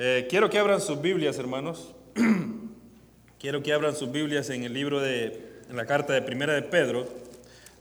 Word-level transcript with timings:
Eh, 0.00 0.28
quiero 0.30 0.48
que 0.48 0.60
abran 0.60 0.80
sus 0.80 1.00
Biblias, 1.00 1.38
hermanos. 1.38 1.92
quiero 3.40 3.64
que 3.64 3.72
abran 3.72 3.96
sus 3.96 4.12
Biblias 4.12 4.48
en 4.50 4.62
el 4.62 4.72
libro 4.72 5.00
de 5.00 5.58
en 5.68 5.76
la 5.76 5.86
carta 5.86 6.12
de 6.12 6.22
Primera 6.22 6.54
de 6.54 6.62
Pedro. 6.62 7.08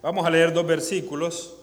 Vamos 0.01 0.25
a 0.25 0.31
leer 0.31 0.51
dos 0.51 0.65
versículos. 0.65 1.55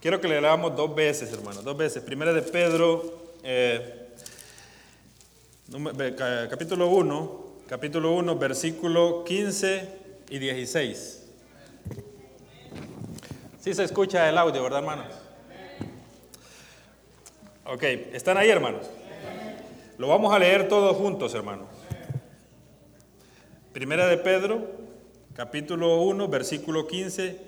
Quiero 0.00 0.20
que 0.20 0.28
le 0.28 0.40
leamos 0.40 0.76
dos 0.76 0.94
veces, 0.94 1.32
hermanos, 1.32 1.64
dos 1.64 1.76
veces. 1.76 2.04
Primera 2.04 2.32
de 2.32 2.42
Pedro, 2.42 3.34
eh, 3.42 4.10
capítulo 6.50 6.86
1, 6.86 7.46
capítulo 7.68 8.12
1, 8.12 8.38
versículo 8.38 9.24
15 9.24 9.88
y 10.30 10.38
16. 10.38 11.22
Sí 13.60 13.74
se 13.74 13.82
escucha 13.82 14.28
el 14.28 14.38
audio, 14.38 14.62
¿verdad, 14.62 14.78
hermanos? 14.78 15.06
Ok, 17.64 17.82
¿están 18.12 18.38
ahí, 18.38 18.48
hermanos? 18.48 18.86
Lo 19.98 20.08
vamos 20.08 20.34
a 20.34 20.38
leer 20.38 20.68
todos 20.68 20.94
juntos, 20.94 21.34
hermanos. 21.34 21.68
Primera 23.72 24.06
de 24.06 24.18
Pedro, 24.18 24.60
capítulo 25.32 26.02
1, 26.02 26.28
versículo 26.28 26.86
15 26.86 27.40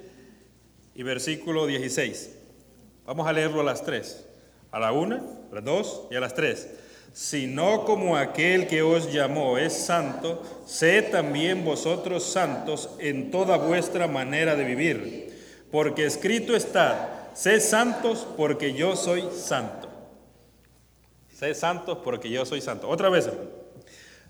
y 0.94 1.02
versículo 1.02 1.66
16. 1.66 2.38
Vamos 3.04 3.26
a 3.26 3.34
leerlo 3.34 3.60
a 3.60 3.64
las 3.64 3.84
tres. 3.84 4.26
A 4.70 4.78
la 4.78 4.92
una, 4.92 5.22
a 5.52 5.54
las 5.56 5.64
dos 5.64 6.04
y 6.10 6.16
a 6.16 6.20
las 6.20 6.34
tres. 6.34 6.70
Sino 7.12 7.84
como 7.84 8.16
aquel 8.16 8.66
que 8.66 8.80
os 8.80 9.12
llamó 9.12 9.58
es 9.58 9.74
santo, 9.74 10.42
sed 10.64 11.10
también 11.10 11.66
vosotros 11.66 12.22
santos 12.24 12.88
en 12.98 13.30
toda 13.30 13.58
vuestra 13.58 14.08
manera 14.08 14.56
de 14.56 14.64
vivir. 14.64 15.66
Porque 15.70 16.06
escrito 16.06 16.56
está, 16.56 17.30
sed 17.34 17.60
santos 17.60 18.26
porque 18.38 18.72
yo 18.72 18.96
soy 18.96 19.28
santo. 19.34 19.77
Sed 21.38 21.54
santos 21.54 21.98
porque 22.02 22.30
yo 22.30 22.44
soy 22.44 22.60
santo. 22.60 22.88
Otra 22.88 23.10
vez, 23.10 23.30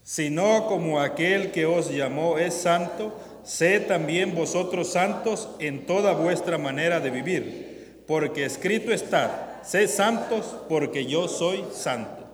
Sino 0.02 0.66
como 0.66 1.00
aquel 1.00 1.52
que 1.52 1.64
os 1.64 1.90
llamó 1.90 2.38
es 2.38 2.52
santo, 2.52 3.18
sed 3.44 3.86
también 3.86 4.34
vosotros 4.34 4.92
santos 4.92 5.48
en 5.58 5.86
toda 5.86 6.12
vuestra 6.12 6.58
manera 6.58 7.00
de 7.00 7.10
vivir. 7.10 8.02
Porque 8.06 8.44
escrito 8.44 8.92
está, 8.92 9.60
sed 9.64 9.88
santos 9.88 10.54
porque 10.68 11.06
yo 11.06 11.28
soy 11.28 11.64
santo. 11.72 12.26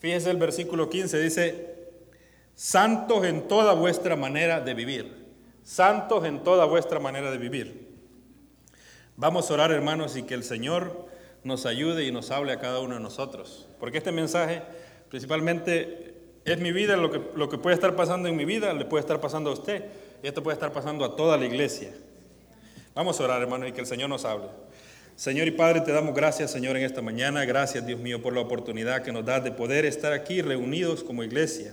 Fíjese 0.00 0.30
el 0.30 0.36
versículo 0.36 0.90
15, 0.90 1.20
dice, 1.20 1.74
santos 2.54 3.24
en 3.26 3.46
toda 3.46 3.74
vuestra 3.74 4.16
manera 4.16 4.60
de 4.60 4.74
vivir. 4.74 5.26
Santos 5.62 6.24
en 6.24 6.42
toda 6.42 6.64
vuestra 6.64 6.98
manera 6.98 7.30
de 7.30 7.38
vivir. 7.38 7.94
Vamos 9.16 9.50
a 9.50 9.54
orar, 9.54 9.70
hermanos, 9.70 10.16
y 10.16 10.24
que 10.24 10.34
el 10.34 10.42
Señor 10.42 11.13
nos 11.44 11.66
ayude 11.66 12.04
y 12.04 12.10
nos 12.10 12.30
hable 12.30 12.52
a 12.52 12.58
cada 12.58 12.80
uno 12.80 12.94
de 12.94 13.00
nosotros. 13.00 13.68
Porque 13.78 13.98
este 13.98 14.12
mensaje 14.12 14.62
principalmente 15.08 16.14
es 16.44 16.58
mi 16.58 16.72
vida, 16.72 16.96
lo 16.96 17.10
que, 17.10 17.20
lo 17.36 17.48
que 17.48 17.58
puede 17.58 17.74
estar 17.74 17.94
pasando 17.94 18.28
en 18.28 18.36
mi 18.36 18.44
vida 18.44 18.72
le 18.72 18.84
puede 18.84 19.00
estar 19.00 19.20
pasando 19.20 19.50
a 19.50 19.52
usted 19.52 19.84
y 20.22 20.26
esto 20.26 20.42
puede 20.42 20.54
estar 20.54 20.72
pasando 20.72 21.04
a 21.04 21.16
toda 21.16 21.36
la 21.36 21.46
iglesia. 21.46 21.90
Vamos 22.94 23.20
a 23.20 23.24
orar, 23.24 23.42
hermanos, 23.42 23.68
y 23.68 23.72
que 23.72 23.80
el 23.80 23.86
Señor 23.86 24.08
nos 24.08 24.24
hable. 24.24 24.48
Señor 25.16 25.46
y 25.46 25.52
Padre, 25.52 25.80
te 25.80 25.92
damos 25.92 26.14
gracias, 26.14 26.50
Señor, 26.50 26.76
en 26.76 26.82
esta 26.82 27.00
mañana. 27.00 27.44
Gracias, 27.44 27.86
Dios 27.86 28.00
mío, 28.00 28.20
por 28.20 28.32
la 28.32 28.40
oportunidad 28.40 29.02
que 29.02 29.12
nos 29.12 29.24
das 29.24 29.44
de 29.44 29.52
poder 29.52 29.84
estar 29.84 30.12
aquí 30.12 30.42
reunidos 30.42 31.04
como 31.04 31.22
iglesia. 31.22 31.72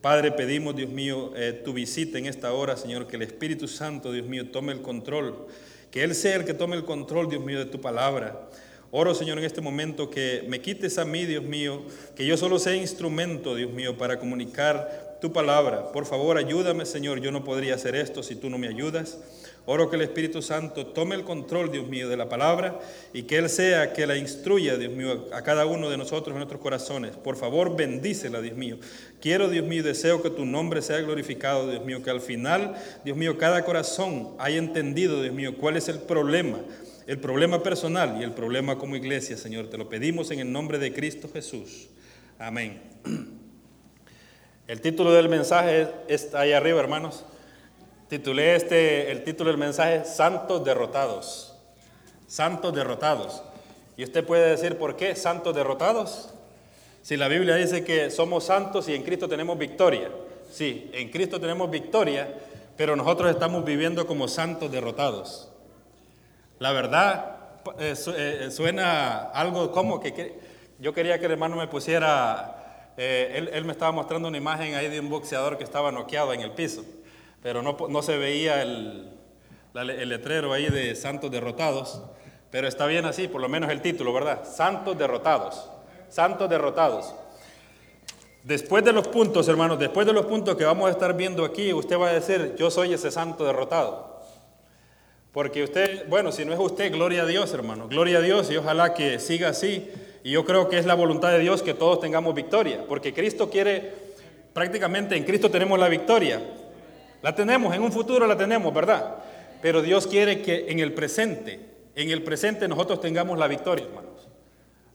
Padre, 0.00 0.32
pedimos, 0.32 0.76
Dios 0.76 0.90
mío, 0.90 1.32
eh, 1.36 1.62
tu 1.64 1.72
visita 1.72 2.18
en 2.18 2.26
esta 2.26 2.52
hora, 2.52 2.76
Señor, 2.76 3.06
que 3.06 3.16
el 3.16 3.22
Espíritu 3.22 3.68
Santo, 3.68 4.12
Dios 4.12 4.26
mío, 4.26 4.50
tome 4.50 4.72
el 4.72 4.82
control. 4.82 5.46
Que 5.90 6.02
Él 6.02 6.14
sea 6.14 6.36
el 6.36 6.44
que 6.44 6.52
tome 6.52 6.76
el 6.76 6.84
control, 6.84 7.30
Dios 7.30 7.44
mío, 7.44 7.58
de 7.58 7.66
tu 7.66 7.80
palabra. 7.80 8.48
Oro, 8.96 9.12
Señor, 9.12 9.38
en 9.38 9.44
este 9.44 9.60
momento 9.60 10.08
que 10.08 10.44
me 10.46 10.60
quites 10.60 10.98
a 10.98 11.04
mí, 11.04 11.24
Dios 11.24 11.42
mío, 11.42 11.82
que 12.14 12.24
yo 12.24 12.36
solo 12.36 12.60
sea 12.60 12.76
instrumento, 12.76 13.56
Dios 13.56 13.72
mío, 13.72 13.98
para 13.98 14.20
comunicar 14.20 15.18
tu 15.20 15.32
palabra. 15.32 15.90
Por 15.90 16.06
favor, 16.06 16.38
ayúdame, 16.38 16.86
Señor. 16.86 17.20
Yo 17.20 17.32
no 17.32 17.42
podría 17.42 17.74
hacer 17.74 17.96
esto 17.96 18.22
si 18.22 18.36
tú 18.36 18.48
no 18.50 18.56
me 18.56 18.68
ayudas. 18.68 19.18
Oro 19.66 19.90
que 19.90 19.96
el 19.96 20.02
Espíritu 20.02 20.42
Santo 20.42 20.86
tome 20.86 21.16
el 21.16 21.24
control, 21.24 21.72
Dios 21.72 21.88
mío, 21.88 22.08
de 22.08 22.16
la 22.16 22.28
palabra 22.28 22.78
y 23.12 23.24
que 23.24 23.38
Él 23.38 23.50
sea 23.50 23.92
que 23.92 24.06
la 24.06 24.16
instruya, 24.16 24.76
Dios 24.76 24.92
mío, 24.92 25.26
a 25.32 25.42
cada 25.42 25.66
uno 25.66 25.90
de 25.90 25.96
nosotros 25.96 26.28
en 26.28 26.36
nuestros 26.36 26.60
corazones. 26.60 27.16
Por 27.16 27.34
favor, 27.34 27.74
bendícela, 27.74 28.40
Dios 28.42 28.56
mío. 28.56 28.78
Quiero, 29.20 29.48
Dios 29.48 29.66
mío, 29.66 29.82
deseo 29.82 30.22
que 30.22 30.30
tu 30.30 30.46
nombre 30.46 30.82
sea 30.82 31.00
glorificado, 31.00 31.68
Dios 31.68 31.84
mío, 31.84 32.00
que 32.04 32.10
al 32.10 32.20
final, 32.20 32.76
Dios 33.04 33.16
mío, 33.16 33.38
cada 33.38 33.64
corazón 33.64 34.36
haya 34.38 34.58
entendido, 34.58 35.20
Dios 35.20 35.34
mío, 35.34 35.56
cuál 35.58 35.76
es 35.76 35.88
el 35.88 35.98
problema 35.98 36.60
el 37.06 37.18
problema 37.18 37.62
personal 37.62 38.16
y 38.20 38.24
el 38.24 38.32
problema 38.32 38.78
como 38.78 38.96
iglesia, 38.96 39.36
Señor. 39.36 39.68
Te 39.68 39.78
lo 39.78 39.88
pedimos 39.88 40.30
en 40.30 40.40
el 40.40 40.50
nombre 40.50 40.78
de 40.78 40.92
Cristo 40.92 41.28
Jesús. 41.32 41.88
Amén. 42.38 42.82
El 44.66 44.80
título 44.80 45.12
del 45.12 45.28
mensaje 45.28 45.88
está 46.08 46.40
ahí 46.40 46.52
arriba, 46.52 46.80
hermanos. 46.80 47.26
Titulé 48.08 48.56
este, 48.56 49.12
el 49.12 49.22
título 49.22 49.50
del 49.50 49.58
mensaje, 49.58 50.06
Santos 50.06 50.64
derrotados. 50.64 51.54
Santos 52.26 52.74
derrotados. 52.74 53.42
Y 53.98 54.04
usted 54.04 54.24
puede 54.24 54.50
decir, 54.50 54.78
¿por 54.78 54.96
qué 54.96 55.14
santos 55.16 55.54
derrotados? 55.54 56.30
Si 57.02 57.18
la 57.18 57.28
Biblia 57.28 57.56
dice 57.56 57.84
que 57.84 58.10
somos 58.10 58.44
santos 58.44 58.88
y 58.88 58.94
en 58.94 59.02
Cristo 59.02 59.28
tenemos 59.28 59.58
victoria. 59.58 60.10
Sí, 60.50 60.90
en 60.94 61.10
Cristo 61.10 61.38
tenemos 61.38 61.70
victoria, 61.70 62.34
pero 62.76 62.96
nosotros 62.96 63.30
estamos 63.30 63.64
viviendo 63.64 64.06
como 64.06 64.28
santos 64.28 64.72
derrotados. 64.72 65.50
La 66.60 66.72
verdad, 66.72 67.36
eh, 67.78 67.94
eh, 68.16 68.50
suena 68.50 69.30
algo 69.30 69.72
como 69.72 69.98
que, 69.98 70.38
yo 70.78 70.92
quería 70.94 71.18
que 71.18 71.26
el 71.26 71.32
hermano 71.32 71.56
me 71.56 71.66
pusiera, 71.66 72.92
eh, 72.96 73.48
él, 73.52 73.64
me 73.64 73.72
estaba 73.72 73.90
mostrando 73.90 74.28
una 74.28 74.38
imagen 74.38 74.74
ahí 74.74 74.88
de 74.88 75.00
un 75.00 75.10
boxeador 75.10 75.58
que 75.58 75.64
estaba 75.64 75.90
noqueado 75.90 76.32
en 76.32 76.42
el 76.42 76.52
piso, 76.52 76.84
pero 77.42 77.60
no, 77.62 78.02
se 78.02 78.16
veía 78.16 78.62
el, 78.62 79.10
el 79.74 80.08
letrero 80.08 80.52
ahí 80.52 80.68
de 80.68 80.94
santos 80.94 81.30
derrotados, 81.30 82.02
pero 82.50 82.68
está 82.68 82.86
bien 82.86 83.04
así, 83.04 83.26
por 83.26 83.40
lo 83.40 83.48
menos 83.48 83.70
el 83.70 83.82
título, 83.82 84.12
¿verdad? 84.12 84.44
Santos 84.44 84.96
derrotados, 84.96 85.68
santos 86.08 86.48
derrotados. 86.48 87.14
Después 88.44 88.84
de 88.84 88.92
los 88.92 89.08
puntos, 89.08 89.48
hermanos, 89.48 89.78
después 89.78 90.06
de 90.06 90.12
los 90.12 90.26
puntos 90.26 90.54
que 90.54 90.64
vamos 90.64 90.86
a 90.86 90.90
estar 90.92 91.16
viendo 91.16 91.44
aquí, 91.44 91.72
usted 91.72 91.98
va 91.98 92.10
a 92.10 92.12
decir, 92.12 92.54
yo 92.56 92.70
soy 92.70 92.92
ese 92.92 93.10
santo 93.10 93.44
derrotado. 93.44 94.13
Porque 95.34 95.64
usted, 95.64 96.08
bueno, 96.08 96.30
si 96.30 96.44
no 96.44 96.52
es 96.52 96.60
usted, 96.60 96.92
gloria 96.92 97.24
a 97.24 97.26
Dios, 97.26 97.52
hermano. 97.52 97.88
Gloria 97.88 98.18
a 98.18 98.20
Dios 98.20 98.48
y 98.52 98.56
ojalá 98.56 98.94
que 98.94 99.18
siga 99.18 99.48
así. 99.48 99.90
Y 100.22 100.30
yo 100.30 100.44
creo 100.44 100.68
que 100.68 100.78
es 100.78 100.86
la 100.86 100.94
voluntad 100.94 101.32
de 101.32 101.40
Dios 101.40 101.60
que 101.60 101.74
todos 101.74 101.98
tengamos 101.98 102.36
victoria. 102.36 102.84
Porque 102.88 103.12
Cristo 103.12 103.50
quiere, 103.50 103.94
prácticamente 104.52 105.16
en 105.16 105.24
Cristo 105.24 105.50
tenemos 105.50 105.76
la 105.76 105.88
victoria. 105.88 106.40
La 107.20 107.34
tenemos, 107.34 107.74
en 107.74 107.82
un 107.82 107.90
futuro 107.90 108.28
la 108.28 108.36
tenemos, 108.36 108.72
¿verdad? 108.72 109.16
Pero 109.60 109.82
Dios 109.82 110.06
quiere 110.06 110.40
que 110.40 110.70
en 110.70 110.78
el 110.78 110.92
presente, 110.92 111.58
en 111.96 112.10
el 112.10 112.22
presente 112.22 112.68
nosotros 112.68 113.00
tengamos 113.00 113.36
la 113.36 113.48
victoria, 113.48 113.86
hermanos. 113.86 114.28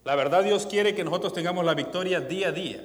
La 0.05 0.15
verdad 0.15 0.41
Dios 0.41 0.65
quiere 0.65 0.95
que 0.95 1.03
nosotros 1.03 1.33
tengamos 1.33 1.65
la 1.65 1.73
victoria 1.73 2.21
día 2.21 2.47
a 2.47 2.51
día. 2.53 2.81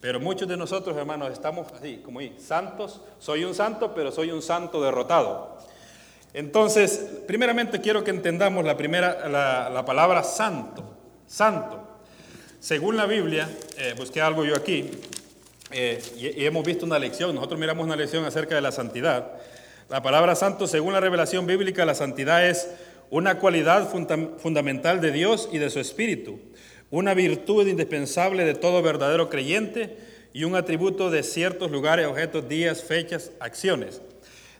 Pero 0.00 0.20
muchos 0.20 0.46
de 0.46 0.56
nosotros, 0.56 0.96
hermanos, 0.96 1.32
estamos 1.32 1.66
así, 1.72 2.00
como 2.04 2.20
ahí, 2.20 2.36
santos. 2.38 3.00
Soy 3.18 3.42
un 3.42 3.56
santo, 3.56 3.92
pero 3.92 4.12
soy 4.12 4.30
un 4.30 4.40
santo 4.40 4.80
derrotado. 4.80 5.58
Entonces, 6.34 7.06
primeramente 7.26 7.80
quiero 7.80 8.04
que 8.04 8.10
entendamos 8.10 8.64
la 8.64 8.76
primera, 8.76 9.28
la, 9.28 9.84
palabra 9.84 10.22
santo, 10.22 10.84
santo. 11.26 11.86
Según 12.60 12.96
la 12.96 13.06
Biblia, 13.06 13.48
eh, 13.76 13.94
busqué 13.96 14.20
algo 14.20 14.44
yo 14.44 14.54
aquí, 14.54 14.90
eh, 15.70 16.00
y, 16.16 16.44
hemos 16.44 16.64
visto 16.64 16.86
una 16.86 16.98
lección, 16.98 17.34
nosotros 17.34 17.58
miramos 17.58 17.84
una 17.84 17.96
lección 17.96 18.24
acerca 18.24 18.54
de 18.54 18.60
la 18.60 18.72
santidad. 18.72 19.32
La 19.88 20.02
palabra 20.02 20.34
santo, 20.34 20.66
según 20.66 20.92
la 20.92 21.00
revelación 21.00 21.46
bíblica, 21.46 21.84
la 21.84 21.94
santidad 21.94 22.46
es 22.46 22.68
una 23.10 23.38
cualidad 23.38 23.88
fundamental 24.38 25.00
de 25.00 25.12
Dios 25.12 25.48
y 25.50 25.58
de 25.58 25.70
su 25.70 25.80
Espíritu, 25.80 26.38
una 26.90 27.14
virtud 27.14 27.66
indispensable 27.66 28.44
de 28.44 28.54
todo 28.54 28.82
verdadero 28.82 29.30
creyente 29.30 29.96
y 30.34 30.44
un 30.44 30.56
atributo 30.56 31.10
de 31.10 31.22
ciertos 31.22 31.70
lugares, 31.70 32.06
objetos, 32.06 32.48
días, 32.48 32.82
fechas, 32.82 33.32
acciones. 33.40 34.02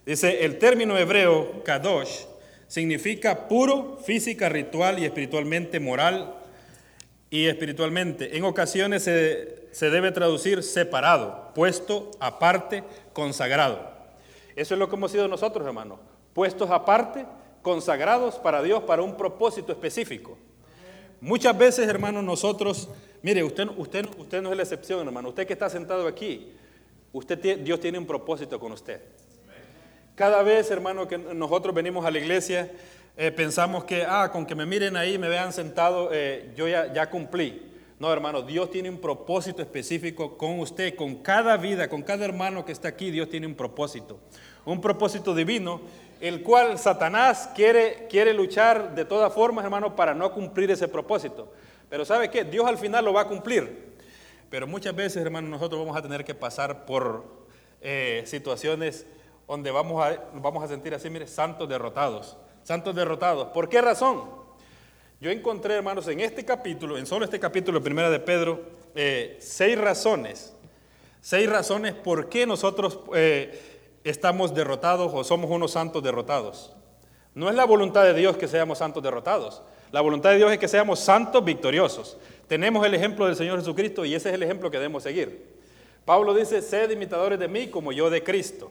Dice, 0.08 0.46
el 0.46 0.56
término 0.56 0.96
hebreo 0.96 1.62
kadosh 1.64 2.22
significa 2.66 3.46
puro, 3.46 3.98
física, 4.02 4.48
ritual 4.48 4.98
y 4.98 5.04
espiritualmente 5.04 5.80
moral 5.80 6.34
y 7.28 7.44
espiritualmente. 7.44 8.34
En 8.34 8.44
ocasiones 8.44 9.02
se, 9.02 9.90
debe 9.90 10.10
traducir 10.10 10.62
separado, 10.62 11.52
puesto 11.54 12.10
aparte, 12.20 12.84
consagrado. 13.12 13.86
Eso 14.56 14.72
es 14.72 14.78
lo 14.78 14.88
que 14.88 14.96
hemos 14.96 15.12
sido 15.12 15.28
nosotros, 15.28 15.66
hermanos. 15.66 15.98
Puestos 16.32 16.70
aparte, 16.70 17.26
consagrados 17.60 18.36
para 18.36 18.62
Dios, 18.62 18.84
para 18.84 19.02
un 19.02 19.14
propósito 19.14 19.72
específico. 19.72 20.38
Muchas 21.20 21.58
veces, 21.58 21.86
hermanos, 21.86 22.24
nosotros, 22.24 22.88
mire, 23.20 23.44
usted, 23.44 23.68
usted, 23.76 24.06
usted 24.16 24.40
no 24.40 24.52
es 24.52 24.56
la 24.56 24.62
excepción, 24.62 25.06
hermano. 25.06 25.28
Usted 25.28 25.46
que 25.46 25.52
está 25.52 25.68
sentado 25.68 26.08
aquí, 26.08 26.50
usted, 27.12 27.58
Dios 27.58 27.78
tiene 27.78 27.98
un 27.98 28.06
propósito 28.06 28.58
con 28.58 28.72
usted. 28.72 29.02
Cada 30.18 30.42
vez, 30.42 30.68
hermano, 30.72 31.06
que 31.06 31.16
nosotros 31.16 31.72
venimos 31.72 32.04
a 32.04 32.10
la 32.10 32.18
iglesia, 32.18 32.72
eh, 33.16 33.30
pensamos 33.30 33.84
que, 33.84 34.02
ah, 34.02 34.30
con 34.32 34.46
que 34.46 34.56
me 34.56 34.66
miren 34.66 34.96
ahí, 34.96 35.16
me 35.16 35.28
vean 35.28 35.52
sentado, 35.52 36.10
eh, 36.12 36.50
yo 36.56 36.66
ya, 36.66 37.08
cumplí. 37.08 37.62
No, 38.00 38.12
hermano, 38.12 38.42
Dios 38.42 38.68
tiene 38.68 38.90
un 38.90 38.98
propósito 38.98 39.62
específico 39.62 40.36
con 40.36 40.58
usted, 40.58 40.96
con 40.96 41.22
cada 41.22 41.56
vida, 41.56 41.88
con 41.88 42.02
cada 42.02 42.24
hermano 42.24 42.64
que 42.64 42.72
está 42.72 42.88
aquí, 42.88 43.12
Dios 43.12 43.28
tiene 43.28 43.46
un 43.46 43.54
propósito. 43.54 44.18
Un 44.64 44.80
propósito 44.80 45.36
divino, 45.36 45.82
el 46.20 46.42
cual 46.42 46.80
Satanás 46.80 47.50
quiere, 47.54 48.08
quiere 48.10 48.34
luchar 48.34 48.96
de 48.96 49.04
todas 49.04 49.32
formas, 49.32 49.64
hermano, 49.64 49.94
para 49.94 50.14
no 50.14 50.32
cumplir 50.32 50.72
ese 50.72 50.88
propósito. 50.88 51.52
Pero 51.88 52.04
¿sabe 52.04 52.28
qué? 52.28 52.42
Dios 52.42 52.66
al 52.66 52.78
final 52.78 53.04
lo 53.04 53.12
va 53.12 53.20
a 53.20 53.28
cumplir. 53.28 53.94
Pero 54.50 54.66
muchas 54.66 54.96
veces, 54.96 55.22
hermano, 55.22 55.46
nosotros 55.46 55.80
vamos 55.80 55.96
a 55.96 56.02
tener 56.02 56.24
que 56.24 56.34
pasar 56.34 56.86
por 56.86 57.24
eh, 57.80 58.24
situaciones 58.26 59.06
donde 59.48 59.70
vamos 59.70 60.04
a, 60.04 60.22
vamos 60.34 60.62
a 60.62 60.68
sentir 60.68 60.94
así, 60.94 61.08
mire, 61.08 61.26
santos 61.26 61.68
derrotados. 61.68 62.36
Santos 62.62 62.94
derrotados. 62.94 63.48
¿Por 63.48 63.68
qué 63.68 63.80
razón? 63.80 64.24
Yo 65.20 65.30
encontré, 65.30 65.74
hermanos, 65.74 66.06
en 66.06 66.20
este 66.20 66.44
capítulo, 66.44 66.98
en 66.98 67.06
solo 67.06 67.24
este 67.24 67.40
capítulo, 67.40 67.82
primera 67.82 68.10
de 68.10 68.20
Pedro, 68.20 68.60
eh, 68.94 69.38
seis 69.40 69.76
razones, 69.78 70.54
seis 71.22 71.48
razones 71.48 71.94
por 71.94 72.28
qué 72.28 72.46
nosotros 72.46 73.00
eh, 73.14 73.58
estamos 74.04 74.54
derrotados 74.54 75.12
o 75.14 75.24
somos 75.24 75.50
unos 75.50 75.72
santos 75.72 76.02
derrotados. 76.02 76.76
No 77.34 77.48
es 77.48 77.56
la 77.56 77.64
voluntad 77.64 78.04
de 78.04 78.14
Dios 78.14 78.36
que 78.36 78.48
seamos 78.48 78.78
santos 78.78 79.02
derrotados. 79.02 79.62
La 79.90 80.02
voluntad 80.02 80.30
de 80.30 80.36
Dios 80.36 80.52
es 80.52 80.58
que 80.58 80.68
seamos 80.68 81.00
santos 81.00 81.42
victoriosos. 81.42 82.18
Tenemos 82.46 82.84
el 82.86 82.94
ejemplo 82.94 83.26
del 83.26 83.34
Señor 83.36 83.58
Jesucristo 83.58 84.04
y 84.04 84.14
ese 84.14 84.28
es 84.28 84.34
el 84.34 84.42
ejemplo 84.42 84.70
que 84.70 84.76
debemos 84.76 85.02
seguir. 85.02 85.56
Pablo 86.04 86.34
dice, 86.34 86.60
sed 86.60 86.90
imitadores 86.90 87.38
de 87.38 87.48
mí 87.48 87.68
como 87.68 87.92
yo 87.92 88.10
de 88.10 88.22
Cristo. 88.22 88.70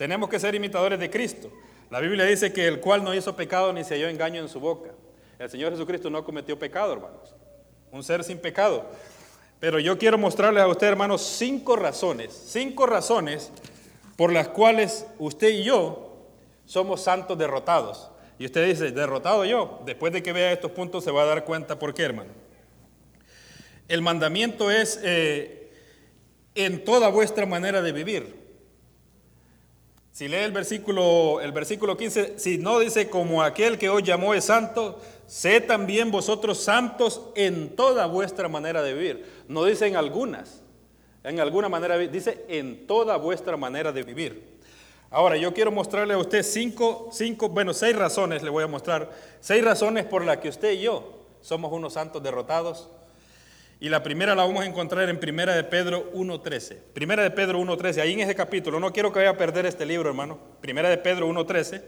Tenemos 0.00 0.30
que 0.30 0.40
ser 0.40 0.54
imitadores 0.54 0.98
de 0.98 1.10
Cristo. 1.10 1.52
La 1.90 2.00
Biblia 2.00 2.24
dice 2.24 2.54
que 2.54 2.66
el 2.66 2.80
cual 2.80 3.04
no 3.04 3.14
hizo 3.14 3.36
pecado 3.36 3.70
ni 3.70 3.84
se 3.84 3.96
halló 3.96 4.08
engaño 4.08 4.40
en 4.40 4.48
su 4.48 4.58
boca. 4.58 4.92
El 5.38 5.50
Señor 5.50 5.72
Jesucristo 5.72 6.08
no 6.08 6.24
cometió 6.24 6.58
pecado, 6.58 6.94
hermanos. 6.94 7.34
Un 7.92 8.02
ser 8.02 8.24
sin 8.24 8.38
pecado. 8.38 8.86
Pero 9.58 9.78
yo 9.78 9.98
quiero 9.98 10.16
mostrarles 10.16 10.62
a 10.62 10.68
usted, 10.68 10.86
hermanos, 10.86 11.20
cinco 11.20 11.76
razones, 11.76 12.32
cinco 12.32 12.86
razones 12.86 13.52
por 14.16 14.32
las 14.32 14.48
cuales 14.48 15.06
usted 15.18 15.50
y 15.50 15.64
yo 15.64 16.16
somos 16.64 17.02
santos 17.02 17.36
derrotados. 17.36 18.10
Y 18.38 18.46
usted 18.46 18.68
dice, 18.68 18.92
derrotado 18.92 19.44
yo. 19.44 19.82
Después 19.84 20.14
de 20.14 20.22
que 20.22 20.32
vea 20.32 20.50
estos 20.50 20.70
puntos 20.70 21.04
se 21.04 21.10
va 21.10 21.24
a 21.24 21.26
dar 21.26 21.44
cuenta 21.44 21.78
por 21.78 21.92
qué, 21.92 22.04
hermano. 22.04 22.30
El 23.86 24.00
mandamiento 24.00 24.70
es 24.70 24.98
eh, 25.02 25.70
en 26.54 26.86
toda 26.86 27.10
vuestra 27.10 27.44
manera 27.44 27.82
de 27.82 27.92
vivir. 27.92 28.39
Si 30.20 30.28
lee 30.28 30.36
el 30.36 30.52
versículo, 30.52 31.40
el 31.40 31.50
versículo 31.50 31.96
15, 31.96 32.38
si 32.38 32.58
no 32.58 32.78
dice 32.78 33.08
como 33.08 33.42
aquel 33.42 33.78
que 33.78 33.88
hoy 33.88 34.02
llamó 34.02 34.34
es 34.34 34.44
santo, 34.44 35.00
sé 35.26 35.62
también 35.62 36.10
vosotros 36.10 36.62
santos 36.62 37.22
en 37.34 37.74
toda 37.74 38.04
vuestra 38.04 38.46
manera 38.46 38.82
de 38.82 38.92
vivir. 38.92 39.44
No 39.48 39.64
dice 39.64 39.86
en 39.86 39.96
algunas, 39.96 40.60
en 41.24 41.40
alguna 41.40 41.70
manera, 41.70 41.96
dice 41.96 42.44
en 42.48 42.86
toda 42.86 43.16
vuestra 43.16 43.56
manera 43.56 43.92
de 43.92 44.02
vivir. 44.02 44.58
Ahora, 45.08 45.38
yo 45.38 45.54
quiero 45.54 45.72
mostrarle 45.72 46.12
a 46.12 46.18
usted 46.18 46.42
cinco, 46.42 47.08
cinco, 47.10 47.48
bueno, 47.48 47.72
seis 47.72 47.96
razones 47.96 48.42
le 48.42 48.50
voy 48.50 48.64
a 48.64 48.66
mostrar, 48.66 49.10
seis 49.40 49.64
razones 49.64 50.04
por 50.04 50.22
las 50.22 50.36
que 50.36 50.50
usted 50.50 50.72
y 50.72 50.82
yo 50.82 51.14
somos 51.40 51.72
unos 51.72 51.94
santos 51.94 52.22
derrotados 52.22 52.90
y 53.80 53.88
la 53.88 54.02
primera 54.02 54.34
la 54.34 54.44
vamos 54.44 54.62
a 54.62 54.66
encontrar 54.66 55.08
en 55.08 55.18
Primera 55.18 55.54
de 55.54 55.64
Pedro 55.64 56.12
1.13. 56.12 56.76
Primera 56.92 57.22
de 57.22 57.30
Pedro 57.30 57.58
1.13, 57.60 58.02
ahí 58.02 58.12
en 58.12 58.20
ese 58.20 58.34
capítulo, 58.34 58.78
no 58.78 58.92
quiero 58.92 59.10
que 59.10 59.20
vaya 59.20 59.30
a 59.30 59.36
perder 59.38 59.64
este 59.64 59.86
libro, 59.86 60.10
hermano. 60.10 60.38
Primera 60.60 60.90
de 60.90 60.98
Pedro 60.98 61.26
1.13. 61.30 61.82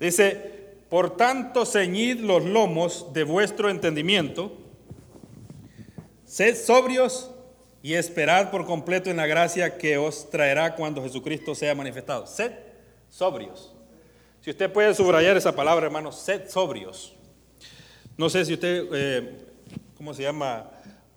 Dice, 0.00 0.74
por 0.88 1.16
tanto 1.16 1.64
ceñid 1.64 2.18
los 2.18 2.44
lomos 2.44 3.12
de 3.12 3.22
vuestro 3.22 3.70
entendimiento, 3.70 4.58
sed 6.24 6.56
sobrios 6.56 7.30
y 7.80 7.94
esperad 7.94 8.50
por 8.50 8.66
completo 8.66 9.08
en 9.08 9.18
la 9.18 9.28
gracia 9.28 9.78
que 9.78 9.98
os 9.98 10.30
traerá 10.30 10.74
cuando 10.74 11.00
Jesucristo 11.04 11.54
sea 11.54 11.76
manifestado. 11.76 12.26
Sed 12.26 12.54
sobrios. 13.08 13.72
Si 14.40 14.50
usted 14.50 14.72
puede 14.72 14.92
subrayar 14.94 15.36
esa 15.36 15.54
palabra, 15.54 15.86
hermano, 15.86 16.10
sed 16.10 16.50
sobrios. 16.50 17.14
No 18.16 18.28
sé 18.28 18.44
si 18.44 18.54
usted... 18.54 18.88
Eh, 18.92 19.51
¿cómo 20.02 20.14
se 20.14 20.24
llama? 20.24 20.68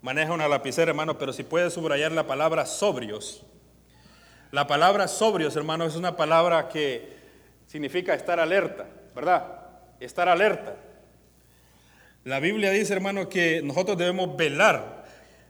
Maneja 0.04 0.32
una 0.32 0.48
lapicera, 0.48 0.92
hermano, 0.92 1.18
pero 1.18 1.34
si 1.34 1.42
puede 1.42 1.72
subrayar 1.72 2.12
la 2.12 2.28
palabra 2.28 2.68
sobrios. 2.68 3.44
La 4.52 4.68
palabra 4.68 5.08
sobrios, 5.08 5.56
hermano, 5.56 5.86
es 5.86 5.96
una 5.96 6.16
palabra 6.16 6.70
que 6.70 7.10
significa 7.66 8.14
estar 8.14 8.40
alerta, 8.40 8.86
¿verdad? 9.16 9.44
Estar 10.00 10.30
alerta. 10.30 10.76
La 12.26 12.40
Biblia 12.40 12.70
dice, 12.70 12.94
hermano, 12.94 13.28
que 13.28 13.64
nosotros 13.64 13.98
debemos 13.98 14.38
velar. 14.38 15.04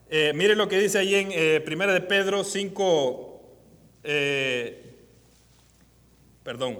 Eh, 0.09 0.31
mire 0.33 0.55
lo 0.55 0.69
que 0.69 0.79
dice 0.79 0.99
ahí 0.99 1.15
en 1.15 1.27
eh, 1.33 1.61
1 1.67 1.87
de 1.91 1.99
Pedro 1.99 2.45
5, 2.45 3.41
eh, 4.05 4.95
perdón, 6.41 6.79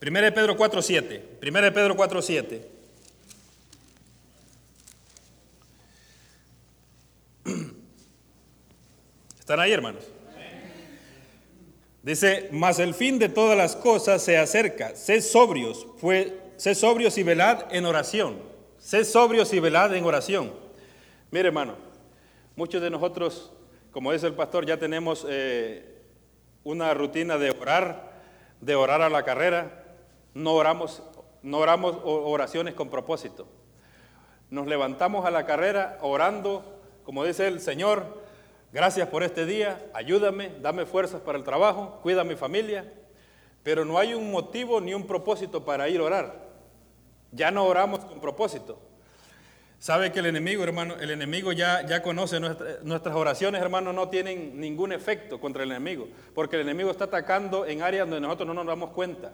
1 0.00 0.20
de 0.22 0.32
Pedro 0.32 0.56
4, 0.56 0.80
7. 0.80 1.24
1 1.46 1.60
de 1.60 1.72
Pedro 1.72 1.94
4, 1.94 2.22
7. 2.22 2.79
¿Están 9.50 9.64
ahí, 9.64 9.72
hermanos? 9.72 10.04
Dice, 12.04 12.50
mas 12.52 12.78
el 12.78 12.94
fin 12.94 13.18
de 13.18 13.28
todas 13.28 13.58
las 13.58 13.74
cosas 13.74 14.22
se 14.22 14.38
acerca. 14.38 14.94
Sed 14.94 15.22
sobrios, 15.22 15.88
fue, 15.96 16.38
sed 16.56 16.74
sobrios 16.74 17.18
y 17.18 17.24
velad 17.24 17.64
en 17.74 17.84
oración. 17.84 18.38
Sed 18.78 19.02
sobrios 19.02 19.52
y 19.52 19.58
velad 19.58 19.92
en 19.96 20.04
oración. 20.04 20.52
Mire, 21.32 21.48
hermano, 21.48 21.74
muchos 22.54 22.80
de 22.80 22.90
nosotros, 22.90 23.50
como 23.90 24.12
dice 24.12 24.28
el 24.28 24.34
pastor, 24.34 24.66
ya 24.66 24.76
tenemos 24.76 25.26
eh, 25.28 26.00
una 26.62 26.94
rutina 26.94 27.36
de 27.36 27.50
orar, 27.50 28.12
de 28.60 28.76
orar 28.76 29.02
a 29.02 29.10
la 29.10 29.24
carrera. 29.24 29.84
No 30.32 30.54
oramos, 30.54 31.02
no 31.42 31.58
oramos 31.58 31.96
oraciones 32.04 32.74
con 32.74 32.88
propósito. 32.88 33.48
Nos 34.48 34.68
levantamos 34.68 35.26
a 35.26 35.32
la 35.32 35.44
carrera 35.44 35.98
orando 36.02 36.80
como 37.10 37.24
dice 37.24 37.48
el 37.48 37.60
Señor, 37.60 38.22
gracias 38.72 39.08
por 39.08 39.22
este 39.22 39.46
día, 39.46 39.84
ayúdame, 39.94 40.52
dame 40.60 40.86
fuerzas 40.86 41.20
para 41.20 41.38
el 41.38 41.44
trabajo, 41.44 42.00
cuida 42.02 42.22
a 42.22 42.24
mi 42.24 42.36
familia, 42.36 42.92
pero 43.62 43.84
no 43.84 43.98
hay 43.98 44.14
un 44.14 44.30
motivo 44.30 44.80
ni 44.80 44.94
un 44.94 45.06
propósito 45.06 45.64
para 45.64 45.88
ir 45.88 46.00
a 46.00 46.04
orar. 46.04 46.50
Ya 47.32 47.50
no 47.50 47.64
oramos 47.64 48.00
con 48.04 48.20
propósito. 48.20 48.80
Sabe 49.78 50.12
que 50.12 50.18
el 50.18 50.26
enemigo, 50.26 50.62
hermano, 50.62 50.96
el 51.00 51.10
enemigo 51.10 51.52
ya, 51.52 51.86
ya 51.86 52.02
conoce 52.02 52.38
nuestras 52.38 53.16
oraciones, 53.16 53.62
hermano, 53.62 53.94
no 53.94 54.10
tienen 54.10 54.60
ningún 54.60 54.92
efecto 54.92 55.40
contra 55.40 55.62
el 55.62 55.70
enemigo, 55.70 56.06
porque 56.34 56.56
el 56.56 56.62
enemigo 56.62 56.90
está 56.90 57.04
atacando 57.04 57.64
en 57.64 57.82
áreas 57.82 58.06
donde 58.06 58.20
nosotros 58.20 58.46
no 58.46 58.52
nos 58.52 58.66
damos 58.66 58.90
cuenta. 58.90 59.32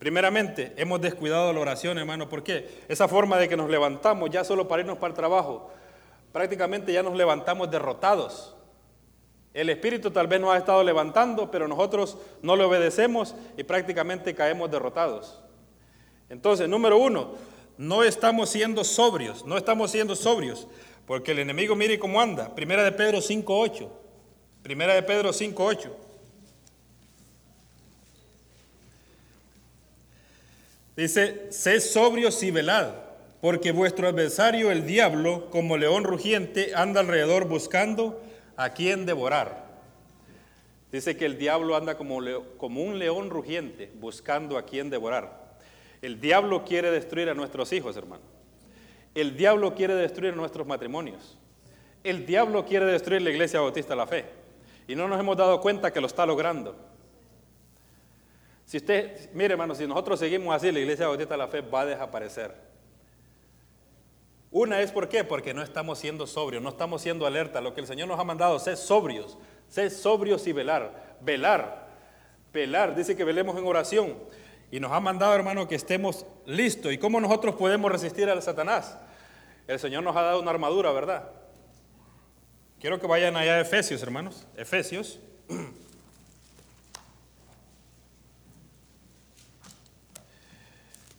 Primeramente, 0.00 0.72
hemos 0.76 1.00
descuidado 1.00 1.52
la 1.52 1.60
oración, 1.60 1.98
hermano, 1.98 2.28
¿por 2.28 2.42
qué? 2.42 2.68
Esa 2.88 3.06
forma 3.06 3.36
de 3.36 3.48
que 3.48 3.56
nos 3.56 3.70
levantamos 3.70 4.30
ya 4.30 4.42
solo 4.42 4.66
para 4.66 4.82
irnos 4.82 4.98
para 4.98 5.10
el 5.10 5.16
trabajo, 5.16 5.70
prácticamente 6.32 6.92
ya 6.92 7.02
nos 7.02 7.16
levantamos 7.16 7.70
derrotados. 7.70 8.54
El 9.52 9.68
Espíritu 9.68 10.10
tal 10.10 10.28
vez 10.28 10.40
nos 10.40 10.54
ha 10.54 10.58
estado 10.58 10.82
levantando, 10.84 11.50
pero 11.50 11.66
nosotros 11.66 12.16
no 12.40 12.54
le 12.54 12.64
obedecemos 12.64 13.34
y 13.56 13.64
prácticamente 13.64 14.34
caemos 14.34 14.70
derrotados. 14.70 15.40
Entonces, 16.28 16.68
número 16.68 16.98
uno, 16.98 17.34
no 17.76 18.04
estamos 18.04 18.50
siendo 18.50 18.84
sobrios, 18.84 19.44
no 19.44 19.56
estamos 19.56 19.90
siendo 19.90 20.14
sobrios, 20.14 20.68
porque 21.06 21.32
el 21.32 21.40
enemigo 21.40 21.74
mire 21.74 21.98
cómo 21.98 22.20
anda. 22.20 22.54
Primera 22.54 22.84
de 22.84 22.92
Pedro 22.92 23.18
5.8. 23.18 23.88
Primera 24.62 24.94
de 24.94 25.02
Pedro 25.02 25.30
5.8. 25.30 25.90
Dice, 30.96 31.50
sé 31.50 31.80
sobrios 31.80 32.40
y 32.42 32.50
velad 32.50 33.09
porque 33.40 33.72
vuestro 33.72 34.08
adversario, 34.08 34.70
el 34.70 34.86
diablo, 34.86 35.48
como 35.50 35.76
león 35.76 36.04
rugiente, 36.04 36.72
anda 36.74 37.00
alrededor 37.00 37.48
buscando 37.48 38.22
a 38.56 38.70
quien 38.70 39.06
devorar. 39.06 39.70
Dice 40.92 41.16
que 41.16 41.24
el 41.24 41.38
diablo 41.38 41.76
anda 41.76 41.96
como, 41.96 42.16
un 42.16 42.98
león 42.98 43.30
rugiente, 43.30 43.90
buscando 43.98 44.58
a 44.58 44.66
quien 44.66 44.90
devorar. 44.90 45.56
El 46.02 46.20
diablo 46.20 46.64
quiere 46.64 46.90
destruir 46.90 47.30
a 47.30 47.34
nuestros 47.34 47.72
hijos, 47.72 47.96
hermano. 47.96 48.22
El 49.14 49.36
diablo 49.36 49.74
quiere 49.74 49.94
destruir 49.94 50.36
nuestros 50.36 50.66
matrimonios. 50.66 51.38
El 52.04 52.26
diablo 52.26 52.64
quiere 52.66 52.86
destruir 52.86 53.22
la 53.22 53.30
iglesia 53.30 53.60
bautista 53.60 53.94
de 53.94 53.96
la 53.96 54.06
fe. 54.06 54.24
Y 54.86 54.94
no 54.94 55.08
nos 55.08 55.18
hemos 55.18 55.36
dado 55.36 55.60
cuenta 55.60 55.92
que 55.92 56.00
lo 56.00 56.06
está 56.06 56.26
logrando. 56.26 56.76
Si 58.66 58.76
usted, 58.76 59.30
mire 59.32 59.52
hermano, 59.52 59.74
si 59.74 59.86
nosotros 59.86 60.18
seguimos 60.18 60.54
así, 60.54 60.70
la 60.70 60.80
iglesia 60.80 61.06
bautista 61.06 61.34
de 61.34 61.38
la 61.38 61.48
fe 61.48 61.60
va 61.60 61.82
a 61.82 61.86
desaparecer. 61.86 62.69
Una 64.50 64.80
es 64.80 64.90
por 64.90 65.08
qué, 65.08 65.22
porque 65.22 65.54
no 65.54 65.62
estamos 65.62 65.98
siendo 65.98 66.26
sobrios, 66.26 66.62
no 66.62 66.70
estamos 66.70 67.02
siendo 67.02 67.24
alerta. 67.24 67.60
Lo 67.60 67.72
que 67.72 67.80
el 67.80 67.86
Señor 67.86 68.08
nos 68.08 68.18
ha 68.18 68.24
mandado, 68.24 68.58
sé 68.58 68.76
sobrios, 68.76 69.38
sé 69.68 69.90
sobrios 69.90 70.46
y 70.46 70.52
velar, 70.52 71.16
velar, 71.20 71.88
velar. 72.52 72.96
Dice 72.96 73.16
que 73.16 73.22
velemos 73.24 73.56
en 73.56 73.66
oración. 73.66 74.16
Y 74.72 74.80
nos 74.80 74.90
ha 74.92 75.00
mandado, 75.00 75.34
hermano, 75.34 75.68
que 75.68 75.76
estemos 75.76 76.26
listos. 76.46 76.92
¿Y 76.92 76.98
cómo 76.98 77.20
nosotros 77.20 77.54
podemos 77.54 77.90
resistir 77.90 78.28
al 78.28 78.42
Satanás? 78.42 78.96
El 79.68 79.78
Señor 79.78 80.02
nos 80.02 80.16
ha 80.16 80.22
dado 80.22 80.40
una 80.40 80.50
armadura, 80.50 80.90
¿verdad? 80.92 81.30
Quiero 82.80 82.98
que 82.98 83.06
vayan 83.06 83.36
allá 83.36 83.56
a 83.56 83.60
Efesios, 83.60 84.02
hermanos. 84.02 84.46
Efesios. 84.56 85.20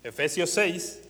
Efesios 0.04 0.50
6, 0.50 1.04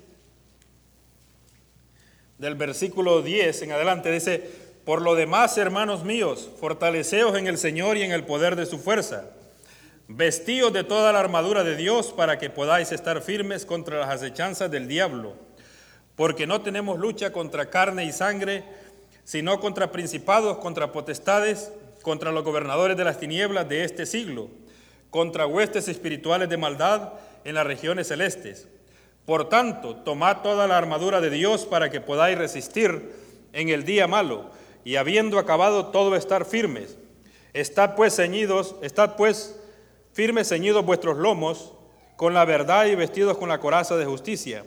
del 2.42 2.56
versículo 2.56 3.22
10 3.22 3.62
en 3.62 3.72
adelante, 3.72 4.12
dice, 4.12 4.44
por 4.84 5.04
lo 5.04 5.14
demás, 5.14 5.60
hermanos 5.60 6.04
míos, 6.04 6.50
fortaleceos 6.60 7.38
en 7.38 7.46
el 7.46 7.60
Señor 7.60 7.98
y 7.98 8.02
en 8.02 8.12
el 8.12 8.24
poder 8.24 8.56
de 8.56 8.66
su 8.66 8.80
fuerza. 8.80 9.30
Vestíos 10.08 10.74
de 10.74 10.84
toda 10.84 11.14
la 11.14 11.20
armadura 11.20 11.64
de 11.64 11.76
Dios 11.76 12.12
para 12.12 12.40
que 12.40 12.50
podáis 12.50 12.92
estar 12.92 13.22
firmes 13.22 13.64
contra 13.64 14.00
las 14.00 14.10
acechanzas 14.10 14.72
del 14.72 14.88
diablo. 14.88 15.36
Porque 16.16 16.48
no 16.48 16.62
tenemos 16.62 16.98
lucha 16.98 17.32
contra 17.32 17.70
carne 17.70 18.06
y 18.06 18.12
sangre, 18.12 18.64
sino 19.24 19.60
contra 19.60 19.92
principados, 19.92 20.58
contra 20.58 20.92
potestades, 20.92 21.72
contra 22.02 22.32
los 22.32 22.44
gobernadores 22.44 22.98
de 22.98 23.04
las 23.04 23.20
tinieblas 23.20 23.70
de 23.70 23.84
este 23.84 24.08
siglo, 24.08 24.50
contra 25.12 25.46
huestes 25.46 25.88
espirituales 25.88 26.50
de 26.50 26.58
maldad 26.58 27.14
en 27.44 27.54
las 27.54 27.68
regiones 27.68 28.08
celestes. 28.08 28.68
Por 29.26 29.50
tanto, 29.50 29.96
tomad 29.98 30.42
toda 30.42 30.68
la 30.68 30.78
armadura 30.78 31.22
de 31.22 31.30
Dios 31.30 31.66
para 31.66 31.90
que 31.90 32.02
podáis 32.02 32.38
resistir 32.38 33.14
en 33.54 33.70
el 33.70 33.84
día 33.84 34.08
malo, 34.08 34.50
y 34.84 34.96
habiendo 34.96 35.38
acabado 35.38 35.88
todo 35.88 36.16
estar 36.16 36.46
firmes. 36.46 36.98
Estad 37.54 37.96
pues 37.96 38.16
ceñidos, 38.16 38.76
estad 38.82 39.16
pues 39.16 39.60
firmes 40.14 40.50
ceñidos 40.50 40.86
vuestros 40.86 41.18
lomos 41.18 41.74
con 42.16 42.34
la 42.34 42.46
verdad 42.46 42.86
y 42.86 42.96
vestidos 42.96 43.38
con 43.38 43.50
la 43.50 43.60
coraza 43.60 43.98
de 43.98 44.06
justicia, 44.06 44.66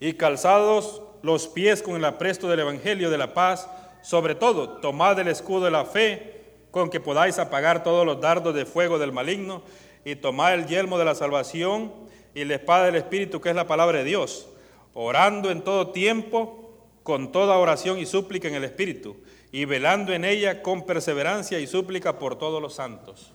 y 0.00 0.14
calzados 0.14 1.02
los 1.22 1.48
pies 1.48 1.82
con 1.82 1.96
el 1.96 2.04
apresto 2.04 2.48
del 2.48 2.60
Evangelio 2.60 3.10
de 3.10 3.18
la 3.18 3.34
paz, 3.34 3.68
sobre 4.02 4.34
todo, 4.34 4.68
tomad 4.80 5.18
el 5.18 5.28
escudo 5.28 5.64
de 5.64 5.70
la 5.70 5.84
fe, 5.84 6.42
con 6.70 6.90
que 6.90 7.00
podáis 7.00 7.38
apagar 7.38 7.82
todos 7.82 8.04
los 8.04 8.20
dardos 8.20 8.54
de 8.54 8.66
fuego 8.66 8.98
del 8.98 9.12
maligno, 9.12 9.62
y 10.04 10.16
tomad 10.16 10.54
el 10.54 10.66
yelmo 10.66 10.98
de 10.98 11.06
la 11.06 11.14
salvación 11.14 12.03
y 12.34 12.44
la 12.44 12.56
espada 12.56 12.86
del 12.86 12.96
Espíritu, 12.96 13.40
que 13.40 13.50
es 13.50 13.56
la 13.56 13.66
palabra 13.66 13.98
de 13.98 14.04
Dios, 14.04 14.48
orando 14.92 15.50
en 15.50 15.62
todo 15.62 15.88
tiempo, 15.88 16.70
con 17.02 17.32
toda 17.32 17.58
oración 17.58 17.98
y 17.98 18.06
súplica 18.06 18.48
en 18.48 18.54
el 18.54 18.64
Espíritu, 18.64 19.16
y 19.52 19.66
velando 19.66 20.12
en 20.12 20.24
ella 20.24 20.62
con 20.62 20.84
perseverancia 20.84 21.60
y 21.60 21.66
súplica 21.66 22.18
por 22.18 22.36
todos 22.36 22.60
los 22.60 22.74
santos. 22.74 23.32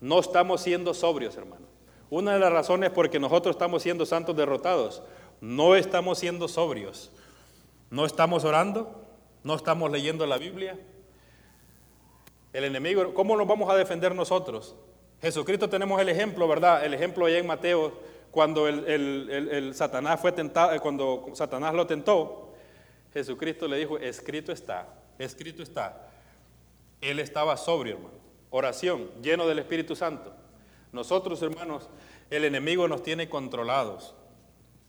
No 0.00 0.20
estamos 0.20 0.62
siendo 0.62 0.94
sobrios, 0.94 1.36
hermano. 1.36 1.66
Una 2.08 2.34
de 2.34 2.38
las 2.38 2.52
razones 2.52 2.90
por 2.90 3.10
que 3.10 3.18
nosotros 3.18 3.56
estamos 3.56 3.82
siendo 3.82 4.06
santos 4.06 4.36
derrotados, 4.36 5.02
no 5.40 5.74
estamos 5.74 6.18
siendo 6.18 6.48
sobrios. 6.48 7.10
No 7.90 8.04
estamos 8.04 8.44
orando, 8.44 9.04
no 9.44 9.54
estamos 9.54 9.90
leyendo 9.90 10.26
la 10.26 10.38
Biblia. 10.38 10.78
El 12.52 12.64
enemigo, 12.64 13.12
¿cómo 13.14 13.36
nos 13.36 13.46
vamos 13.46 13.70
a 13.70 13.76
defender 13.76 14.14
nosotros? 14.14 14.76
Jesucristo 15.20 15.68
tenemos 15.68 16.00
el 16.00 16.08
ejemplo, 16.08 16.46
¿verdad? 16.46 16.84
El 16.84 16.94
ejemplo 16.94 17.26
allá 17.26 17.38
en 17.38 17.46
Mateo, 17.46 17.92
cuando 18.30 18.68
el, 18.68 19.72
Satanás 19.74 20.20
fue 20.20 20.32
tentado, 20.32 20.74
eh, 20.74 20.80
cuando 20.80 21.26
Satanás 21.32 21.74
lo 21.74 21.86
tentó, 21.86 22.52
Jesucristo 23.14 23.66
le 23.66 23.78
dijo, 23.78 23.98
escrito 23.98 24.52
está, 24.52 24.88
escrito 25.18 25.62
está. 25.62 26.08
Él 27.00 27.18
estaba 27.18 27.56
sobrio, 27.56 27.96
hermano. 27.96 28.16
Oración, 28.50 29.10
lleno 29.22 29.46
del 29.46 29.58
Espíritu 29.58 29.96
Santo. 29.96 30.34
Nosotros, 30.92 31.40
hermanos, 31.42 31.88
el 32.30 32.44
enemigo 32.44 32.88
nos 32.88 33.02
tiene 33.02 33.28
controlados. 33.28 34.14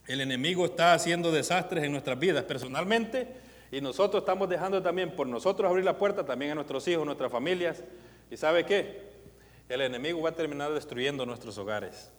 El 0.06 0.20
enemigo 0.20 0.64
está 0.64 0.94
haciendo 0.94 1.32
desastres 1.32 1.84
en 1.84 1.92
nuestras 1.92 2.18
vidas 2.18 2.44
personalmente 2.44 3.28
y 3.70 3.80
nosotros 3.80 4.22
estamos 4.22 4.48
dejando 4.48 4.82
también 4.82 5.14
por 5.14 5.26
nosotros 5.26 5.68
abrir 5.68 5.84
la 5.84 5.98
puerta 5.98 6.24
también 6.24 6.52
a 6.52 6.54
nuestros 6.54 6.86
hijos, 6.88 7.04
nuestras 7.04 7.30
familias. 7.30 7.84
¿Y 8.30 8.36
sabe 8.36 8.64
qué? 8.64 9.08
El 9.68 9.82
enemigo 9.82 10.22
va 10.22 10.30
a 10.30 10.34
terminar 10.34 10.72
destruyendo 10.72 11.26
nuestros 11.26 11.58
hogares. 11.58 12.10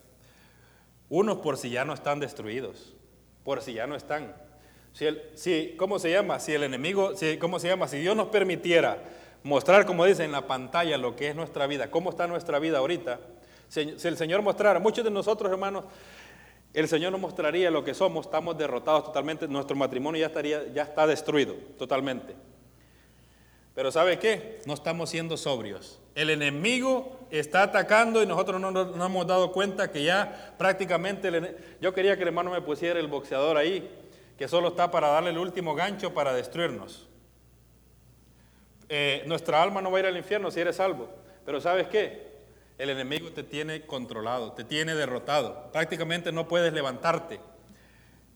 Unos 1.09 1.37
por 1.37 1.57
si 1.57 1.71
ya 1.71 1.83
no 1.85 1.93
están 1.93 2.19
destruidos, 2.19 2.93
por 3.43 3.61
si 3.61 3.73
ya 3.73 3.87
no 3.87 3.95
están. 3.95 4.35
Si, 4.93 5.05
el, 5.05 5.21
si 5.33 5.75
¿Cómo 5.77 5.97
se 5.97 6.11
llama? 6.11 6.39
Si 6.39 6.53
el 6.53 6.63
enemigo, 6.63 7.15
si, 7.15 7.37
¿cómo 7.37 7.59
se 7.59 7.67
llama? 7.67 7.87
Si 7.87 7.97
Dios 7.97 8.15
nos 8.15 8.27
permitiera 8.27 9.03
mostrar, 9.43 9.85
como 9.85 10.05
dice 10.05 10.23
en 10.23 10.31
la 10.31 10.45
pantalla, 10.45 10.97
lo 10.97 11.15
que 11.15 11.29
es 11.29 11.35
nuestra 11.35 11.65
vida, 11.65 11.89
cómo 11.89 12.11
está 12.11 12.27
nuestra 12.27 12.59
vida 12.59 12.77
ahorita, 12.77 13.19
si, 13.67 13.97
si 13.97 14.07
el 14.07 14.17
Señor 14.17 14.41
mostrara, 14.41 14.79
muchos 14.79 15.03
de 15.03 15.11
nosotros, 15.11 15.51
hermanos, 15.51 15.85
el 16.73 16.87
Señor 16.87 17.11
nos 17.11 17.21
mostraría 17.21 17.71
lo 17.71 17.83
que 17.83 17.95
somos, 17.95 18.27
estamos 18.27 18.57
derrotados 18.57 19.05
totalmente, 19.05 19.47
nuestro 19.47 19.75
matrimonio 19.75 20.21
ya, 20.21 20.27
estaría, 20.27 20.67
ya 20.71 20.83
está 20.83 21.07
destruido 21.07 21.55
totalmente. 21.77 22.35
Pero 23.73 23.91
¿sabe 23.91 24.19
qué? 24.19 24.59
No 24.65 24.73
estamos 24.73 25.09
siendo 25.09 25.37
sobrios. 25.37 25.99
El 26.19 26.29
enemigo 26.29 27.17
está 27.31 27.63
atacando 27.63 28.21
y 28.21 28.25
nosotros 28.25 28.59
no 28.59 28.71
nos 28.71 28.93
hemos 28.93 29.25
dado 29.25 29.51
cuenta 29.53 29.89
que 29.89 30.03
ya 30.03 30.53
prácticamente... 30.57 31.55
yo 31.79 31.93
quería 31.93 32.17
que 32.17 32.23
el 32.23 32.27
hermano 32.27 32.51
me 32.51 32.61
pusiera 32.61 32.99
el 32.99 33.07
boxeador 33.07 33.55
ahí, 33.55 33.89
que 34.37 34.47
solo 34.49 34.67
está 34.67 34.91
para 34.91 35.07
darle 35.07 35.29
el 35.29 35.37
último 35.37 35.75
gancho 35.75 36.13
para 36.13 36.33
destruirnos. 36.33 37.07
Eh, 38.89 39.23
nuestra 39.27 39.63
alma 39.63 39.81
no 39.81 39.91
va 39.91 39.97
a 39.97 40.01
ir 40.01 40.05
al 40.07 40.17
infierno 40.17 40.51
si 40.51 40.59
eres 40.59 40.75
salvo. 40.75 41.09
Pero 41.45 41.61
¿sabes 41.61 41.87
qué? 41.87 42.29
el 42.79 42.89
enemigo 42.89 43.29
te 43.31 43.43
tiene 43.43 43.85
controlado, 43.85 44.53
te 44.53 44.63
tiene 44.65 44.95
derrotado. 44.95 45.69
Prácticamente 45.71 46.31
no 46.31 46.47
puedes 46.47 46.73
levantarte. 46.73 47.39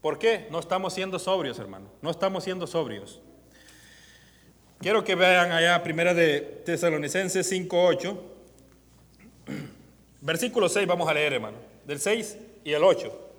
¿Por 0.02 0.20
qué? 0.20 0.48
No 0.52 0.60
estamos 0.60 0.94
siendo 0.94 1.18
sobrios, 1.18 1.60
hermano. 1.60 1.88
No 2.02 2.12
estamos 2.12 2.44
siendo 2.44 2.68
sobrios. 2.68 3.22
Quiero 4.84 5.02
que 5.02 5.16
vean 5.16 5.54
allá, 5.54 5.82
primera 5.82 6.14
de 6.14 6.42
Tesalonicenses 6.42 7.50
5.8. 7.50 8.18
Versículo 10.20 10.68
6 10.68 10.86
vamos 10.86 11.08
a 11.08 11.14
leer, 11.14 11.32
hermano. 11.32 11.56
Del 11.86 12.02
6 12.02 12.38
y 12.66 12.74
el 12.74 12.84
8. 12.84 13.30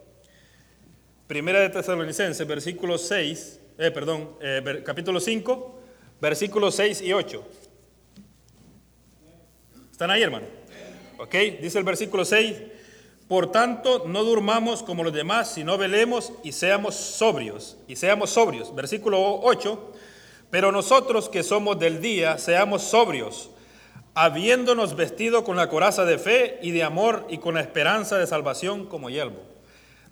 Primera 1.26 1.60
de 1.60 1.68
Tesalonicenses, 1.68 2.46
versículo 2.46 2.96
6, 2.96 3.60
eh, 3.76 3.90
perdón, 3.90 4.30
eh, 4.40 4.82
capítulo 4.86 5.20
5, 5.20 5.80
versículos 6.18 6.76
6 6.76 7.02
y 7.02 7.12
8. 7.12 7.46
¿Están 9.92 10.10
ahí, 10.10 10.22
hermano? 10.22 10.46
¿Ok? 11.18 11.34
Dice 11.60 11.76
el 11.76 11.84
versículo 11.84 12.24
6. 12.24 12.56
Por 13.28 13.52
tanto, 13.52 14.04
no 14.06 14.24
durmamos 14.24 14.82
como 14.82 15.04
los 15.04 15.12
demás, 15.12 15.52
sino 15.52 15.76
velemos 15.76 16.32
y 16.42 16.52
seamos 16.52 16.94
sobrios. 16.94 17.76
Y 17.86 17.96
seamos 17.96 18.30
sobrios. 18.30 18.74
Versículo 18.74 19.40
8. 19.42 19.92
Pero 20.54 20.70
nosotros 20.70 21.28
que 21.28 21.42
somos 21.42 21.80
del 21.80 22.00
día, 22.00 22.38
seamos 22.38 22.84
sobrios, 22.84 23.50
habiéndonos 24.14 24.94
vestido 24.94 25.42
con 25.42 25.56
la 25.56 25.68
coraza 25.68 26.04
de 26.04 26.16
fe 26.16 26.60
y 26.62 26.70
de 26.70 26.84
amor 26.84 27.26
y 27.28 27.38
con 27.38 27.54
la 27.54 27.60
esperanza 27.60 28.18
de 28.18 28.26
salvación 28.28 28.86
como 28.86 29.10
yelmo. 29.10 29.40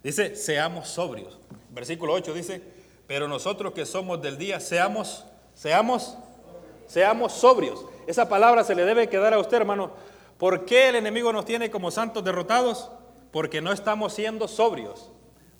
Dice, 0.02 0.34
seamos 0.34 0.88
sobrios. 0.88 1.38
Versículo 1.70 2.14
8 2.14 2.34
dice, 2.34 2.60
pero 3.06 3.28
nosotros 3.28 3.72
que 3.72 3.86
somos 3.86 4.20
del 4.20 4.36
día, 4.36 4.58
seamos, 4.58 5.24
seamos, 5.54 6.18
seamos 6.88 7.32
sobrios. 7.34 7.84
Esa 8.08 8.28
palabra 8.28 8.64
se 8.64 8.74
le 8.74 8.84
debe 8.84 9.08
quedar 9.08 9.34
a 9.34 9.38
usted, 9.38 9.58
hermano, 9.58 9.92
¿Por 10.38 10.64
qué 10.64 10.88
el 10.88 10.96
enemigo 10.96 11.32
nos 11.32 11.44
tiene 11.44 11.70
como 11.70 11.92
santos 11.92 12.24
derrotados? 12.24 12.90
Porque 13.30 13.60
no 13.60 13.70
estamos 13.70 14.12
siendo 14.12 14.48
sobrios. 14.48 15.08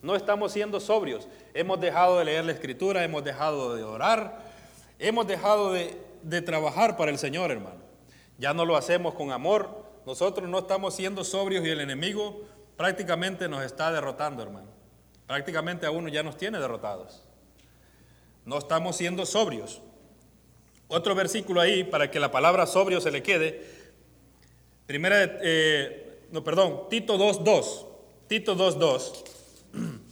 No 0.01 0.17
estamos 0.17 0.51
siendo 0.51 0.81
sobrios. 0.81 1.29
Hemos 1.53 1.79
dejado 1.79 2.19
de 2.19 2.25
leer 2.25 2.43
la 2.43 2.51
escritura, 2.51 3.05
hemos 3.05 3.23
dejado 3.23 3.77
de 3.77 3.83
orar, 3.83 4.42
hemos 5.07 5.27
dejado 5.27 5.73
de, 5.73 5.95
de 6.23 6.41
trabajar 6.41 6.97
para 6.97 7.11
el 7.11 7.17
Señor, 7.17 7.51
hermano. 7.51 7.81
Ya 8.37 8.53
no 8.53 8.65
lo 8.65 8.75
hacemos 8.75 9.13
con 9.13 9.31
amor. 9.31 9.83
Nosotros 10.05 10.49
no 10.49 10.59
estamos 10.59 10.95
siendo 10.95 11.23
sobrios 11.23 11.65
y 11.65 11.69
el 11.69 11.81
enemigo 11.81 12.41
prácticamente 12.77 13.47
nos 13.47 13.63
está 13.63 13.91
derrotando, 13.91 14.41
hermano. 14.41 14.67
Prácticamente 15.27 15.85
a 15.85 15.91
uno 15.91 16.09
ya 16.09 16.23
nos 16.23 16.37
tiene 16.37 16.59
derrotados. 16.59 17.23
No 18.45 18.57
estamos 18.57 18.95
siendo 18.95 19.25
sobrios. 19.25 19.81
Otro 20.87 21.15
versículo 21.15 21.61
ahí 21.61 21.83
para 21.83 22.11
que 22.11 22.19
la 22.19 22.31
palabra 22.31 22.65
sobrio 22.65 22.99
se 22.99 23.11
le 23.11 23.23
quede. 23.23 23.65
Primera, 24.85 25.39
eh, 25.41 26.27
no, 26.31 26.43
perdón, 26.43 26.89
Tito 26.89 27.17
2.2. 27.17 27.87
Tito 28.27 28.55
2.2. 28.55 29.99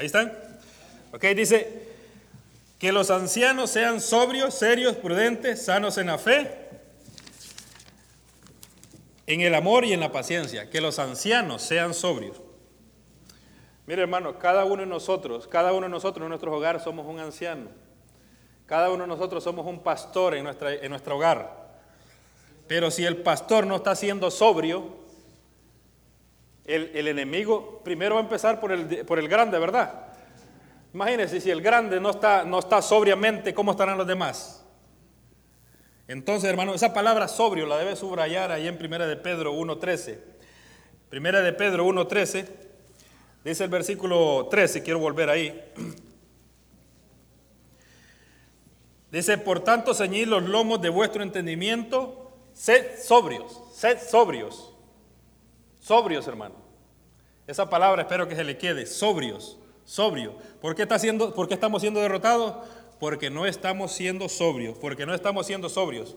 Ahí 0.00 0.06
están. 0.06 0.32
Ok, 1.12 1.22
dice 1.36 1.82
que 2.78 2.90
los 2.90 3.10
ancianos 3.10 3.68
sean 3.68 4.00
sobrios, 4.00 4.54
serios, 4.54 4.96
prudentes, 4.96 5.62
sanos 5.66 5.98
en 5.98 6.06
la 6.06 6.16
fe, 6.16 6.70
en 9.26 9.42
el 9.42 9.54
amor 9.54 9.84
y 9.84 9.92
en 9.92 10.00
la 10.00 10.10
paciencia. 10.10 10.70
Que 10.70 10.80
los 10.80 10.98
ancianos 10.98 11.60
sean 11.60 11.92
sobrios. 11.92 12.40
Mire 13.86 14.00
hermano, 14.00 14.38
cada 14.38 14.64
uno 14.64 14.80
de 14.80 14.86
nosotros, 14.86 15.46
cada 15.46 15.74
uno 15.74 15.82
de 15.82 15.90
nosotros 15.90 16.24
en 16.24 16.30
nuestros 16.30 16.54
hogares 16.54 16.82
somos 16.82 17.06
un 17.06 17.20
anciano. 17.20 17.68
Cada 18.64 18.88
uno 18.88 19.02
de 19.02 19.08
nosotros 19.08 19.44
somos 19.44 19.66
un 19.66 19.82
pastor 19.82 20.34
en, 20.34 20.44
nuestra, 20.44 20.72
en 20.72 20.88
nuestro 20.88 21.16
hogar. 21.16 21.74
Pero 22.66 22.90
si 22.90 23.04
el 23.04 23.18
pastor 23.18 23.66
no 23.66 23.76
está 23.76 23.94
siendo 23.94 24.30
sobrio, 24.30 24.99
el, 26.72 27.08
enemigo 27.08 27.80
primero 27.82 28.14
va 28.14 28.20
a 28.20 28.24
empezar 28.24 28.60
por 28.60 28.72
el, 28.72 29.04
por 29.04 29.18
el 29.18 29.28
grande, 29.28 29.58
¿verdad? 29.58 30.06
Imagínense, 30.92 31.40
si 31.40 31.50
el 31.50 31.62
grande 31.62 32.00
no 32.00 32.10
está, 32.10 32.44
no 32.44 32.58
está 32.58 32.82
sobriamente, 32.82 33.54
¿cómo 33.54 33.72
estarán 33.72 33.96
los 33.96 34.06
demás? 34.06 34.64
Entonces, 36.08 36.50
hermano, 36.50 36.74
esa 36.74 36.92
palabra 36.92 37.28
sobrio 37.28 37.66
la 37.66 37.78
debe 37.78 37.94
subrayar 37.94 38.50
ahí 38.50 38.66
en 38.66 38.76
Primera 38.76 39.06
de 39.06 39.16
Pedro 39.16 39.54
1.13. 39.54 40.18
Primera 41.08 41.40
de 41.40 41.52
Pedro 41.52 41.86
1.13, 41.86 42.46
dice 43.44 43.64
el 43.64 43.70
versículo 43.70 44.48
13, 44.50 44.82
quiero 44.82 44.98
volver 44.98 45.30
ahí. 45.30 45.72
Dice, 49.10 49.38
por 49.38 49.58
tanto, 49.58 49.92
ceñid 49.92 50.28
los 50.28 50.44
lomos 50.44 50.80
de 50.80 50.88
vuestro 50.88 51.24
entendimiento, 51.24 52.30
sed 52.52 52.96
sobrios, 53.02 53.60
sed 53.74 53.98
sobrios, 53.98 54.69
sobrios, 55.80 56.28
hermano. 56.28 56.54
Esa 57.46 57.68
palabra 57.68 58.02
espero 58.02 58.28
que 58.28 58.36
se 58.36 58.44
le 58.44 58.56
quede, 58.56 58.86
sobrios, 58.86 59.58
sobrio. 59.84 60.34
¿Por 60.60 60.76
qué, 60.76 60.82
está 60.82 60.98
siendo, 60.98 61.34
¿Por 61.34 61.48
qué 61.48 61.54
estamos 61.54 61.82
siendo 61.82 62.00
derrotados? 62.00 62.54
Porque 63.00 63.30
no 63.30 63.46
estamos 63.46 63.92
siendo 63.92 64.28
sobrios, 64.28 64.78
porque 64.78 65.06
no 65.06 65.14
estamos 65.14 65.46
siendo 65.46 65.68
sobrios. 65.68 66.16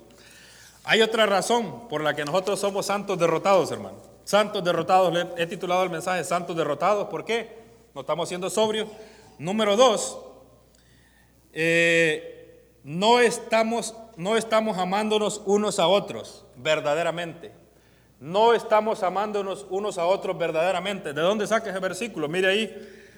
Hay 0.84 1.02
otra 1.02 1.26
razón 1.26 1.88
por 1.88 2.02
la 2.02 2.14
que 2.14 2.26
nosotros 2.26 2.60
somos 2.60 2.86
santos 2.86 3.18
derrotados, 3.18 3.72
hermano. 3.72 3.98
Santos 4.26 4.64
derrotados, 4.64 5.28
he 5.38 5.48
titulado 5.48 5.84
el 5.84 5.90
mensaje 5.90 6.24
Santos 6.24 6.56
derrotados. 6.56 7.08
¿Por 7.08 7.26
qué? 7.26 7.58
No 7.96 8.02
estamos 8.02 8.28
siendo 8.30 8.50
sobrios. 8.50 8.88
Número 9.40 9.76
dos, 9.76 10.20
eh, 11.54 12.70
no 12.84 13.20
estamos, 13.20 13.96
no 14.18 14.38
estamos 14.38 14.78
amándonos 14.78 15.42
unos 15.46 15.80
a 15.80 15.88
otros 15.88 16.46
verdaderamente. 16.58 17.63
No 18.24 18.54
estamos 18.54 19.04
amándonos 19.04 19.68
unos 19.70 19.98
a 19.98 20.06
otros 20.06 20.38
verdaderamente. 20.38 21.12
¿De 21.12 21.20
dónde 21.20 21.46
saca 21.46 21.72
ese 21.72 21.80
versículo? 21.80 22.30
Mire 22.30 22.48
ahí, 22.48 22.74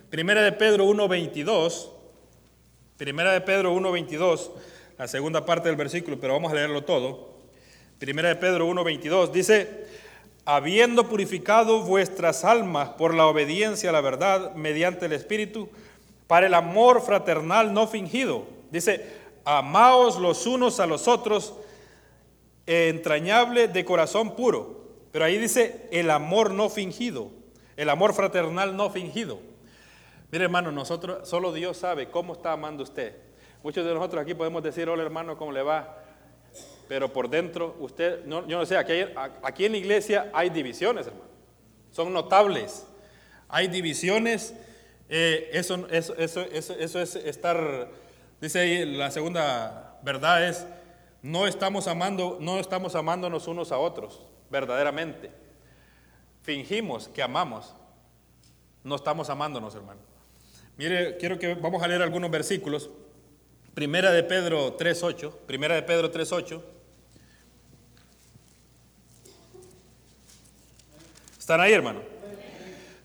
Primera 0.10 0.42
de 0.42 0.52
Pedro 0.52 0.88
1.22. 0.88 1.90
Primera 2.98 3.32
de 3.32 3.42
Pedro 3.42 3.76
1.22, 3.76 4.50
la 4.98 5.08
segunda 5.08 5.46
parte 5.46 5.68
del 5.68 5.76
versículo, 5.76 6.20
pero 6.20 6.34
vamos 6.34 6.52
a 6.52 6.56
leerlo 6.56 6.86
todo. 6.86 7.36
Primera 8.00 8.30
de 8.30 8.36
Pedro 8.38 8.68
1.22 8.68 9.30
dice, 9.30 9.86
habiendo 10.44 11.08
purificado 11.08 11.84
vuestras 11.84 12.44
almas 12.44 12.90
por 12.90 13.14
la 13.14 13.28
obediencia 13.28 13.92
a 13.92 13.94
la 13.94 14.02
verdad 14.02 14.56
mediante 14.56 15.06
el 15.06 15.12
Espíritu, 15.12 15.70
para 16.26 16.48
el 16.48 16.56
amor 16.56 17.04
fraternal 17.04 17.76
no 17.76 17.86
fingido. 17.86 18.48
Dice, 18.72 19.06
amaos 19.44 20.18
los 20.18 20.48
unos 20.48 20.80
a 20.80 20.88
los 20.88 21.08
otros, 21.08 21.54
entrañable 22.66 23.68
de 23.68 23.86
corazón 23.86 24.36
puro. 24.36 24.85
Pero 25.16 25.24
ahí 25.24 25.38
dice 25.38 25.88
el 25.92 26.10
amor 26.10 26.52
no 26.52 26.70
fingido, 26.70 27.32
el 27.78 27.90
amor 27.90 28.14
fraternal 28.14 28.76
no 28.76 28.90
fingido. 28.90 29.40
Mire 30.30 30.44
hermano, 30.44 30.74
nosotros, 30.74 31.26
solo 31.30 31.54
Dios 31.54 31.78
sabe 31.78 32.10
cómo 32.10 32.34
está 32.34 32.52
amando 32.52 32.84
usted. 32.84 33.16
Muchos 33.64 33.86
de 33.86 33.94
nosotros 33.94 34.22
aquí 34.22 34.34
podemos 34.34 34.62
decir, 34.62 34.90
hola 34.90 35.04
hermano, 35.04 35.38
¿cómo 35.38 35.54
le 35.54 35.62
va? 35.62 36.04
Pero 36.90 37.14
por 37.14 37.30
dentro, 37.30 37.78
usted, 37.80 38.26
yo 38.28 38.42
no 38.42 38.66
sé, 38.66 38.76
aquí, 38.76 39.64
en 39.64 39.72
la 39.72 39.78
iglesia 39.78 40.30
hay 40.34 40.50
divisiones, 40.50 41.08
hermano. 41.08 41.30
Son 41.92 42.12
notables. 42.12 42.86
Hay 43.48 43.70
divisiones. 43.70 44.54
Eh, 45.08 45.50
eso, 45.54 45.88
eso 45.88 47.00
es 47.00 47.16
estar 47.16 47.88
Dice 48.42 48.60
ahí 48.60 48.86
la 48.98 49.10
segunda 49.12 49.98
verdad 50.04 50.46
es 50.46 50.68
no 51.22 51.48
estamos 51.48 51.88
amando, 51.88 52.38
no 52.42 52.60
estamos 52.60 52.96
amándonos 52.96 53.48
unos 53.48 53.72
a 53.72 53.78
otros 53.78 54.35
verdaderamente. 54.50 55.32
Fingimos 56.44 57.08
que 57.08 57.24
amamos. 57.24 57.74
No 58.84 58.96
estamos 58.96 59.30
amándonos, 59.30 59.74
hermano. 59.76 60.00
Mire, 60.78 61.18
quiero 61.18 61.40
que 61.40 61.56
vamos 61.56 61.82
a 61.82 61.88
leer 61.88 62.02
algunos 62.02 62.30
versículos. 62.30 62.90
Primera 63.74 64.12
de 64.12 64.24
Pedro 64.24 64.78
3:8, 64.78 65.32
Primera 65.48 65.76
de 65.76 65.84
Pedro 65.84 66.12
3:8. 66.12 66.62
¿Están 71.38 71.62
ahí, 71.62 71.74
hermano? 71.74 72.02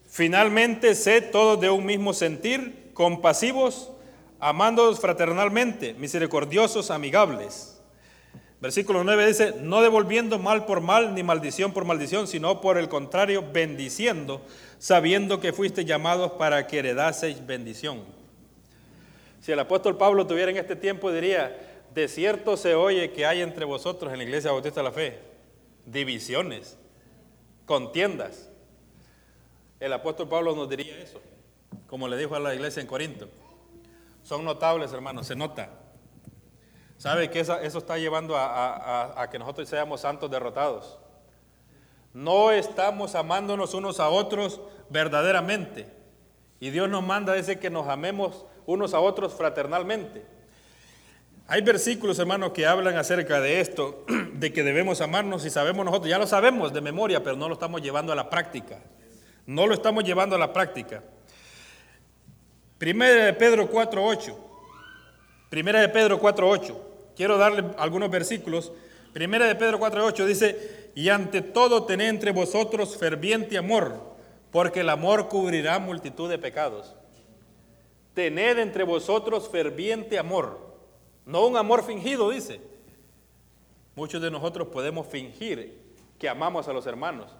Finalmente, 0.08 0.94
sed 0.94 1.30
todos 1.30 1.60
de 1.60 1.70
un 1.70 1.84
mismo 1.86 2.12
sentir, 2.12 2.90
compasivos, 2.94 3.90
amándoos 4.38 5.00
fraternalmente, 5.00 5.94
misericordiosos, 5.94 6.90
amigables. 6.90 7.79
Versículo 8.60 9.04
9 9.04 9.26
dice, 9.26 9.54
no 9.60 9.80
devolviendo 9.80 10.38
mal 10.38 10.66
por 10.66 10.80
mal 10.80 11.14
ni 11.14 11.22
maldición 11.22 11.72
por 11.72 11.84
maldición, 11.84 12.26
sino 12.26 12.60
por 12.60 12.76
el 12.76 12.88
contrario, 12.88 13.42
bendiciendo, 13.52 14.42
sabiendo 14.78 15.40
que 15.40 15.52
fuiste 15.52 15.84
llamados 15.84 16.32
para 16.32 16.66
que 16.66 16.80
heredaseis 16.80 17.46
bendición. 17.46 18.02
Si 19.40 19.52
el 19.52 19.58
apóstol 19.58 19.96
Pablo 19.96 20.26
tuviera 20.26 20.50
en 20.50 20.58
este 20.58 20.76
tiempo, 20.76 21.10
diría, 21.10 21.56
de 21.94 22.06
cierto 22.08 22.58
se 22.58 22.74
oye 22.74 23.12
que 23.12 23.24
hay 23.24 23.40
entre 23.40 23.64
vosotros 23.64 24.12
en 24.12 24.18
la 24.18 24.24
iglesia 24.24 24.52
bautista 24.52 24.80
de 24.80 24.84
la 24.84 24.92
fe 24.92 25.18
divisiones, 25.86 26.76
contiendas. 27.64 28.50
El 29.80 29.92
apóstol 29.94 30.28
Pablo 30.28 30.54
nos 30.54 30.68
diría 30.68 30.98
eso, 31.00 31.20
como 31.86 32.06
le 32.06 32.18
dijo 32.18 32.34
a 32.34 32.40
la 32.40 32.54
iglesia 32.54 32.82
en 32.82 32.86
Corinto 32.86 33.28
son 34.22 34.44
notables, 34.44 34.92
hermanos, 34.92 35.26
se 35.26 35.34
nota. 35.34 35.70
¿Sabe 37.00 37.30
que 37.30 37.40
eso, 37.40 37.56
está 37.62 37.96
llevando 37.96 38.34
a, 38.36 39.26
que 39.32 39.38
nosotros 39.38 39.66
seamos 39.66 40.02
santos 40.02 40.30
derrotados? 40.30 40.98
No 42.12 42.50
estamos 42.50 43.14
amándonos 43.14 43.72
unos 43.72 44.00
a 44.00 44.10
otros 44.10 44.60
verdaderamente. 44.90 45.90
Y 46.60 46.68
Dios 46.68 46.90
nos 46.90 47.02
manda, 47.02 47.32
dice 47.32 47.58
que 47.58 47.70
nos 47.70 47.88
amemos 47.88 48.44
unos 48.66 48.92
a 48.92 49.00
otros 49.00 49.32
fraternalmente. 49.32 50.26
Hay 51.46 51.62
versículos, 51.62 52.18
hermanos, 52.18 52.52
que 52.52 52.66
hablan 52.66 52.98
acerca 52.98 53.40
de 53.40 53.60
esto, 53.60 54.04
de 54.34 54.52
que 54.52 54.62
debemos 54.62 55.00
amarnos 55.00 55.46
y 55.46 55.50
sabemos 55.50 55.86
nosotros, 55.86 56.10
ya 56.10 56.18
lo 56.18 56.26
sabemos 56.26 56.70
de 56.70 56.82
memoria, 56.82 57.22
pero 57.22 57.34
no 57.34 57.48
lo 57.48 57.54
estamos 57.54 57.80
llevando 57.80 58.12
a 58.12 58.14
la 58.14 58.28
práctica. 58.28 58.78
No 59.46 59.66
lo 59.66 59.72
estamos 59.72 60.04
llevando 60.04 60.36
a 60.36 60.38
la 60.38 60.52
práctica. 60.52 61.02
Primera 62.76 63.24
de 63.24 63.32
Pedro 63.32 63.70
4.8. 63.70 64.36
Primera 65.48 65.80
de 65.80 65.88
Pedro 65.88 66.20
4.8. 66.20 66.89
Quiero 67.20 67.36
darle 67.36 67.64
algunos 67.76 68.10
versículos. 68.10 68.72
Primera 69.12 69.44
de 69.44 69.54
Pedro 69.54 69.78
4.8 69.78 70.24
dice, 70.24 70.90
y 70.94 71.10
ante 71.10 71.42
todo 71.42 71.84
tened 71.84 72.08
entre 72.08 72.32
vosotros 72.32 72.96
ferviente 72.96 73.58
amor, 73.58 74.16
porque 74.50 74.80
el 74.80 74.88
amor 74.88 75.28
cubrirá 75.28 75.78
multitud 75.78 76.30
de 76.30 76.38
pecados. 76.38 76.96
Tened 78.14 78.58
entre 78.58 78.84
vosotros 78.84 79.50
ferviente 79.50 80.18
amor, 80.18 80.74
no 81.26 81.46
un 81.46 81.58
amor 81.58 81.84
fingido, 81.84 82.30
dice. 82.30 82.62
Muchos 83.96 84.22
de 84.22 84.30
nosotros 84.30 84.68
podemos 84.68 85.06
fingir 85.06 85.78
que 86.18 86.26
amamos 86.26 86.68
a 86.68 86.72
los 86.72 86.86
hermanos, 86.86 87.30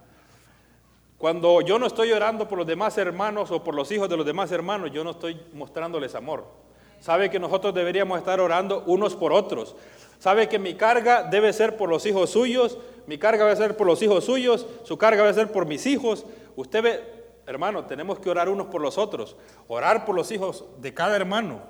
cuando 1.16 1.62
yo 1.62 1.79
no 1.79 1.87
estoy 1.87 2.12
orando 2.12 2.47
por 2.47 2.59
los 2.59 2.66
demás 2.66 2.99
hermanos 2.99 3.51
o 3.51 3.64
por 3.64 3.75
los 3.75 3.90
hijos 3.90 4.11
de 4.11 4.19
los 4.19 4.27
demás 4.27 4.53
hermanos, 4.53 4.93
yo 4.93 5.03
no 5.03 5.12
estoy 5.12 5.40
mostrándoles 5.55 6.14
amor. 6.14 6.69
Sabe 7.01 7.31
que 7.31 7.41
nosotros 7.41 7.75
deberíamos 7.75 8.19
estar 8.19 8.41
orando 8.41 8.85
unos 8.87 9.17
por 9.17 9.33
otros. 9.33 9.75
Sabe 10.19 10.49
que 10.49 10.59
mi 10.59 10.75
carga 10.75 11.23
debe 11.23 11.53
ser 11.53 11.79
por 11.79 11.89
los 11.89 12.05
hijos 12.05 12.31
suyos, 12.31 12.79
mi 13.07 13.19
carga 13.19 13.45
debe 13.45 13.57
ser 13.57 13.77
por 13.77 13.87
los 13.87 14.03
hijos 14.03 14.25
suyos, 14.25 14.67
su 14.85 14.99
carga 14.99 15.23
debe 15.23 15.35
ser 15.35 15.51
por 15.51 15.65
mis 15.65 15.87
hijos. 15.87 16.27
Usted 16.57 16.83
ve, 16.83 17.05
hermano, 17.47 17.87
tenemos 17.87 18.19
que 18.19 18.29
orar 18.29 18.51
unos 18.51 18.67
por 18.67 18.83
los 18.83 18.99
otros, 18.99 19.35
orar 19.67 20.05
por 20.05 20.15
los 20.15 20.31
hijos 20.31 20.67
de 20.79 20.93
cada 20.93 21.17
hermano. 21.17 21.63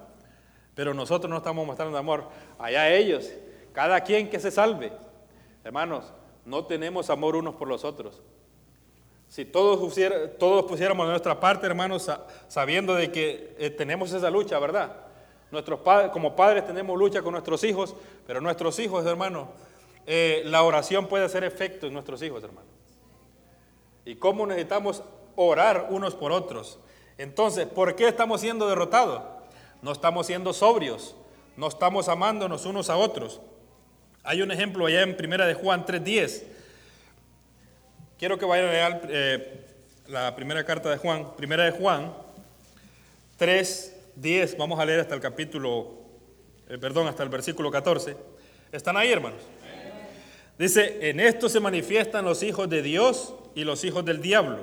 Pero 0.74 0.94
nosotros 0.94 1.30
no 1.30 1.36
estamos 1.36 1.64
mostrando 1.64 1.96
amor. 1.96 2.24
Allá 2.58 2.90
ellos, 2.90 3.30
cada 3.72 4.00
quien 4.00 4.28
que 4.28 4.40
se 4.40 4.50
salve. 4.50 4.92
Hermanos, 5.62 6.12
no 6.44 6.64
tenemos 6.64 7.08
amor 7.08 7.36
unos 7.36 7.54
por 7.54 7.68
los 7.68 7.84
otros. 7.84 8.20
Si 9.28 9.44
todos, 9.44 9.94
todos 10.40 10.64
pusiéramos 10.64 11.06
nuestra 11.06 11.38
parte, 11.38 11.66
hermanos, 11.66 12.10
sabiendo 12.48 12.96
de 12.96 13.12
que 13.12 13.54
eh, 13.58 13.70
tenemos 13.70 14.12
esa 14.12 14.28
lucha, 14.28 14.58
¿verdad? 14.58 15.09
Nuestros 15.50 15.80
padres, 15.80 16.10
como 16.10 16.36
padres 16.36 16.66
tenemos 16.66 16.98
lucha 16.98 17.22
con 17.22 17.32
nuestros 17.32 17.64
hijos, 17.64 17.94
pero 18.26 18.40
nuestros 18.40 18.78
hijos, 18.78 19.04
hermanos, 19.06 19.48
eh, 20.06 20.42
la 20.46 20.62
oración 20.62 21.06
puede 21.06 21.24
hacer 21.24 21.44
efecto 21.44 21.86
en 21.86 21.92
nuestros 21.92 22.22
hijos, 22.22 22.42
hermanos. 22.42 22.70
Y 24.04 24.16
cómo 24.16 24.46
necesitamos 24.46 25.02
orar 25.36 25.88
unos 25.90 26.14
por 26.14 26.32
otros. 26.32 26.78
Entonces, 27.18 27.66
¿por 27.66 27.96
qué 27.96 28.08
estamos 28.08 28.40
siendo 28.40 28.68
derrotados? 28.68 29.22
No 29.82 29.92
estamos 29.92 30.26
siendo 30.26 30.52
sobrios, 30.52 31.16
no 31.56 31.68
estamos 31.68 32.08
amándonos 32.08 32.64
unos 32.66 32.90
a 32.90 32.96
otros. 32.96 33.40
Hay 34.22 34.42
un 34.42 34.50
ejemplo 34.50 34.86
allá 34.86 35.02
en 35.02 35.16
Primera 35.16 35.46
de 35.46 35.54
Juan 35.54 35.84
3.10 35.84 36.44
Quiero 38.20 38.36
que 38.36 38.44
vayan 38.44 38.66
a 38.66 38.70
leer 38.70 39.00
eh, 39.08 39.66
la 40.08 40.36
primera 40.36 40.62
carta 40.62 40.90
de 40.90 40.98
Juan, 40.98 41.34
primera 41.38 41.64
de 41.64 41.70
Juan 41.70 42.12
3, 43.38 43.89
10, 44.16 44.56
vamos 44.56 44.78
a 44.78 44.84
leer 44.84 45.00
hasta 45.00 45.14
el 45.14 45.20
capítulo, 45.20 45.92
eh, 46.68 46.78
perdón, 46.78 47.08
hasta 47.08 47.22
el 47.22 47.28
versículo 47.28 47.70
14. 47.70 48.16
¿Están 48.72 48.96
ahí, 48.96 49.10
hermanos? 49.10 49.40
Dice, 50.58 51.08
en 51.08 51.20
esto 51.20 51.48
se 51.48 51.58
manifiestan 51.58 52.24
los 52.24 52.42
hijos 52.42 52.68
de 52.68 52.82
Dios 52.82 53.34
y 53.54 53.64
los 53.64 53.82
hijos 53.84 54.04
del 54.04 54.20
diablo. 54.20 54.58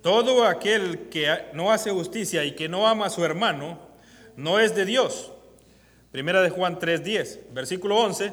Todo 0.00 0.44
aquel 0.44 1.08
que 1.10 1.28
no 1.52 1.70
hace 1.70 1.90
justicia 1.90 2.44
y 2.44 2.52
que 2.52 2.68
no 2.68 2.88
ama 2.88 3.06
a 3.06 3.10
su 3.10 3.24
hermano, 3.24 3.78
no 4.36 4.58
es 4.58 4.74
de 4.74 4.84
Dios. 4.84 5.30
Primera 6.10 6.42
de 6.42 6.50
Juan 6.50 6.78
3:10, 6.78 7.40
versículo 7.52 7.96
11, 7.98 8.32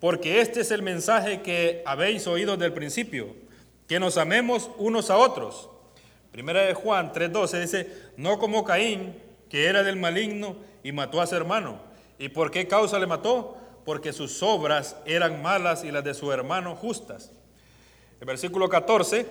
porque 0.00 0.40
este 0.40 0.60
es 0.60 0.70
el 0.70 0.82
mensaje 0.82 1.42
que 1.42 1.82
habéis 1.86 2.26
oído 2.26 2.56
del 2.56 2.72
principio, 2.72 3.34
que 3.88 3.98
nos 3.98 4.18
amemos 4.18 4.70
unos 4.78 5.10
a 5.10 5.16
otros. 5.16 5.70
Primera 6.32 6.62
de 6.62 6.74
Juan 6.74 7.12
3:12 7.12 7.60
dice, 7.60 7.92
no 8.16 8.38
como 8.38 8.64
Caín, 8.64 9.14
que 9.48 9.66
era 9.66 9.82
del 9.82 9.96
maligno 9.96 10.56
y 10.82 10.92
mató 10.92 11.20
a 11.20 11.26
su 11.26 11.34
hermano. 11.36 11.80
¿Y 12.18 12.28
por 12.28 12.50
qué 12.50 12.66
causa 12.66 12.98
le 12.98 13.06
mató? 13.06 13.56
Porque 13.84 14.12
sus 14.12 14.42
obras 14.42 14.96
eran 15.06 15.42
malas 15.42 15.84
y 15.84 15.90
las 15.90 16.04
de 16.04 16.14
su 16.14 16.32
hermano 16.32 16.74
justas. 16.74 17.30
El 18.20 18.26
versículo 18.26 18.68
14, 18.68 19.26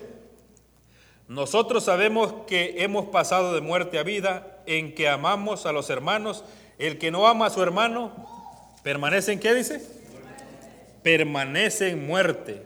nosotros 1.28 1.84
sabemos 1.84 2.32
que 2.46 2.82
hemos 2.82 3.06
pasado 3.06 3.54
de 3.54 3.60
muerte 3.60 3.98
a 3.98 4.04
vida 4.04 4.58
en 4.66 4.94
que 4.94 5.08
amamos 5.08 5.66
a 5.66 5.72
los 5.72 5.90
hermanos. 5.90 6.44
El 6.78 6.98
que 6.98 7.10
no 7.10 7.26
ama 7.26 7.46
a 7.46 7.50
su 7.50 7.62
hermano, 7.62 8.12
permanece 8.82 9.32
en 9.32 9.40
qué 9.40 9.54
dice? 9.54 9.82
Permanece 11.02 11.88
en 11.88 12.06
muerte. 12.06 12.62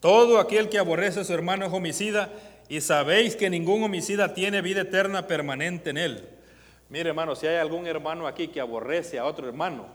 Todo 0.00 0.38
aquel 0.38 0.68
que 0.68 0.78
aborrece 0.78 1.20
a 1.20 1.24
su 1.24 1.32
hermano 1.32 1.66
es 1.66 1.72
homicida 1.72 2.30
y 2.68 2.80
sabéis 2.80 3.34
que 3.34 3.50
ningún 3.50 3.82
homicida 3.82 4.34
tiene 4.34 4.62
vida 4.62 4.82
eterna 4.82 5.26
permanente 5.26 5.90
en 5.90 5.96
él. 5.96 6.35
Mire 6.88 7.08
hermano, 7.08 7.34
si 7.34 7.46
hay 7.46 7.56
algún 7.56 7.86
hermano 7.86 8.26
aquí 8.26 8.48
que 8.48 8.60
aborrece 8.60 9.18
a 9.18 9.24
otro 9.24 9.48
hermano, 9.48 9.86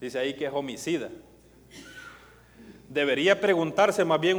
dice 0.00 0.18
ahí 0.18 0.34
que 0.34 0.46
es 0.46 0.52
homicida. 0.52 1.08
Debería 2.88 3.40
preguntarse 3.40 4.04
más 4.04 4.18
bien 4.20 4.36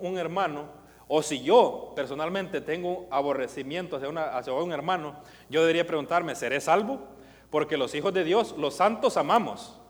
un, 0.00 0.18
hermano, 0.18 0.66
o 1.08 1.20
si 1.20 1.42
yo 1.42 1.92
personalmente 1.96 2.60
tengo 2.60 3.08
aborrecimiento 3.10 3.96
hacia, 3.96 4.38
hacia 4.38 4.52
un 4.52 4.72
hermano, 4.72 5.16
yo 5.50 5.62
debería 5.62 5.84
preguntarme, 5.84 6.36
¿seré 6.36 6.60
salvo? 6.60 7.00
Porque 7.50 7.76
los 7.76 7.94
hijos 7.96 8.14
de 8.14 8.22
Dios, 8.22 8.54
los 8.56 8.74
santos 8.74 9.16
amamos. 9.16 9.80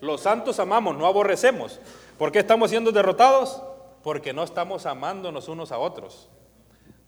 Los 0.00 0.22
santos 0.22 0.58
amamos, 0.60 0.96
no 0.96 1.06
aborrecemos. 1.06 1.80
¿Por 2.18 2.32
qué 2.32 2.38
estamos 2.38 2.70
siendo 2.70 2.92
derrotados? 2.92 3.62
Porque 4.02 4.32
no 4.32 4.42
estamos 4.42 4.86
amándonos 4.86 5.48
unos 5.48 5.72
a 5.72 5.78
otros. 5.78 6.30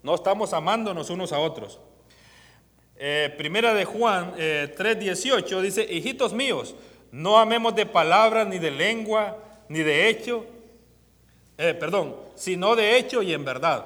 No 0.03 0.13
estamos 0.13 0.53
amándonos 0.53 1.09
unos 1.09 1.33
a 1.33 1.39
otros. 1.39 1.79
Eh, 3.01 3.33
primera 3.37 3.73
de 3.73 3.85
Juan 3.85 4.33
3:18 4.35 5.59
eh, 5.59 5.61
dice, 5.61 5.87
hijitos 5.89 6.33
míos, 6.33 6.75
no 7.13 7.39
amemos 7.39 7.73
de 7.73 7.85
palabra 7.85 8.43
ni 8.43 8.59
de 8.59 8.71
lengua 8.71 9.37
ni 9.69 9.79
de 9.79 10.09
hecho, 10.09 10.45
eh, 11.57 11.73
perdón, 11.73 12.17
sino 12.35 12.75
de 12.75 12.97
hecho 12.97 13.23
y 13.23 13.33
en 13.33 13.45
verdad. 13.45 13.85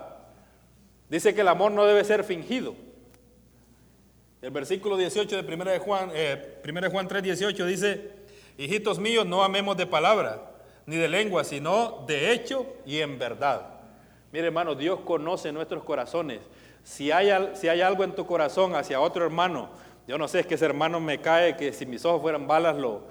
Dice 1.10 1.36
que 1.36 1.41
el 1.41 1.47
amor 1.47 1.71
no 1.71 1.86
debe 1.86 2.04
ser 2.04 2.23
fingido. 2.23 2.73
El 4.41 4.49
versículo 4.49 4.97
18 4.97 5.36
de 5.36 5.43
primera 5.43 5.71
de 5.71 5.78
Juan, 5.78 6.12
primera 6.63 6.88
de 6.88 6.91
Juan 6.91 7.08
3:18 7.08 7.65
dice, 7.67 8.10
hijitos 8.58 8.97
míos, 8.97 9.28
no 9.28 9.43
amemos 9.43 9.78
de 9.78 9.86
palabra 9.86 10.41
ni 10.88 10.95
de 10.95 11.08
lengua, 11.08 11.43
sino 11.43 12.04
de 12.08 12.32
hecho 12.32 12.65
y 12.84 12.99
en 12.99 13.19
verdad. 13.19 13.73
Mire 14.32 14.47
hermano, 14.47 14.73
Dios 14.73 15.02
conoce 15.02 15.52
nuestros 15.52 15.84
corazones. 15.84 16.39
Si 16.84 17.12
hay, 17.12 17.32
si 17.56 17.69
hay 17.69 17.82
algo 17.82 18.04
en 18.04 18.13
tu 18.13 18.26
corazón 18.26 18.76
hacia 18.76 19.00
otro 19.00 19.26
hermano, 19.26 19.69
yo 20.08 20.17
no 20.17 20.28
sé, 20.28 20.41
es 20.41 20.48
que 20.48 20.56
ese 20.56 20.65
hermano 20.65 21.00
me 21.00 21.22
cae, 21.22 21.56
que 21.56 21.72
si 21.72 21.86
mis 21.86 22.04
ojos 22.04 22.22
fueran 22.22 22.46
balas 22.46 22.78
lo, 22.78 23.04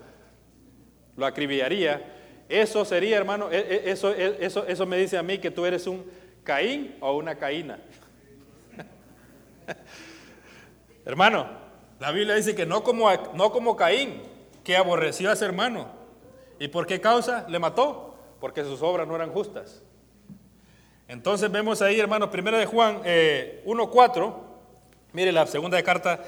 lo 1.17 1.27
acribillaría. 1.27 2.03
Eso 2.49 2.85
sería, 2.85 3.17
hermano, 3.17 3.51
e, 3.51 3.59
e, 3.59 3.91
eso, 3.91 4.13
e, 4.13 4.45
eso, 4.45 4.67
eso 4.67 4.87
me 4.87 4.99
dice 4.99 5.17
a 5.17 5.23
mí 5.23 5.39
que 5.39 5.51
tú 5.51 5.65
eres 5.65 5.87
un 5.87 6.05
Caín 6.45 6.97
o 7.01 7.17
una 7.17 7.37
Caína. 7.37 7.79
hermano, 11.07 11.47
la 11.99 12.13
Biblia 12.13 12.35
dice 12.35 12.55
que 12.55 12.67
no 12.67 12.83
como, 12.83 13.11
no 13.33 13.53
como 13.53 13.77
Caín, 13.77 14.23
que 14.63 14.77
aborreció 14.77 15.31
a 15.31 15.33
ese 15.33 15.47
hermano. 15.47 15.89
¿Y 16.59 16.69
por 16.69 16.87
qué 16.87 17.01
causa? 17.01 17.47
Le 17.49 17.59
mató, 17.59 18.17
porque 18.39 18.65
sus 18.65 18.83
obras 18.83 19.09
no 19.09 19.17
eran 19.17 19.31
justas. 19.31 19.83
Entonces 21.13 21.53
vemos 21.53 21.83
ahí, 21.83 22.01
hermanos, 22.01 22.31
primera 22.31 22.57
de 22.57 22.65
Juan 22.65 23.03
1.4, 23.03 23.05
eh, 23.05 24.33
mire 25.13 25.31
la 25.31 25.47
segunda 25.47 25.83
carta 25.83 26.23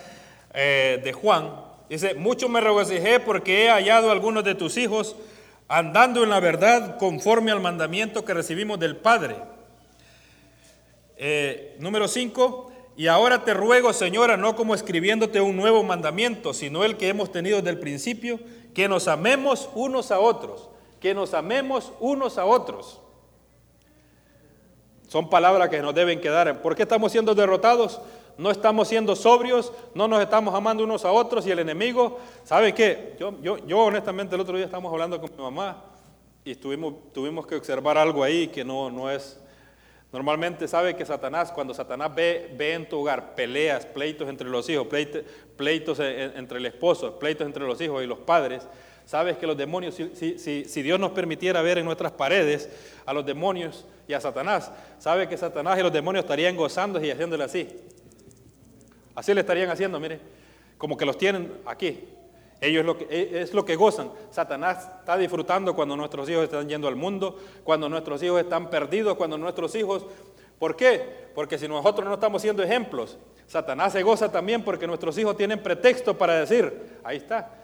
eh, 0.52 1.00
de 1.02 1.10
Juan, 1.14 1.52
dice, 1.88 2.12
mucho 2.12 2.50
me 2.50 2.60
regocijé 2.60 3.18
porque 3.18 3.64
he 3.64 3.70
hallado 3.70 4.10
a 4.10 4.12
algunos 4.12 4.44
de 4.44 4.54
tus 4.54 4.76
hijos 4.76 5.16
andando 5.68 6.22
en 6.22 6.28
la 6.28 6.38
verdad 6.38 6.98
conforme 6.98 7.50
al 7.50 7.62
mandamiento 7.62 8.26
que 8.26 8.34
recibimos 8.34 8.78
del 8.78 8.96
Padre. 8.96 9.36
Eh, 11.16 11.76
número 11.78 12.06
5, 12.06 12.70
y 12.98 13.06
ahora 13.06 13.42
te 13.42 13.54
ruego, 13.54 13.94
Señora, 13.94 14.36
no 14.36 14.54
como 14.54 14.74
escribiéndote 14.74 15.40
un 15.40 15.56
nuevo 15.56 15.82
mandamiento, 15.82 16.52
sino 16.52 16.84
el 16.84 16.98
que 16.98 17.08
hemos 17.08 17.32
tenido 17.32 17.56
desde 17.56 17.70
el 17.70 17.80
principio, 17.80 18.38
que 18.74 18.86
nos 18.86 19.08
amemos 19.08 19.70
unos 19.74 20.10
a 20.10 20.18
otros, 20.18 20.68
que 21.00 21.14
nos 21.14 21.32
amemos 21.32 21.90
unos 22.00 22.36
a 22.36 22.44
otros. 22.44 23.00
Son 25.14 25.30
palabras 25.30 25.68
que 25.68 25.80
nos 25.80 25.94
deben 25.94 26.20
quedar. 26.20 26.60
¿Por 26.60 26.74
qué 26.74 26.82
estamos 26.82 27.12
siendo 27.12 27.36
derrotados? 27.36 28.00
No 28.36 28.50
estamos 28.50 28.88
siendo 28.88 29.14
sobrios, 29.14 29.72
no 29.94 30.08
nos 30.08 30.20
estamos 30.20 30.52
amando 30.52 30.82
unos 30.82 31.04
a 31.04 31.12
otros 31.12 31.46
y 31.46 31.52
el 31.52 31.60
enemigo, 31.60 32.18
¿sabe 32.42 32.74
qué? 32.74 33.14
Yo, 33.20 33.32
yo, 33.40 33.58
yo 33.64 33.78
honestamente 33.78 34.34
el 34.34 34.40
otro 34.40 34.56
día 34.56 34.64
estábamos 34.64 34.92
hablando 34.92 35.20
con 35.20 35.30
mi 35.30 35.40
mamá 35.40 35.84
y 36.44 36.56
tuvimos, 36.56 36.94
tuvimos 37.12 37.46
que 37.46 37.54
observar 37.54 37.96
algo 37.96 38.24
ahí 38.24 38.48
que 38.48 38.64
no, 38.64 38.90
no 38.90 39.08
es... 39.08 39.40
Normalmente 40.12 40.66
sabe 40.66 40.96
que 40.96 41.06
Satanás, 41.06 41.52
cuando 41.52 41.74
Satanás 41.74 42.12
ve, 42.12 42.52
ve 42.58 42.72
en 42.72 42.88
tu 42.88 42.98
hogar 42.98 43.36
peleas, 43.36 43.86
pleitos 43.86 44.28
entre 44.28 44.48
los 44.48 44.68
hijos, 44.68 44.88
pleitos 45.56 46.00
entre 46.00 46.58
el 46.58 46.66
esposo, 46.66 47.20
pleitos 47.20 47.46
entre 47.46 47.64
los 47.64 47.80
hijos 47.80 48.02
y 48.02 48.08
los 48.08 48.18
padres, 48.18 48.66
Sabes 49.04 49.36
que 49.36 49.46
los 49.46 49.56
demonios, 49.56 49.94
si, 49.94 50.82
Dios 50.82 50.98
nos 50.98 51.10
permitiera 51.10 51.60
ver 51.60 51.78
en 51.78 51.84
nuestras 51.84 52.12
paredes 52.12 52.70
a 53.04 53.12
los 53.12 53.24
demonios 53.24 53.84
y 54.08 54.14
a 54.14 54.20
Satanás, 54.20 54.72
sabe 54.98 55.28
que 55.28 55.36
Satanás 55.36 55.78
y 55.78 55.82
los 55.82 55.92
demonios 55.92 56.24
estarían 56.24 56.56
gozando 56.56 57.02
y 57.04 57.10
haciéndole 57.10 57.44
así. 57.44 57.68
Así 59.14 59.34
le 59.34 59.42
estarían 59.42 59.70
haciendo, 59.70 60.00
mire, 60.00 60.20
como 60.78 60.96
que 60.96 61.04
los 61.04 61.18
tienen 61.18 61.52
aquí. 61.66 62.08
Ellos 62.60 62.84
lo, 62.84 62.96
que, 62.96 63.04
e, 63.10 63.42
es 63.42 63.52
lo 63.52 63.64
que 63.64 63.76
gozan. 63.76 64.10
Satanás 64.30 64.88
está 65.00 65.18
disfrutando 65.18 65.74
cuando 65.74 65.96
nuestros 65.96 66.28
hijos 66.30 66.44
están 66.44 66.66
yendo 66.66 66.88
al 66.88 66.96
mundo, 66.96 67.38
cuando 67.62 67.90
nuestros 67.90 68.22
hijos 68.22 68.40
están 68.40 68.70
perdidos, 68.70 69.16
cuando 69.16 69.36
nuestros 69.36 69.74
hijos... 69.74 70.06
¿Por 70.58 70.76
qué? 70.76 71.28
Porque 71.34 71.58
si 71.58 71.68
nosotros 71.68 72.06
no 72.06 72.14
estamos 72.14 72.40
siendo 72.40 72.62
ejemplos, 72.62 73.18
Satanás 73.46 73.92
se 73.92 74.02
goza 74.02 74.32
también 74.32 74.62
porque 74.62 74.86
nuestros 74.86 75.18
hijos 75.18 75.36
tienen 75.36 75.62
pretexto 75.62 76.16
para 76.16 76.40
decir, 76.40 77.00
ahí 77.02 77.18
está, 77.18 77.63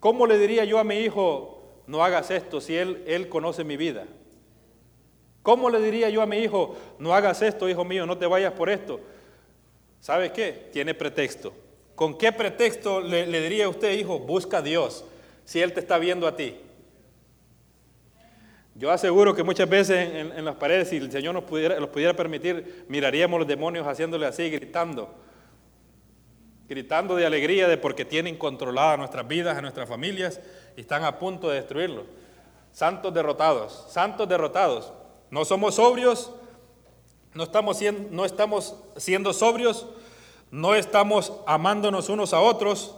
¿Cómo 0.00 0.26
le 0.26 0.38
diría 0.38 0.64
yo 0.64 0.78
a 0.78 0.84
mi 0.84 0.96
hijo, 0.96 1.62
no 1.86 2.02
hagas 2.02 2.30
esto 2.30 2.60
si 2.62 2.74
él, 2.74 3.04
él 3.06 3.28
conoce 3.28 3.64
mi 3.64 3.76
vida? 3.76 4.06
¿Cómo 5.42 5.68
le 5.68 5.80
diría 5.80 6.08
yo 6.08 6.22
a 6.22 6.26
mi 6.26 6.38
hijo, 6.38 6.76
no 6.98 7.14
hagas 7.14 7.42
esto, 7.42 7.68
hijo 7.68 7.84
mío, 7.84 8.06
no 8.06 8.16
te 8.16 8.26
vayas 8.26 8.54
por 8.54 8.70
esto? 8.70 8.98
¿Sabe 10.00 10.32
qué? 10.32 10.68
Tiene 10.72 10.94
pretexto. 10.94 11.52
¿Con 11.94 12.16
qué 12.16 12.32
pretexto 12.32 13.02
le, 13.02 13.26
diría 13.26 13.66
a 13.66 13.68
usted, 13.68 13.92
hijo, 13.92 14.18
busca 14.18 14.58
a 14.58 14.62
Dios 14.62 15.04
si 15.44 15.60
Él 15.60 15.74
te 15.74 15.80
está 15.80 15.98
viendo 15.98 16.26
a 16.26 16.34
ti? 16.34 16.56
Yo 18.74 18.90
aseguro 18.90 19.34
que 19.34 19.42
muchas 19.42 19.68
veces 19.68 20.08
en, 20.14 20.44
las 20.44 20.56
paredes, 20.56 20.88
si 20.88 20.96
el 20.96 21.12
Señor 21.12 21.34
nos 21.34 21.44
pudiera, 21.44 21.78
nos 21.78 21.90
pudiera 21.90 22.14
permitir, 22.14 22.86
miraríamos 22.88 23.40
los 23.40 23.48
demonios 23.48 23.86
haciéndole 23.86 24.24
así, 24.24 24.48
gritando 24.48 25.14
gritando 26.70 27.16
de 27.16 27.26
alegría 27.26 27.66
de 27.66 27.76
porque 27.76 28.04
tienen 28.04 28.38
controladas 28.38 28.96
nuestras 28.96 29.26
vidas, 29.26 29.58
a 29.58 29.60
nuestras 29.60 29.88
familias 29.88 30.38
y 30.76 30.82
están 30.82 31.02
a 31.02 31.18
punto 31.18 31.48
de 31.48 31.56
destruirlo. 31.56 32.04
Santos 32.72 33.12
derrotados, 33.12 33.86
santos 33.90 34.28
derrotados. 34.28 34.92
No 35.32 35.44
somos 35.44 35.74
sobrios, 35.74 36.30
no 37.34 37.42
estamos 37.42 37.76
siendo, 37.76 38.08
no 38.12 38.24
estamos 38.24 38.76
siendo 38.96 39.32
sobrios, 39.32 39.84
no 40.52 40.76
estamos 40.76 41.32
amándonos 41.44 42.08
unos 42.08 42.32
a 42.32 42.38
otros. 42.38 42.94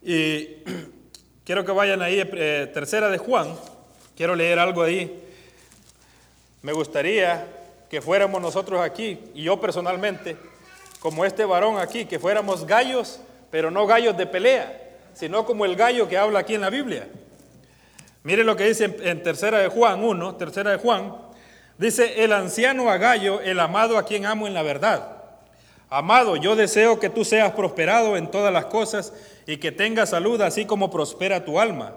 Y 0.00 0.58
quiero 1.44 1.64
que 1.64 1.72
vayan 1.72 2.02
ahí, 2.02 2.22
eh, 2.22 2.70
tercera 2.72 3.08
de 3.10 3.18
Juan, 3.18 3.52
quiero 4.16 4.36
leer 4.36 4.60
algo 4.60 4.84
ahí. 4.84 5.24
Me 6.62 6.72
gustaría 6.72 7.48
que 7.90 8.00
fuéramos 8.00 8.40
nosotros 8.40 8.80
aquí, 8.80 9.18
y 9.34 9.42
yo 9.42 9.60
personalmente, 9.60 10.36
como 11.00 11.24
este 11.24 11.44
varón 11.44 11.78
aquí, 11.78 12.04
que 12.04 12.18
fuéramos 12.18 12.66
gallos, 12.66 13.20
pero 13.50 13.70
no 13.70 13.86
gallos 13.86 14.16
de 14.16 14.26
pelea, 14.26 14.96
sino 15.14 15.44
como 15.44 15.64
el 15.64 15.76
gallo 15.76 16.08
que 16.08 16.18
habla 16.18 16.40
aquí 16.40 16.54
en 16.54 16.60
la 16.60 16.70
Biblia. 16.70 17.08
Mire 18.24 18.44
lo 18.44 18.56
que 18.56 18.64
dice 18.64 18.96
en, 19.02 19.22
tercera 19.22 19.58
de 19.58 19.68
Juan 19.68 20.02
1, 20.02 20.36
tercera 20.36 20.72
de 20.72 20.78
Juan, 20.78 21.14
dice, 21.78 22.24
el 22.24 22.32
anciano 22.32 22.90
a 22.90 22.98
gallo, 22.98 23.40
el 23.40 23.60
amado 23.60 23.96
a 23.96 24.04
quien 24.04 24.26
amo 24.26 24.46
en 24.46 24.54
la 24.54 24.62
verdad. 24.62 25.16
Amado, 25.88 26.36
yo 26.36 26.54
deseo 26.54 27.00
que 27.00 27.08
tú 27.08 27.24
seas 27.24 27.52
prosperado 27.52 28.16
en 28.16 28.30
todas 28.30 28.52
las 28.52 28.66
cosas 28.66 29.14
y 29.46 29.56
que 29.56 29.72
tengas 29.72 30.10
salud 30.10 30.40
así 30.42 30.66
como 30.66 30.90
prospera 30.90 31.44
tu 31.44 31.58
alma. 31.58 31.94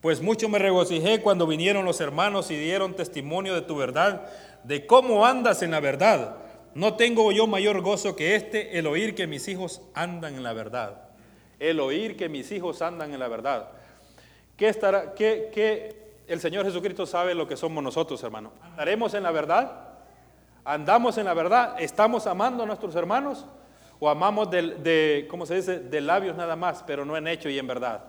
Pues 0.00 0.20
mucho 0.20 0.48
me 0.48 0.58
regocijé 0.58 1.20
cuando 1.20 1.46
vinieron 1.46 1.84
los 1.84 2.00
hermanos 2.00 2.50
y 2.50 2.56
dieron 2.56 2.94
testimonio 2.94 3.54
de 3.54 3.62
tu 3.62 3.76
verdad, 3.76 4.22
de 4.64 4.86
cómo 4.86 5.26
andas 5.26 5.62
en 5.62 5.72
la 5.72 5.80
verdad 5.80 6.47
no 6.74 6.94
tengo 6.94 7.32
yo 7.32 7.46
mayor 7.46 7.80
gozo 7.80 8.14
que 8.14 8.34
este, 8.36 8.78
el 8.78 8.86
oír 8.86 9.14
que 9.14 9.26
mis 9.26 9.48
hijos 9.48 9.82
andan 9.94 10.34
en 10.34 10.42
la 10.42 10.52
verdad. 10.52 11.02
El 11.58 11.80
oír 11.80 12.16
que 12.16 12.28
mis 12.28 12.52
hijos 12.52 12.82
andan 12.82 13.12
en 13.12 13.18
la 13.18 13.28
verdad. 13.28 13.70
¿Qué 14.56 14.68
estará, 14.68 15.14
qué, 15.14 15.50
qué, 15.52 15.96
el 16.26 16.40
Señor 16.40 16.64
Jesucristo 16.64 17.06
sabe 17.06 17.34
lo 17.34 17.48
que 17.48 17.56
somos 17.56 17.82
nosotros, 17.82 18.22
hermano? 18.22 18.52
¿Andaremos 18.62 19.14
en 19.14 19.22
la 19.22 19.30
verdad? 19.30 19.88
¿Andamos 20.64 21.16
en 21.18 21.24
la 21.24 21.34
verdad? 21.34 21.76
¿Estamos 21.80 22.26
amando 22.26 22.62
a 22.62 22.66
nuestros 22.66 22.94
hermanos? 22.94 23.46
¿O 24.00 24.08
amamos 24.08 24.50
de, 24.50 24.62
de 24.76 25.26
¿cómo 25.28 25.46
se 25.46 25.56
dice? 25.56 25.80
De 25.80 26.00
labios 26.00 26.36
nada 26.36 26.54
más, 26.54 26.84
pero 26.86 27.04
no 27.04 27.16
en 27.16 27.26
hecho 27.26 27.48
y 27.48 27.58
en 27.58 27.66
verdad. 27.66 28.04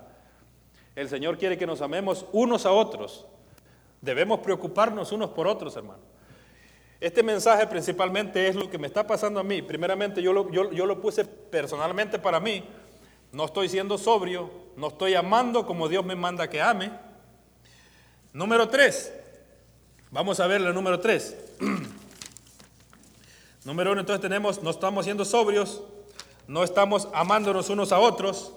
El 0.95 1.07
Señor 1.07 1.37
quiere 1.37 1.57
que 1.57 1.65
nos 1.65 1.81
amemos 1.81 2.25
unos 2.31 2.65
a 2.65 2.71
otros. 2.71 3.25
Debemos 4.01 4.39
preocuparnos 4.39 5.11
unos 5.11 5.29
por 5.31 5.47
otros, 5.47 5.75
hermano. 5.75 5.99
Este 6.99 7.23
mensaje 7.23 7.65
principalmente 7.67 8.47
es 8.47 8.55
lo 8.55 8.69
que 8.69 8.77
me 8.77 8.87
está 8.87 9.07
pasando 9.07 9.39
a 9.39 9.43
mí. 9.43 9.61
Primeramente 9.61 10.21
yo 10.21 10.33
lo, 10.33 10.51
yo, 10.51 10.71
yo 10.71 10.85
lo 10.85 10.99
puse 10.99 11.23
personalmente 11.25 12.19
para 12.19 12.39
mí. 12.39 12.63
No 13.31 13.45
estoy 13.45 13.69
siendo 13.69 13.97
sobrio, 13.97 14.49
no 14.75 14.87
estoy 14.87 15.13
amando 15.13 15.65
como 15.65 15.87
Dios 15.87 16.03
me 16.03 16.15
manda 16.15 16.49
que 16.49 16.61
ame. 16.61 16.91
Número 18.33 18.67
tres. 18.67 19.13
Vamos 20.11 20.39
a 20.39 20.47
ver 20.47 20.61
la 20.61 20.73
número 20.73 20.99
tres. 20.99 21.37
número 23.63 23.91
uno, 23.91 24.01
entonces 24.01 24.21
tenemos, 24.21 24.63
no 24.63 24.71
estamos 24.71 25.05
siendo 25.05 25.23
sobrios, 25.23 25.83
no 26.47 26.63
estamos 26.63 27.07
amándonos 27.13 27.69
unos 27.69 27.91
a 27.91 27.99
otros. 27.99 28.53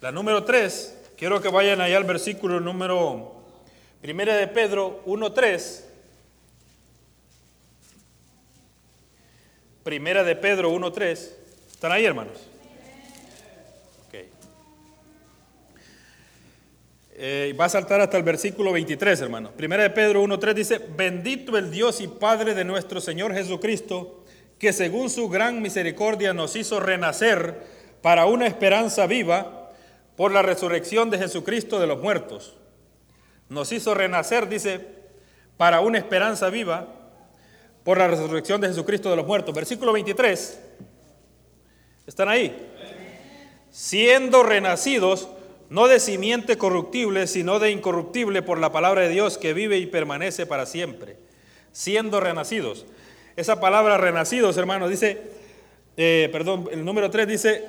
La 0.00 0.10
número 0.10 0.44
tres, 0.44 0.98
quiero 1.16 1.42
que 1.42 1.50
vayan 1.50 1.80
allá 1.80 1.98
al 1.98 2.04
versículo 2.04 2.58
número 2.58 3.40
Primera 4.00 4.34
de 4.34 4.48
Pedro 4.48 5.02
1.3. 5.04 5.89
Primera 9.90 10.22
de 10.22 10.36
Pedro 10.36 10.70
1.3. 10.70 11.30
¿Están 11.68 11.90
ahí, 11.90 12.04
hermanos? 12.04 12.36
Ok. 14.06 14.14
Eh, 17.14 17.56
va 17.60 17.64
a 17.64 17.68
saltar 17.68 18.00
hasta 18.00 18.16
el 18.16 18.22
versículo 18.22 18.70
23, 18.70 19.20
hermano. 19.20 19.50
Primera 19.50 19.82
de 19.82 19.90
Pedro 19.90 20.22
1.3 20.22 20.54
dice, 20.54 20.78
bendito 20.78 21.58
el 21.58 21.72
Dios 21.72 22.00
y 22.00 22.06
Padre 22.06 22.54
de 22.54 22.62
nuestro 22.62 23.00
Señor 23.00 23.34
Jesucristo, 23.34 24.24
que 24.60 24.72
según 24.72 25.10
su 25.10 25.28
gran 25.28 25.60
misericordia 25.60 26.32
nos 26.32 26.54
hizo 26.54 26.78
renacer 26.78 27.60
para 28.00 28.26
una 28.26 28.46
esperanza 28.46 29.08
viva 29.08 29.72
por 30.14 30.30
la 30.30 30.42
resurrección 30.42 31.10
de 31.10 31.18
Jesucristo 31.18 31.80
de 31.80 31.88
los 31.88 32.00
muertos 32.00 32.54
nos 33.48 33.72
hizo 33.72 33.94
renacer, 33.94 34.48
dice, 34.48 34.86
para 35.56 35.80
una 35.80 35.98
esperanza 35.98 36.48
viva 36.48 36.99
por 37.90 37.98
la 37.98 38.06
resurrección 38.06 38.60
de 38.60 38.68
Jesucristo 38.68 39.10
de 39.10 39.16
los 39.16 39.26
muertos. 39.26 39.52
Versículo 39.52 39.92
23. 39.92 40.60
¿Están 42.06 42.28
ahí? 42.28 42.56
Siendo 43.72 44.44
renacidos, 44.44 45.28
no 45.70 45.88
de 45.88 45.98
simiente 45.98 46.56
corruptible, 46.56 47.26
sino 47.26 47.58
de 47.58 47.72
incorruptible 47.72 48.42
por 48.42 48.60
la 48.60 48.70
palabra 48.70 49.00
de 49.00 49.08
Dios 49.08 49.38
que 49.38 49.54
vive 49.54 49.78
y 49.78 49.86
permanece 49.86 50.46
para 50.46 50.66
siempre. 50.66 51.16
Siendo 51.72 52.20
renacidos. 52.20 52.86
Esa 53.34 53.58
palabra 53.58 53.98
renacidos, 53.98 54.56
hermanos, 54.56 54.88
dice, 54.88 55.22
eh, 55.96 56.28
perdón, 56.30 56.68
el 56.70 56.84
número 56.84 57.10
3 57.10 57.26
dice, 57.26 57.64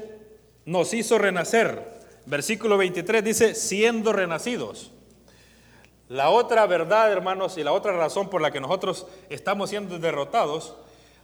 nos 0.66 0.94
hizo 0.94 1.18
renacer. 1.18 1.82
Versículo 2.28 2.78
23 2.78 3.24
dice, 3.24 3.56
siendo 3.56 4.14
renacidos. 4.14 4.92
La 6.12 6.30
otra 6.30 6.66
verdad, 6.66 7.10
hermanos, 7.10 7.58
y 7.58 7.64
la 7.64 7.72
otra 7.72 7.94
razón 7.94 8.30
por 8.30 8.42
la 8.42 8.52
que 8.52 8.60
nosotros 8.60 9.08
estamos 9.30 9.70
siendo 9.70 9.98
derrotados, 9.98 10.76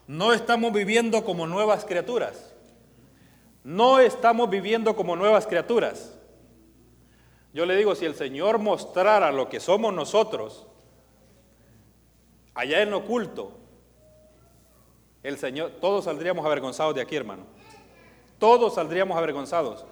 no 0.07 0.31
estamos 0.31 0.71
viviendo 0.71 1.25
como 1.25 1.45
nuevas 1.45 1.83
criaturas. 1.83 2.55
No 3.65 3.99
estamos 3.99 4.49
viviendo 4.49 4.95
como 4.95 5.17
nuevas 5.17 5.45
criaturas. 5.45 6.17
Yo 7.51 7.65
le 7.65 7.75
digo, 7.75 7.95
si 7.95 8.05
el 8.05 8.15
Señor 8.15 8.59
mostrara 8.59 9.33
lo 9.33 9.49
que 9.49 9.59
somos 9.59 9.93
nosotros, 9.93 10.65
allá 12.53 12.81
en 12.81 12.93
oculto, 12.93 13.57
el 15.21 15.37
Señor, 15.37 15.71
todos 15.81 16.05
saldríamos 16.05 16.45
avergonzados 16.45 16.95
de 16.95 17.01
aquí, 17.01 17.17
hermano. 17.17 17.43
Todos 18.39 18.75
saldríamos 18.75 19.17
avergonzados. 19.17 19.85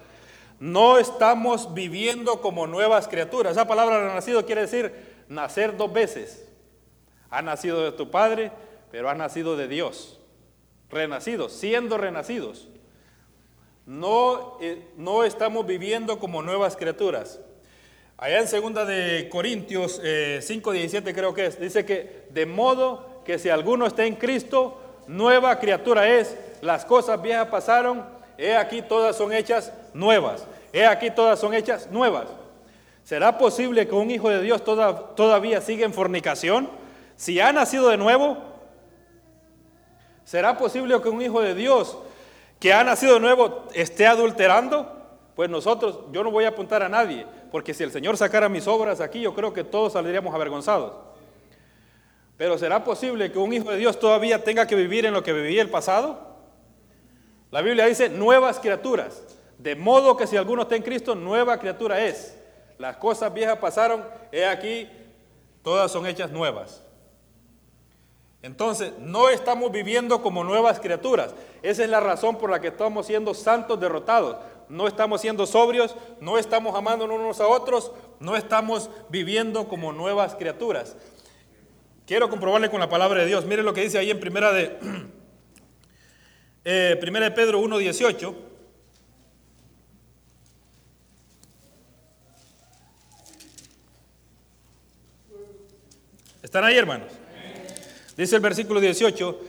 No 0.58 0.98
estamos 0.98 1.74
viviendo 1.74 2.40
como 2.40 2.66
nuevas 2.66 3.08
criaturas. 3.08 3.52
Esa 3.52 3.68
palabra 3.68 4.08
renacido 4.08 4.46
quiere 4.46 4.62
decir 4.62 4.92
nacer 5.28 5.76
dos 5.76 5.92
veces. 5.92 6.48
Ha 7.30 7.42
nacido 7.42 7.82
de 7.82 7.92
tu 7.92 8.10
Padre, 8.10 8.52
pero 8.90 9.10
ha 9.10 9.14
nacido 9.14 9.56
de 9.56 9.68
Dios. 9.68 10.20
Renacidos, 10.88 11.52
siendo 11.52 11.98
renacidos. 11.98 12.68
No, 13.84 14.58
eh, 14.60 14.88
no 14.96 15.24
estamos 15.24 15.66
viviendo 15.66 16.18
como 16.18 16.42
nuevas 16.42 16.76
criaturas. 16.76 17.40
Allá 18.18 18.40
en 18.40 18.48
segunda 18.48 18.86
de 18.86 19.28
Corintios 19.28 20.00
5:17 20.00 21.10
eh, 21.10 21.14
creo 21.14 21.34
que 21.34 21.46
es, 21.46 21.60
dice 21.60 21.84
que 21.84 22.24
de 22.30 22.46
modo 22.46 23.22
que 23.26 23.38
si 23.38 23.50
alguno 23.50 23.86
está 23.86 24.06
en 24.06 24.14
Cristo, 24.14 24.80
nueva 25.06 25.58
criatura 25.58 26.08
es, 26.08 26.36
las 26.62 26.86
cosas 26.86 27.20
viejas 27.20 27.48
pasaron, 27.48 28.15
he 28.38 28.56
aquí 28.56 28.82
todas 28.82 29.16
son 29.16 29.32
hechas 29.32 29.72
nuevas. 29.94 30.46
He 30.72 30.86
aquí 30.86 31.10
todas 31.10 31.38
son 31.38 31.54
hechas 31.54 31.90
nuevas. 31.90 32.26
¿Será 33.04 33.38
posible 33.38 33.86
que 33.86 33.94
un 33.94 34.10
hijo 34.10 34.28
de 34.28 34.42
Dios 34.42 34.64
todavía 34.64 35.60
siga 35.60 35.84
en 35.86 35.92
fornicación? 35.92 36.68
Si 37.16 37.40
ha 37.40 37.52
nacido 37.52 37.88
de 37.88 37.96
nuevo, 37.96 38.36
¿será 40.24 40.58
posible 40.58 41.00
que 41.00 41.08
un 41.08 41.22
hijo 41.22 41.40
de 41.40 41.54
Dios 41.54 41.96
que 42.58 42.72
ha 42.72 42.82
nacido 42.82 43.14
de 43.14 43.20
nuevo 43.20 43.64
esté 43.74 44.06
adulterando? 44.06 44.92
Pues 45.36 45.48
nosotros, 45.48 46.00
yo 46.12 46.24
no 46.24 46.30
voy 46.30 46.46
a 46.46 46.48
apuntar 46.48 46.82
a 46.82 46.88
nadie, 46.88 47.26
porque 47.52 47.74
si 47.74 47.84
el 47.84 47.92
Señor 47.92 48.16
sacara 48.16 48.48
mis 48.48 48.66
obras 48.66 49.00
aquí, 49.00 49.20
yo 49.20 49.34
creo 49.34 49.52
que 49.52 49.64
todos 49.64 49.92
saldríamos 49.92 50.34
avergonzados. 50.34 50.92
Pero 52.36 52.58
¿será 52.58 52.82
posible 52.84 53.30
que 53.30 53.38
un 53.38 53.52
hijo 53.52 53.70
de 53.70 53.76
Dios 53.76 54.00
todavía 54.00 54.42
tenga 54.42 54.66
que 54.66 54.74
vivir 54.74 55.06
en 55.06 55.14
lo 55.14 55.22
que 55.22 55.32
vivía 55.32 55.62
el 55.62 55.70
pasado? 55.70 56.25
La 57.56 57.62
Biblia 57.62 57.86
dice 57.86 58.10
nuevas 58.10 58.60
criaturas. 58.60 59.22
De 59.56 59.74
modo 59.74 60.14
que 60.14 60.26
si 60.26 60.36
alguno 60.36 60.60
está 60.60 60.76
en 60.76 60.82
Cristo, 60.82 61.14
nueva 61.14 61.58
criatura 61.58 62.04
es. 62.04 62.36
Las 62.76 62.98
cosas 62.98 63.32
viejas 63.32 63.56
pasaron, 63.56 64.04
he 64.30 64.44
aquí, 64.44 64.86
todas 65.62 65.90
son 65.90 66.06
hechas 66.06 66.30
nuevas. 66.30 66.84
Entonces, 68.42 68.92
no 68.98 69.30
estamos 69.30 69.72
viviendo 69.72 70.20
como 70.20 70.44
nuevas 70.44 70.80
criaturas. 70.80 71.34
Esa 71.62 71.82
es 71.82 71.88
la 71.88 72.00
razón 72.00 72.36
por 72.36 72.50
la 72.50 72.60
que 72.60 72.68
estamos 72.68 73.06
siendo 73.06 73.32
santos 73.32 73.80
derrotados. 73.80 74.36
No 74.68 74.86
estamos 74.86 75.22
siendo 75.22 75.46
sobrios, 75.46 75.96
no 76.20 76.36
estamos 76.36 76.76
amándonos 76.76 77.18
unos 77.18 77.40
a 77.40 77.48
otros, 77.48 77.90
no 78.20 78.36
estamos 78.36 78.90
viviendo 79.08 79.66
como 79.66 79.94
nuevas 79.94 80.34
criaturas. 80.34 80.94
Quiero 82.06 82.28
comprobarle 82.28 82.68
con 82.68 82.80
la 82.80 82.90
palabra 82.90 83.20
de 83.20 83.26
Dios. 83.28 83.46
Mire 83.46 83.62
lo 83.62 83.72
que 83.72 83.80
dice 83.80 83.96
ahí 83.96 84.10
en 84.10 84.20
primera 84.20 84.52
de, 84.52 84.76
eh, 86.68 86.96
primera 87.00 87.26
de 87.26 87.30
Pedro 87.30 87.60
1.18. 87.60 88.34
¿Están 96.42 96.64
ahí, 96.64 96.76
hermanos? 96.76 97.06
Dice 98.16 98.34
el 98.34 98.42
versículo 98.42 98.80
18, 98.80 99.40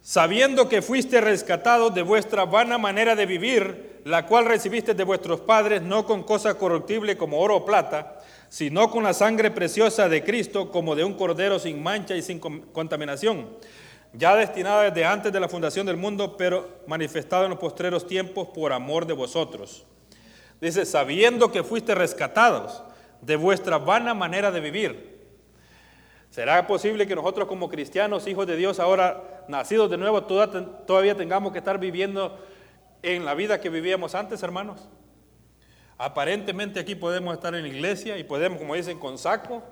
sabiendo 0.00 0.66
que 0.70 0.80
fuiste 0.80 1.20
rescatados 1.20 1.94
de 1.94 2.00
vuestra 2.00 2.46
vana 2.46 2.78
manera 2.78 3.14
de 3.14 3.26
vivir, 3.26 4.00
la 4.06 4.24
cual 4.24 4.46
recibiste 4.46 4.94
de 4.94 5.04
vuestros 5.04 5.40
padres, 5.40 5.82
no 5.82 6.06
con 6.06 6.22
cosa 6.22 6.54
corruptible 6.54 7.18
como 7.18 7.40
oro 7.40 7.56
o 7.56 7.66
plata, 7.66 8.22
sino 8.48 8.90
con 8.90 9.04
la 9.04 9.12
sangre 9.12 9.50
preciosa 9.50 10.08
de 10.08 10.24
Cristo, 10.24 10.70
como 10.70 10.96
de 10.96 11.04
un 11.04 11.12
cordero 11.12 11.58
sin 11.58 11.82
mancha 11.82 12.16
y 12.16 12.22
sin 12.22 12.38
contaminación, 12.38 13.48
ya 14.14 14.34
destinada 14.36 14.84
desde 14.84 15.04
antes 15.04 15.32
de 15.32 15.40
la 15.40 15.48
fundación 15.48 15.86
del 15.86 15.96
mundo, 15.96 16.36
pero 16.36 16.68
manifestado 16.86 17.44
en 17.44 17.50
los 17.50 17.58
postreros 17.58 18.06
tiempos 18.06 18.48
por 18.48 18.72
amor 18.72 19.06
de 19.06 19.12
vosotros. 19.12 19.84
Dice, 20.60 20.86
sabiendo 20.86 21.52
que 21.52 21.62
fuiste 21.62 21.94
rescatados 21.94 22.82
de 23.20 23.36
vuestra 23.36 23.78
vana 23.78 24.14
manera 24.14 24.50
de 24.50 24.60
vivir, 24.60 25.14
¿Será 26.34 26.66
posible 26.66 27.06
que 27.06 27.14
nosotros 27.14 27.46
como 27.46 27.68
cristianos, 27.68 28.26
hijos 28.26 28.44
de 28.48 28.56
Dios, 28.56 28.80
ahora 28.80 29.44
nacidos 29.46 29.88
de 29.88 29.96
nuevo, 29.96 30.24
todavía 30.24 31.16
tengamos 31.16 31.52
que 31.52 31.58
estar 31.58 31.78
viviendo 31.78 32.44
en 33.02 33.24
la 33.24 33.34
vida 33.34 33.60
que 33.60 33.70
vivíamos 33.70 34.16
antes, 34.16 34.42
hermanos? 34.42 34.88
Aparentemente 35.96 36.80
aquí 36.80 36.96
podemos 36.96 37.34
estar 37.34 37.54
en 37.54 37.62
la 37.62 37.68
iglesia 37.68 38.18
y 38.18 38.24
podemos, 38.24 38.58
como 38.58 38.74
dicen, 38.74 38.98
con 38.98 39.16
saco. 39.16 39.62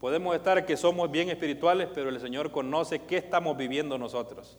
Podemos 0.00 0.34
estar 0.36 0.64
que 0.64 0.76
somos 0.76 1.10
bien 1.10 1.28
espirituales, 1.28 1.88
pero 1.94 2.08
el 2.08 2.20
Señor 2.20 2.50
conoce 2.52 3.00
qué 3.00 3.16
estamos 3.16 3.56
viviendo 3.56 3.98
nosotros. 3.98 4.56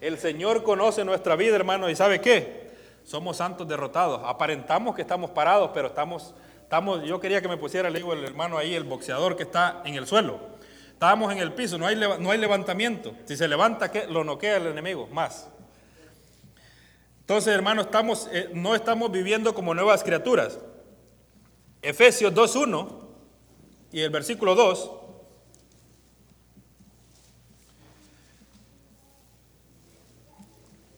El 0.00 0.18
Señor 0.18 0.62
conoce 0.62 1.04
nuestra 1.04 1.36
vida, 1.36 1.56
hermanos, 1.56 1.90
y 1.90 1.96
¿sabe 1.96 2.20
qué? 2.20 2.70
Somos 3.04 3.38
santos 3.38 3.66
derrotados. 3.66 4.20
Aparentamos 4.24 4.94
que 4.94 5.02
estamos 5.02 5.30
parados, 5.30 5.70
pero 5.72 5.88
estamos 5.88 6.34
yo 7.04 7.20
quería 7.20 7.42
que 7.42 7.48
me 7.48 7.58
pusiera, 7.58 7.90
le 7.90 7.98
digo 7.98 8.14
el 8.14 8.24
hermano 8.24 8.56
ahí, 8.56 8.74
el 8.74 8.84
boxeador 8.84 9.36
que 9.36 9.42
está 9.42 9.82
en 9.84 9.94
el 9.94 10.06
suelo. 10.06 10.40
Estamos 10.90 11.30
en 11.30 11.38
el 11.38 11.52
piso, 11.52 11.76
no 11.76 11.86
hay, 11.86 11.96
no 11.96 12.30
hay 12.30 12.38
levantamiento. 12.38 13.12
Si 13.26 13.36
se 13.36 13.46
levanta, 13.46 13.90
¿qué? 13.90 14.06
lo 14.06 14.24
noquea 14.24 14.56
el 14.56 14.68
enemigo, 14.68 15.06
más. 15.12 15.48
Entonces, 17.20 17.52
hermanos, 17.52 17.86
estamos, 17.86 18.28
eh, 18.32 18.48
no 18.54 18.74
estamos 18.74 19.10
viviendo 19.10 19.52
como 19.52 19.74
nuevas 19.74 20.02
criaturas. 20.02 20.58
Efesios 21.82 22.32
2.1 22.32 23.01
y 23.92 24.00
el 24.00 24.10
versículo 24.10 24.54
2. 24.54 24.90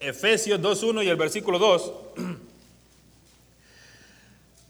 Efesios 0.00 0.60
2.1 0.60 1.04
y 1.04 1.08
el 1.08 1.16
versículo 1.16 1.58
2. 1.58 1.92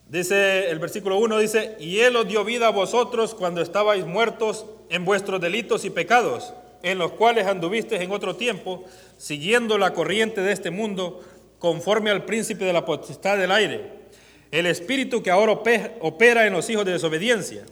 Dice 0.09 0.71
el 0.71 0.79
versículo 0.79 1.19
1, 1.19 1.39
dice, 1.39 1.77
y 1.81 1.99
Él 1.99 2.15
os 2.15 2.29
dio 2.29 2.45
vida 2.45 2.69
a 2.69 2.71
vosotros 2.71 3.35
cuando 3.35 3.61
estabais 3.61 4.07
muertos 4.07 4.65
en 4.89 5.05
vuestros 5.05 5.41
delitos 5.41 5.85
y 5.85 5.91
pecados, 5.91 6.55
en 6.85 6.99
los 6.99 7.13
cuales 7.13 7.49
anduvisteis 7.49 8.01
en 8.01 8.13
otro 8.13 8.37
tiempo, 8.37 8.85
siguiendo 9.19 9.77
la 9.77 9.93
corriente 9.93 10.41
de 10.41 10.53
este 10.53 10.71
mundo, 10.71 11.21
conforme 11.59 12.11
al 12.11 12.25
príncipe 12.27 12.65
de 12.65 12.73
la 12.73 12.85
potestad 12.85 13.39
del 13.39 13.51
aire, 13.51 13.91
el 14.53 14.67
espíritu 14.67 15.21
que 15.21 15.33
ahora 15.33 15.53
opera 16.01 16.47
en 16.47 16.53
los 16.53 16.71
hijos 16.71 16.85
de 16.85 16.93
desobediencia. 16.93 17.65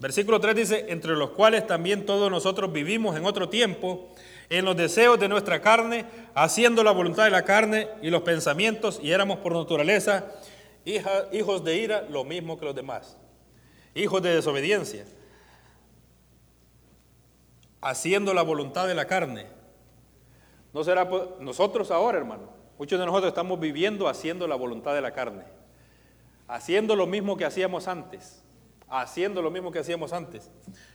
Versículo 0.00 0.40
3 0.40 0.56
dice, 0.56 0.86
entre 0.88 1.14
los 1.14 1.30
cuales 1.30 1.66
también 1.66 2.06
todos 2.06 2.30
nosotros 2.30 2.72
vivimos 2.72 3.16
en 3.18 3.26
otro 3.26 3.50
tiempo, 3.50 4.08
en 4.48 4.64
los 4.64 4.74
deseos 4.74 5.20
de 5.20 5.28
nuestra 5.28 5.60
carne, 5.60 6.06
haciendo 6.34 6.82
la 6.82 6.90
voluntad 6.90 7.24
de 7.24 7.30
la 7.30 7.44
carne 7.44 7.86
y 8.00 8.08
los 8.08 8.22
pensamientos, 8.22 8.98
y 9.02 9.12
éramos 9.12 9.38
por 9.38 9.54
naturaleza 9.54 10.32
hijos 10.86 11.62
de 11.64 11.76
ira, 11.76 12.06
lo 12.08 12.24
mismo 12.24 12.58
que 12.58 12.64
los 12.64 12.74
demás. 12.74 13.18
Hijos 13.94 14.22
de 14.22 14.34
desobediencia, 14.34 15.04
haciendo 17.82 18.32
la 18.32 18.42
voluntad 18.42 18.88
de 18.88 18.94
la 18.94 19.06
carne. 19.06 19.48
No 20.72 20.82
será 20.82 21.06
nosotros 21.40 21.90
ahora, 21.90 22.16
hermano. 22.16 22.48
Muchos 22.78 22.98
de 22.98 23.04
nosotros 23.04 23.28
estamos 23.28 23.60
viviendo 23.60 24.08
haciendo 24.08 24.48
la 24.48 24.54
voluntad 24.54 24.94
de 24.94 25.02
la 25.02 25.12
carne. 25.12 25.44
Haciendo 26.48 26.96
lo 26.96 27.06
mismo 27.06 27.36
que 27.36 27.44
hacíamos 27.44 27.86
antes. 27.86 28.42
Haciendo 28.90 29.40
lo 29.40 29.50
mismo 29.50 29.70
que 29.70 29.78
hacíamos 29.78 30.12
antes. 30.12 30.50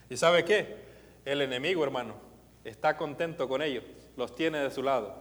¿Y 0.10 0.18
sabe 0.18 0.44
qué? 0.46 0.76
El 1.24 1.42
enemigo, 1.42 1.84
hermano, 1.84 2.16
está 2.64 2.98
contento 2.98 3.48
con 3.48 3.62
ellos. 3.62 3.84
Los 4.18 4.36
tiene 4.36 4.60
de 4.60 4.70
su 4.70 4.84
lado. 4.84 5.16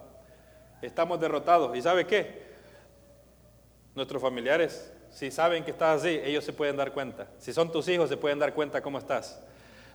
Estamos 0.82 1.20
derrotados. 1.20 1.76
¿Y 1.76 1.82
sabe 1.82 2.06
qué? 2.06 2.42
Nuestros 3.94 4.20
familiares, 4.20 4.92
si 5.10 5.30
saben 5.30 5.64
que 5.64 5.70
estás 5.70 6.00
así, 6.00 6.20
ellos 6.24 6.44
se 6.44 6.52
pueden 6.52 6.76
dar 6.76 6.92
cuenta. 6.92 7.28
Si 7.38 7.52
son 7.52 7.70
tus 7.70 7.88
hijos, 7.88 8.08
se 8.08 8.16
pueden 8.16 8.38
dar 8.38 8.52
cuenta 8.52 8.82
cómo 8.82 8.98
estás. 8.98 9.40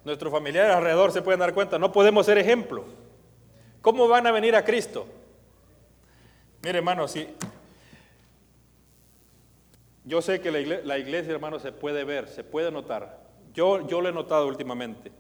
Nuestros 0.06 0.32
familiares 0.32 0.76
alrededor 0.76 1.12
se 1.12 1.22
pueden 1.22 1.42
dar 1.42 1.54
cuenta. 1.54 1.78
No 1.78 1.92
podemos 1.92 2.26
ser 2.26 2.38
ejemplo. 2.38 2.86
¿Cómo 3.82 4.08
van 4.08 4.26
a 4.26 4.32
venir 4.32 4.56
a 4.56 4.64
Cristo? 4.64 5.06
Mire, 6.62 6.80
hermano, 6.80 7.08
si 7.08 7.28
yo 10.10 10.24
sé 10.24 10.42
que 10.42 10.52
la 10.52 10.98
iglesia, 10.98 11.32
hermano, 11.32 11.60
se 11.60 11.72
puede 11.72 12.04
ver, 12.04 12.28
se 12.28 12.44
puede 12.44 12.72
notar. 12.72 13.30
Yo, 13.54 13.88
yo 13.88 14.02
lo 14.02 14.10
he 14.10 14.12
notado 14.12 14.48
últimamente. 14.48 15.12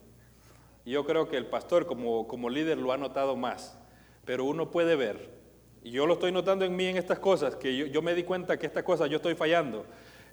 Yo 0.83 1.05
creo 1.05 1.29
que 1.29 1.37
el 1.37 1.45
pastor 1.45 1.85
como, 1.85 2.27
como 2.27 2.49
líder 2.49 2.79
lo 2.79 2.91
ha 2.91 2.97
notado 2.97 3.35
más. 3.35 3.77
Pero 4.25 4.45
uno 4.45 4.71
puede 4.71 4.95
ver 4.95 5.39
y 5.83 5.91
yo 5.91 6.05
lo 6.05 6.13
estoy 6.13 6.31
notando 6.31 6.65
en 6.65 6.75
mí 6.75 6.85
en 6.87 6.97
estas 6.97 7.19
cosas, 7.19 7.55
que 7.55 7.89
yo, 7.89 8.01
me 8.01 8.13
di 8.13 8.23
cuenta 8.23 8.57
que 8.57 8.65
estas 8.65 8.83
cosas 8.83 9.09
yo 9.09 9.17
estoy 9.17 9.35
fallando. 9.35 9.85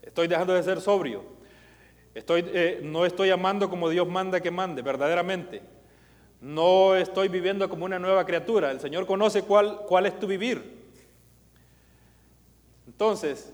Estoy 0.03 0.27
dejando 0.27 0.55
de 0.55 0.63
ser 0.63 0.81
sobrio. 0.81 1.23
Estoy, 2.15 2.45
eh, 2.49 2.81
no 2.83 3.05
estoy 3.05 3.31
amando 3.31 3.69
como 3.69 3.91
Dios 3.91 4.09
manda 4.09 4.41
que 4.41 4.51
mande, 4.51 4.83
verdaderamente. 4.83 5.63
No 6.41 6.97
estoy 6.97 7.29
viviendo 7.29 7.69
como 7.69 7.85
una 7.85 7.99
nueva 7.99 8.25
criatura. 8.25 8.71
El 8.71 8.81
Señor 8.81 9.07
conoce 9.07 9.43
cuál, 9.43 9.83
cuál 9.87 10.07
es 10.07 10.19
tu 10.19 10.27
vivir. 10.27 10.87
Entonces, 12.87 13.53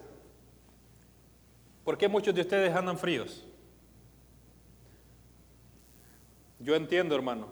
¿por 1.84 1.98
qué 1.98 2.08
muchos 2.08 2.34
de 2.34 2.40
ustedes 2.40 2.74
andan 2.74 2.98
fríos? 2.98 3.44
Yo 6.58 6.74
entiendo, 6.76 7.14
hermano. 7.14 7.48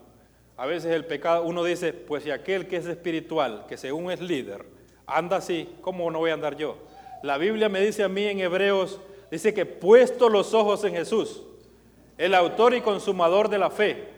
A 0.56 0.66
veces 0.66 0.92
el 0.92 1.06
pecado, 1.06 1.42
uno 1.42 1.64
dice, 1.64 1.92
pues 1.92 2.22
si 2.22 2.30
aquel 2.30 2.68
que 2.68 2.76
es 2.76 2.86
espiritual, 2.86 3.64
que 3.66 3.76
según 3.76 4.10
es 4.10 4.20
líder, 4.20 4.66
anda 5.06 5.38
así, 5.38 5.68
¿cómo 5.80 6.10
no 6.10 6.18
voy 6.18 6.30
a 6.30 6.34
andar 6.34 6.56
yo? 6.56 6.76
La 7.22 7.38
Biblia 7.38 7.68
me 7.68 7.80
dice 7.80 8.02
a 8.02 8.08
mí 8.08 8.24
en 8.24 8.40
Hebreos, 8.40 9.00
dice 9.30 9.54
que 9.54 9.66
puesto 9.66 10.28
los 10.28 10.54
ojos 10.54 10.84
en 10.84 10.94
Jesús, 10.94 11.42
el 12.18 12.34
autor 12.34 12.74
y 12.74 12.82
consumador 12.82 13.48
de 13.48 13.58
la 13.58 13.70
fe, 13.70 14.08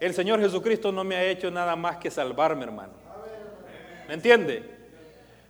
el 0.00 0.12
Señor 0.12 0.40
Jesucristo 0.40 0.92
no 0.92 1.04
me 1.04 1.16
ha 1.16 1.24
hecho 1.24 1.50
nada 1.50 1.74
más 1.76 1.96
que 1.96 2.10
salvarme, 2.10 2.64
hermano. 2.64 2.92
¿Me 4.06 4.14
entiende? 4.14 4.62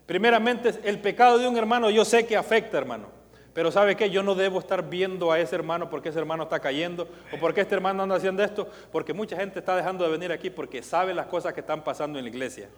Primeramente, 0.07 0.72
el 0.85 1.00
pecado 1.00 1.38
de 1.38 1.48
un 1.48 1.57
hermano 1.57 1.90
yo 1.90 2.04
sé 2.04 2.26
que 2.26 2.37
afecta, 2.37 2.78
hermano. 2.78 3.09
Pero 3.55 3.71
¿sabe 3.71 3.95
qué? 3.95 4.11
Yo 4.11 4.25
no 4.25 4.35
debo 4.35 4.59
estar 4.59 4.90
viendo 4.90 5.31
a 5.31 5.38
ese 5.38 5.55
hermano 5.55 5.88
porque 5.88 6.09
ese 6.09 6.19
hermano 6.19 6.43
está 6.43 6.59
cayendo 6.59 7.09
o 7.33 7.38
porque 7.38 7.61
este 7.61 7.77
hermano 7.77 8.03
anda 8.03 8.17
haciendo 8.17 8.43
esto, 8.43 8.69
porque 8.90 9.14
mucha 9.14 9.37
gente 9.37 9.61
está 9.61 9.77
dejando 9.77 10.05
de 10.05 10.11
venir 10.11 10.33
aquí 10.33 10.51
porque 10.51 10.83
sabe 10.83 11.14
las 11.14 11.27
cosas 11.27 11.55
que 11.55 11.61
están 11.61 11.85
pasando 11.85 12.19
en 12.19 12.25
la 12.25 12.31
iglesia. 12.31 12.69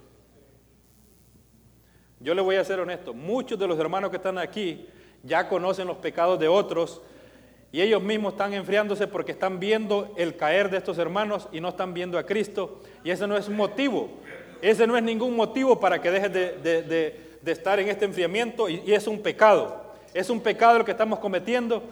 Yo 2.20 2.34
le 2.34 2.42
voy 2.42 2.56
a 2.56 2.64
ser 2.64 2.78
honesto, 2.78 3.14
muchos 3.14 3.58
de 3.58 3.66
los 3.66 3.78
hermanos 3.78 4.10
que 4.10 4.16
están 4.16 4.36
aquí 4.36 4.86
ya 5.22 5.48
conocen 5.48 5.86
los 5.86 5.96
pecados 5.96 6.38
de 6.38 6.46
otros 6.46 7.00
y 7.72 7.80
ellos 7.80 8.02
mismos 8.02 8.34
están 8.34 8.52
enfriándose 8.52 9.06
porque 9.06 9.32
están 9.32 9.58
viendo 9.58 10.12
el 10.18 10.36
caer 10.36 10.68
de 10.70 10.76
estos 10.76 10.98
hermanos 10.98 11.48
y 11.52 11.60
no 11.60 11.70
están 11.70 11.94
viendo 11.94 12.18
a 12.18 12.24
Cristo. 12.24 12.82
Y 13.02 13.10
ese 13.10 13.26
no 13.26 13.36
es 13.36 13.48
motivo, 13.48 14.10
ese 14.60 14.86
no 14.86 14.96
es 14.96 15.02
ningún 15.02 15.34
motivo 15.34 15.80
para 15.80 16.02
que 16.02 16.10
dejes 16.10 16.32
de, 16.32 17.26
estar 17.46 17.80
en 17.80 17.88
este 17.88 18.04
enfriamiento 18.04 18.68
y 18.68 18.92
es 18.92 19.06
un 19.06 19.22
pecado. 19.22 19.85
Es 20.16 20.30
un 20.30 20.40
pecado 20.40 20.78
lo 20.78 20.84
que 20.84 20.92
estamos 20.92 21.18
cometiendo. 21.18 21.82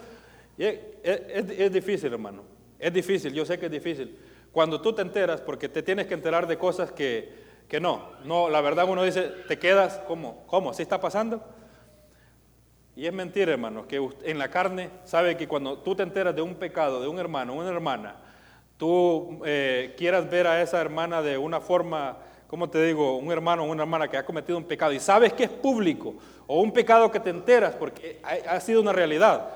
es, 0.57 1.73
difícil, 1.73 2.11
hermano. 2.11 2.43
Es 2.79 2.91
difícil, 2.91 3.35
yo 3.35 3.45
sé 3.45 3.59
que 3.59 3.67
es 3.67 3.73
difícil. 3.73 4.19
Cuando 4.51 4.81
tú 4.81 4.95
te 4.95 5.03
enteras, 5.03 5.43
porque 5.43 5.69
te 5.69 5.83
tienes 5.83 6.07
que 6.07 6.15
enterar 6.15 6.47
de 6.47 6.57
cosas 6.57 6.91
que, 6.91 7.31
que 7.69 7.81
no. 7.81 8.13
No, 8.25 8.49
la 8.49 8.63
verdad 8.63 8.89
uno 8.89 9.03
dice, 9.03 9.31
te 9.47 9.59
quedas, 9.59 10.01
¿cómo? 10.09 10.43
¿Cómo? 10.47 10.71
¿Así 10.71 10.81
está 10.81 10.99
pasando? 11.03 11.45
Y 12.97 13.05
es 13.05 13.13
mentira, 13.13 13.53
hermano, 13.53 13.87
que 13.87 14.09
en 14.23 14.39
la 14.39 14.49
carne 14.49 14.89
sabe 15.05 15.37
que 15.37 15.47
cuando 15.47 15.81
tú 15.81 15.95
te 15.95 16.03
enteras 16.03 16.35
de 16.35 16.41
un 16.41 16.55
pecado 16.55 17.03
de 17.03 17.09
un 17.09 17.19
hermano, 17.19 17.53
una 17.53 17.69
hermana, 17.69 18.17
tú 18.79 19.43
eh, 19.45 19.95
quieras 19.99 20.31
ver 20.31 20.47
a 20.47 20.63
esa 20.63 20.81
hermana 20.81 21.21
de 21.21 21.37
una 21.37 21.61
forma 21.61 22.17
como 22.47 22.69
te 22.69 22.83
digo, 22.85 23.17
un 23.17 23.33
hermano 23.33 23.65
o 23.65 23.67
una 23.67 23.83
hermana 23.83 24.09
que 24.09 24.17
ha 24.17 24.25
cometido 24.25 24.59
un 24.59 24.65
pecado 24.65 24.93
y 24.93 25.01
sabes 25.01 25.33
que 25.33 25.45
es 25.45 25.51
público, 25.51 26.15
o 26.47 26.61
un 26.61 26.73
pecado 26.73 27.11
que 27.11 27.21
te 27.21 27.31
enteras 27.31 27.75
porque 27.75 28.21
ha, 28.23 28.61
sido 28.61 28.81
una 28.81 28.93
realidad, 28.93 29.51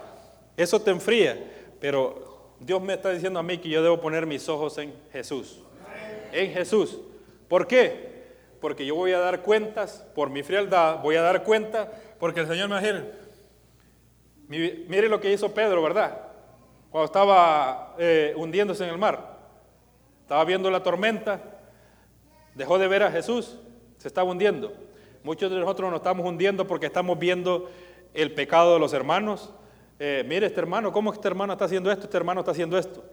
eso 0.56 0.80
te 0.80 0.90
enfría. 0.90 1.38
Pero 1.80 2.54
Dios 2.60 2.80
me 2.82 2.94
está 2.94 3.10
diciendo 3.10 3.38
a 3.38 3.42
mí 3.42 3.58
que 3.58 3.68
yo 3.68 3.82
debo 3.82 4.00
poner 4.00 4.26
mis 4.26 4.48
ojos 4.48 4.78
en 4.78 4.92
Jesús. 5.12 5.60
En 6.32 6.52
Jesús. 6.52 6.98
¿Por 7.48 7.66
qué? 7.66 8.08
Porque 8.60 8.84
yo 8.84 8.94
voy 8.94 9.12
a 9.12 9.18
dar 9.18 9.42
cuentas 9.42 10.04
por 10.14 10.30
mi 10.30 10.42
frialdad, 10.42 11.00
voy 11.02 11.16
a 11.16 11.22
dar 11.22 11.44
cuenta 11.44 11.90
porque 12.18 12.40
el 12.40 12.48
Señor 12.48 12.68
me 12.68 12.74
va 12.74 12.80
a 12.80 12.82
decir, 12.82 13.12
mire 14.48 15.08
lo 15.08 15.20
que 15.20 15.32
hizo 15.32 15.54
Pedro, 15.54 15.82
¿verdad? 15.82 16.18
Cuando 16.90 17.06
estaba 17.06 17.94
eh, 17.98 18.32
hundiéndose 18.36 18.84
en 18.84 18.90
el 18.90 18.98
mar. 18.98 19.38
Estaba 20.22 20.44
viendo 20.44 20.70
la 20.70 20.82
tormenta, 20.82 21.40
dejó 22.58 22.78
de 22.78 22.88
ver 22.88 23.04
a 23.04 23.10
Jesús, 23.10 23.56
se 23.96 24.08
estaba 24.08 24.28
hundiendo. 24.28 24.72
Muchos 25.22 25.50
de 25.50 25.58
nosotros 25.58 25.90
nos 25.90 26.00
estamos 26.00 26.26
hundiendo 26.26 26.66
porque 26.66 26.86
estamos 26.86 27.18
viendo 27.18 27.70
el 28.12 28.34
pecado 28.34 28.74
de 28.74 28.80
los 28.80 28.92
hermanos. 28.92 29.50
Eh, 30.00 30.24
mire 30.26 30.46
este 30.46 30.60
hermano, 30.60 30.92
¿cómo 30.92 31.12
este 31.12 31.28
hermano 31.28 31.52
está 31.52 31.66
haciendo 31.66 31.90
esto? 31.90 32.04
Este 32.04 32.16
hermano 32.16 32.40
está 32.40 32.50
haciendo 32.50 32.76
esto. 32.76 33.04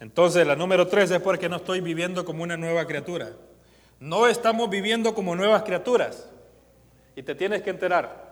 Entonces, 0.00 0.46
la 0.46 0.54
número 0.54 0.86
tres 0.86 1.10
es 1.10 1.20
porque 1.20 1.48
no 1.48 1.56
estoy 1.56 1.80
viviendo 1.80 2.26
como 2.26 2.42
una 2.42 2.58
nueva 2.58 2.86
criatura. 2.86 3.30
No 4.00 4.26
estamos 4.26 4.68
viviendo 4.68 5.14
como 5.14 5.34
nuevas 5.34 5.62
criaturas. 5.62 6.30
Y 7.16 7.22
te 7.22 7.34
tienes 7.34 7.62
que 7.62 7.70
enterar. 7.70 8.23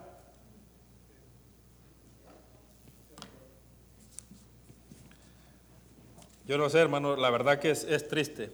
Yo 6.53 6.59
no 6.59 6.69
sé, 6.69 6.81
hermano, 6.81 7.17
la 7.17 7.31
verdad 7.31 7.59
que 7.59 7.71
es, 7.71 8.09
triste, 8.09 8.51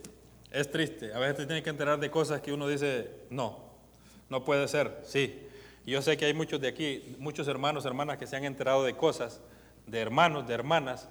es 0.52 0.70
triste. 0.70 1.12
A 1.12 1.18
veces 1.18 1.38
te 1.38 1.46
tienes 1.46 1.64
que 1.64 1.70
enterar 1.70 1.98
de 1.98 2.12
cosas 2.12 2.40
que 2.40 2.52
uno 2.52 2.68
dice, 2.68 3.10
no, 3.28 3.58
no 4.28 4.44
puede 4.44 4.68
ser, 4.68 5.00
sí. 5.02 5.42
yo 5.84 6.00
sé 6.00 6.16
que 6.16 6.26
hay 6.26 6.32
muchos 6.32 6.60
de 6.60 6.68
aquí, 6.68 7.16
muchos 7.18 7.48
hermanos, 7.48 7.84
hermanas 7.86 8.16
que 8.16 8.28
se 8.28 8.36
han 8.36 8.44
enterado 8.44 8.84
de 8.84 8.94
cosas, 8.94 9.40
de 9.88 9.98
hermanos, 9.98 10.46
de 10.46 10.54
hermanas, 10.54 11.08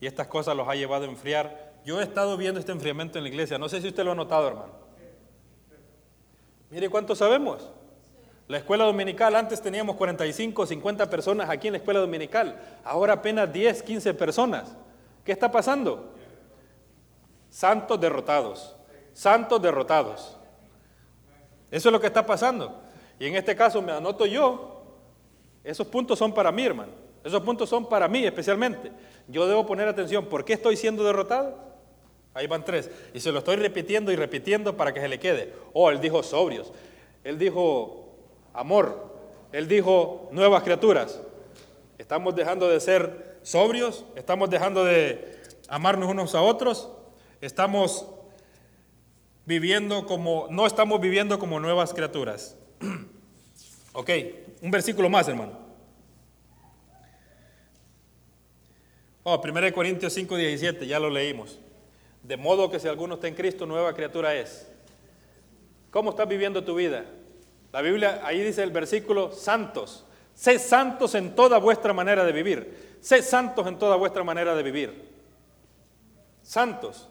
y 0.00 0.08
estas 0.08 0.26
cosas 0.26 0.56
los 0.56 0.66
ha 0.66 0.74
llevado 0.74 1.04
a 1.04 1.08
enfriar. 1.08 1.74
Yo 1.84 2.00
he 2.00 2.02
estado 2.02 2.36
viendo 2.36 2.58
este 2.58 2.72
enfriamiento 2.72 3.18
en 3.18 3.22
la 3.22 3.30
iglesia, 3.30 3.56
no 3.56 3.68
sé 3.68 3.80
si 3.80 3.86
usted 3.86 4.02
lo 4.04 4.10
ha 4.10 4.16
notado, 4.16 4.48
hermano. 4.48 4.72
Mire 6.72 6.88
cuánto 6.88 7.14
sabemos. 7.14 7.70
La 8.48 8.58
escuela 8.58 8.82
dominical, 8.82 9.36
antes 9.36 9.62
teníamos 9.62 9.94
45, 9.94 10.66
50 10.66 11.08
personas 11.08 11.48
aquí 11.48 11.68
en 11.68 11.74
la 11.74 11.78
escuela 11.78 12.00
dominical, 12.00 12.60
ahora 12.82 13.12
apenas 13.12 13.52
10, 13.52 13.80
15 13.84 14.12
personas. 14.14 14.74
¿Qué 15.24 15.30
está 15.30 15.52
pasando? 15.52 16.15
Santos 17.56 17.98
derrotados, 17.98 18.76
santos 19.14 19.62
derrotados. 19.62 20.36
Eso 21.70 21.88
es 21.88 21.92
lo 21.94 21.98
que 21.98 22.06
está 22.06 22.26
pasando. 22.26 22.82
Y 23.18 23.24
en 23.24 23.34
este 23.34 23.56
caso 23.56 23.80
me 23.80 23.92
anoto 23.92 24.26
yo, 24.26 24.82
esos 25.64 25.86
puntos 25.86 26.18
son 26.18 26.34
para 26.34 26.52
mí, 26.52 26.66
hermano. 26.66 26.92
Esos 27.24 27.40
puntos 27.40 27.70
son 27.70 27.88
para 27.88 28.08
mí 28.08 28.26
especialmente. 28.26 28.92
Yo 29.26 29.46
debo 29.46 29.64
poner 29.64 29.88
atención, 29.88 30.26
¿por 30.26 30.44
qué 30.44 30.52
estoy 30.52 30.76
siendo 30.76 31.02
derrotado? 31.02 31.56
Ahí 32.34 32.46
van 32.46 32.62
tres. 32.62 32.90
Y 33.14 33.20
se 33.20 33.32
lo 33.32 33.38
estoy 33.38 33.56
repitiendo 33.56 34.12
y 34.12 34.16
repitiendo 34.16 34.76
para 34.76 34.92
que 34.92 35.00
se 35.00 35.08
le 35.08 35.18
quede. 35.18 35.54
Oh, 35.72 35.88
él 35.88 35.98
dijo 35.98 36.22
sobrios. 36.22 36.70
Él 37.24 37.38
dijo 37.38 38.18
amor. 38.52 39.14
Él 39.52 39.66
dijo 39.66 40.28
nuevas 40.30 40.62
criaturas. 40.62 41.22
Estamos 41.96 42.36
dejando 42.36 42.68
de 42.68 42.80
ser 42.80 43.38
sobrios, 43.40 44.04
estamos 44.14 44.50
dejando 44.50 44.84
de 44.84 45.40
amarnos 45.68 46.10
unos 46.10 46.34
a 46.34 46.42
otros, 46.42 46.90
estamos 47.40 48.06
viviendo 49.44 50.06
como, 50.06 50.48
no 50.50 50.66
estamos 50.66 51.00
viviendo 51.00 51.38
como 51.38 51.60
nuevas 51.60 51.94
criaturas. 51.94 52.56
ok, 53.92 54.10
un 54.62 54.70
versículo 54.70 55.08
más, 55.08 55.28
hermano. 55.28 55.66
Oh, 59.22 59.40
1 59.42 59.72
Corintios 59.72 60.12
5, 60.12 60.36
17, 60.36 60.86
ya 60.86 61.00
lo 61.00 61.10
leímos. 61.10 61.58
De 62.22 62.36
modo 62.36 62.70
que 62.70 62.78
si 62.78 62.88
alguno 62.88 63.14
está 63.16 63.28
en 63.28 63.34
Cristo, 63.34 63.66
nueva 63.66 63.92
criatura 63.92 64.34
es. 64.34 64.68
¿Cómo 65.90 66.10
estás 66.10 66.28
viviendo 66.28 66.62
tu 66.62 66.74
vida? 66.74 67.04
La 67.72 67.82
Biblia, 67.82 68.20
ahí 68.24 68.40
dice 68.40 68.62
el 68.62 68.70
versículo, 68.70 69.32
santos. 69.32 70.04
Sé 70.34 70.58
santos 70.58 71.14
en 71.14 71.34
toda 71.34 71.58
vuestra 71.58 71.92
manera 71.92 72.24
de 72.24 72.32
vivir. 72.32 72.98
Sé 73.00 73.22
santos 73.22 73.66
en 73.66 73.78
toda 73.78 73.96
vuestra 73.96 74.22
manera 74.22 74.54
de 74.54 74.62
vivir. 74.62 75.08
Santos. 76.42 77.08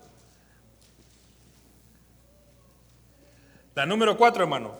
La 3.76 3.86
número 3.86 4.18
cuatro, 4.18 4.44
hermano. 4.44 4.72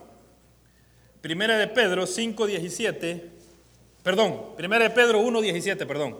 Primera 1.20 1.58
de 1.58 1.68
Pedro 1.68 2.08
5, 2.08 2.48
17. 2.48 3.30
Perdón, 4.02 4.56
Primera 4.56 4.86
de 4.86 4.90
Pedro 4.92 5.20
1, 5.20 5.42
17, 5.42 5.86
perdón. 5.86 6.18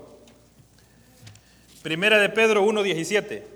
Primera 1.82 2.20
de 2.20 2.28
Pedro 2.28 2.64
1, 2.64 2.84
17. 2.84 3.48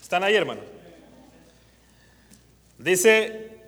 ¿Están 0.00 0.24
ahí, 0.24 0.34
hermano? 0.34 0.62
Dice, 2.78 3.58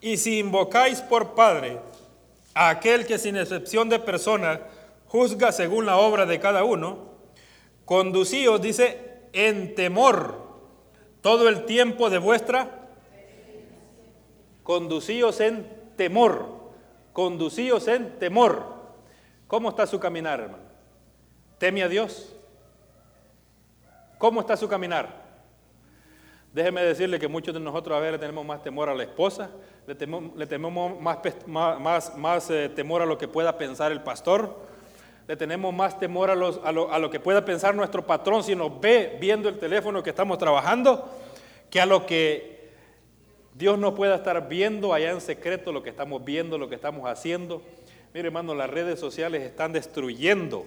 y 0.00 0.16
si 0.16 0.40
invocáis 0.40 1.00
por 1.00 1.36
Padre 1.36 1.78
a 2.54 2.70
aquel 2.70 3.06
que 3.06 3.18
sin 3.18 3.36
excepción 3.36 3.88
de 3.88 4.00
persona 4.00 4.62
juzga 5.06 5.52
según 5.52 5.86
la 5.86 5.96
obra 5.98 6.26
de 6.26 6.40
cada 6.40 6.64
uno, 6.64 7.12
conducíos, 7.84 8.60
dice, 8.60 9.20
en 9.32 9.76
temor 9.76 10.47
todo 11.28 11.50
el 11.50 11.66
tiempo 11.66 12.08
de 12.08 12.16
vuestra, 12.16 12.70
conducíos 14.62 15.40
en 15.40 15.70
temor, 15.94 16.46
conducíos 17.12 17.86
en 17.86 18.18
temor. 18.18 18.64
¿Cómo 19.46 19.68
está 19.68 19.86
su 19.86 20.00
caminar, 20.00 20.40
hermano? 20.40 20.62
¿Teme 21.58 21.82
a 21.82 21.88
Dios? 21.90 22.34
¿Cómo 24.16 24.40
está 24.40 24.56
su 24.56 24.68
caminar? 24.68 25.22
Déjeme 26.54 26.80
decirle 26.82 27.18
que 27.18 27.28
muchos 27.28 27.52
de 27.52 27.60
nosotros 27.60 27.98
a 27.98 28.00
veces 28.00 28.20
tenemos 28.20 28.46
más 28.46 28.62
temor 28.62 28.88
a 28.88 28.94
la 28.94 29.02
esposa, 29.02 29.50
le 29.86 30.58
más, 31.46 32.16
más, 32.16 32.48
eh, 32.48 32.70
temor 32.70 33.02
a 33.02 33.04
lo 33.04 33.18
que 33.18 33.28
pueda 33.28 33.58
pensar 33.58 33.92
el 33.92 34.00
pastor, 34.00 34.66
le 35.28 35.36
tenemos 35.36 35.74
más 35.74 36.00
temor 36.00 36.30
a, 36.30 36.34
los, 36.34 36.58
a, 36.64 36.72
lo, 36.72 36.90
a, 36.90 36.98
lo, 36.98 37.10
que 37.10 37.20
pueda 37.20 37.44
pensar 37.44 37.74
nuestro 37.74 38.06
patrón 38.06 38.42
si 38.42 38.56
nos 38.56 38.80
ve 38.80 39.18
viendo 39.20 39.50
el 39.50 39.58
teléfono 39.58 40.02
que 40.02 40.08
estamos 40.08 40.38
trabajando, 40.38 41.06
que 41.68 41.82
a 41.82 41.86
lo 41.86 42.06
que 42.06 42.70
Dios 43.52 43.78
no 43.78 43.94
pueda 43.94 44.16
estar 44.16 44.48
viendo 44.48 44.94
allá 44.94 45.10
en 45.10 45.20
secreto 45.20 45.70
lo 45.70 45.82
que 45.82 45.90
estamos 45.90 46.24
viendo, 46.24 46.56
lo 46.56 46.70
que 46.70 46.76
estamos 46.76 47.06
haciendo. 47.06 47.60
Mire 48.14 48.28
hermano, 48.28 48.54
las 48.54 48.70
redes 48.70 48.98
sociales 48.98 49.42
están 49.42 49.74
destruyendo, 49.74 50.66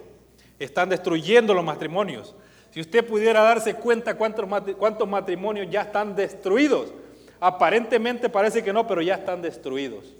están 0.60 0.90
destruyendo 0.90 1.54
los 1.54 1.64
matrimonios. 1.64 2.36
Si 2.70 2.80
usted 2.80 3.04
pudiera 3.04 3.42
darse 3.42 3.74
cuenta 3.74 4.16
cuántos, 4.16 5.08
matrimonios 5.08 5.70
ya 5.70 5.82
están 5.82 6.14
destruidos, 6.14 6.94
aparentemente 7.40 8.28
parece 8.28 8.62
que 8.62 8.72
no, 8.72 8.86
pero 8.86 9.02
ya 9.02 9.16
están 9.16 9.42
destruidos. 9.42 10.14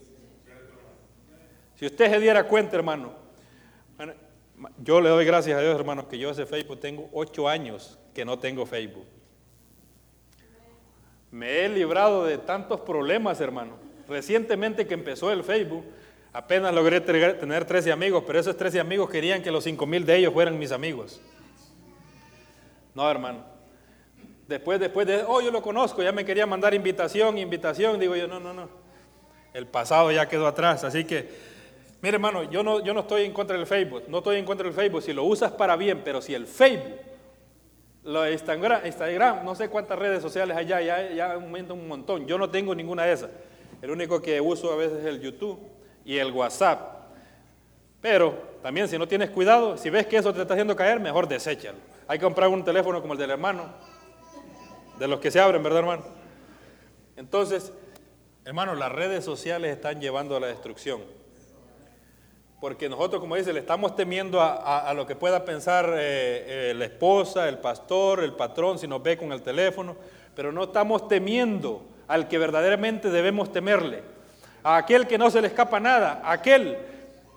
Si 1.76 1.86
usted 1.86 2.10
se 2.10 2.18
diera 2.18 2.42
cuenta, 2.48 2.74
hermano, 2.74 3.21
yo 4.78 5.00
le 5.00 5.08
doy 5.08 5.24
gracias 5.24 5.58
a 5.58 5.60
Dios, 5.60 5.74
hermano, 5.74 6.08
que 6.08 6.18
yo 6.18 6.30
ese 6.30 6.46
Facebook 6.46 6.80
tengo 6.80 7.08
ocho 7.12 7.48
años 7.48 7.98
que 8.14 8.24
no 8.24 8.38
tengo 8.38 8.66
Facebook. 8.66 9.06
Me 11.30 11.64
he 11.64 11.68
librado 11.68 12.24
de 12.24 12.38
tantos 12.38 12.80
problemas, 12.80 13.40
hermano. 13.40 13.76
Recientemente 14.08 14.86
que 14.86 14.94
empezó 14.94 15.32
el 15.32 15.42
Facebook, 15.42 15.84
apenas 16.32 16.74
logré 16.74 17.00
tener 17.00 17.64
13 17.64 17.92
amigos, 17.92 18.24
pero 18.26 18.38
esos 18.38 18.56
13 18.56 18.80
amigos 18.80 19.08
querían 19.08 19.42
que 19.42 19.50
los 19.50 19.64
5 19.64 19.86
mil 19.86 20.04
de 20.04 20.16
ellos 20.16 20.32
fueran 20.32 20.58
mis 20.58 20.72
amigos. 20.72 21.20
No, 22.94 23.10
hermano. 23.10 23.44
Después, 24.46 24.78
después 24.78 25.06
de, 25.06 25.24
oh, 25.26 25.40
yo 25.40 25.50
lo 25.50 25.62
conozco, 25.62 26.02
ya 26.02 26.12
me 26.12 26.26
quería 26.26 26.44
mandar 26.44 26.74
invitación, 26.74 27.38
invitación, 27.38 27.98
digo 27.98 28.14
yo, 28.14 28.28
no, 28.28 28.38
no, 28.38 28.52
no. 28.52 28.68
El 29.54 29.66
pasado 29.66 30.12
ya 30.12 30.28
quedó 30.28 30.46
atrás, 30.46 30.84
así 30.84 31.04
que, 31.04 31.51
mire 32.02 32.16
hermano, 32.16 32.42
yo 32.44 32.62
no, 32.62 32.84
yo 32.84 32.92
no 32.92 33.00
estoy 33.00 33.24
en 33.24 33.32
contra 33.32 33.56
del 33.56 33.66
Facebook, 33.66 34.04
no 34.08 34.18
estoy 34.18 34.36
en 34.36 34.44
contra 34.44 34.66
del 34.66 34.74
Facebook, 34.74 35.02
si 35.02 35.14
lo 35.14 35.24
usas 35.24 35.52
para 35.52 35.76
bien, 35.76 36.02
pero 36.04 36.20
si 36.20 36.34
el 36.34 36.46
Facebook, 36.46 37.00
lo 38.04 38.30
Instagram, 38.30 38.84
Instagram 38.84 39.44
no 39.44 39.54
sé 39.54 39.68
cuántas 39.68 39.98
redes 39.98 40.20
sociales 40.20 40.56
ya, 40.66 40.80
ya 40.80 41.32
aumenta 41.32 41.72
un 41.72 41.88
montón, 41.88 42.26
yo 42.26 42.36
no 42.36 42.50
tengo 42.50 42.74
ninguna 42.74 43.04
de 43.04 43.12
esas. 43.12 43.30
El 43.80 43.90
único 43.90 44.20
que 44.20 44.40
uso 44.40 44.72
a 44.72 44.76
veces 44.76 44.98
es 44.98 45.06
el 45.06 45.20
YouTube 45.20 45.58
y 46.04 46.18
el 46.18 46.30
WhatsApp. 46.32 47.02
Pero 48.00 48.34
también 48.62 48.88
si 48.88 48.98
no 48.98 49.06
tienes 49.06 49.30
cuidado, 49.30 49.76
si 49.76 49.88
ves 49.90 50.06
que 50.06 50.16
eso 50.16 50.34
te 50.34 50.42
está 50.42 50.54
haciendo 50.54 50.74
caer, 50.74 51.00
mejor 51.00 51.28
deséchalo. 51.28 51.78
Hay 52.08 52.18
que 52.18 52.24
comprar 52.24 52.48
un 52.48 52.64
teléfono 52.64 53.00
como 53.00 53.14
el 53.14 53.18
del 53.18 53.30
hermano, 53.30 53.72
de 54.98 55.08
los 55.08 55.20
que 55.20 55.30
se 55.30 55.40
abren, 55.40 55.62
¿verdad, 55.62 55.80
hermano? 55.80 56.04
Entonces, 57.16 57.72
hermano, 58.44 58.74
las 58.74 58.90
redes 58.90 59.24
sociales 59.24 59.72
están 59.72 60.00
llevando 60.00 60.36
a 60.36 60.40
la 60.40 60.48
destrucción. 60.48 61.00
Porque 62.62 62.88
nosotros, 62.88 63.20
como 63.20 63.34
dice, 63.34 63.52
le 63.52 63.58
estamos 63.58 63.96
temiendo 63.96 64.40
a, 64.40 64.94
lo 64.94 65.04
que 65.04 65.16
pueda 65.16 65.44
pensar 65.44 65.86
eh, 65.98 66.70
eh, 66.70 66.74
la 66.76 66.84
esposa, 66.84 67.48
el 67.48 67.58
pastor, 67.58 68.22
el 68.22 68.34
patrón, 68.34 68.78
si 68.78 68.86
nos 68.86 69.02
ve 69.02 69.16
con 69.16 69.32
el 69.32 69.42
teléfono, 69.42 69.96
pero 70.36 70.52
no 70.52 70.62
estamos 70.62 71.08
temiendo 71.08 71.82
al 72.06 72.28
que 72.28 72.38
verdaderamente 72.38 73.10
debemos 73.10 73.50
temerle, 73.50 74.04
a 74.62 74.76
aquel 74.76 75.08
que 75.08 75.18
no 75.18 75.28
se 75.28 75.40
le 75.40 75.48
escapa 75.48 75.80
nada, 75.80 76.22
aquel 76.24 76.78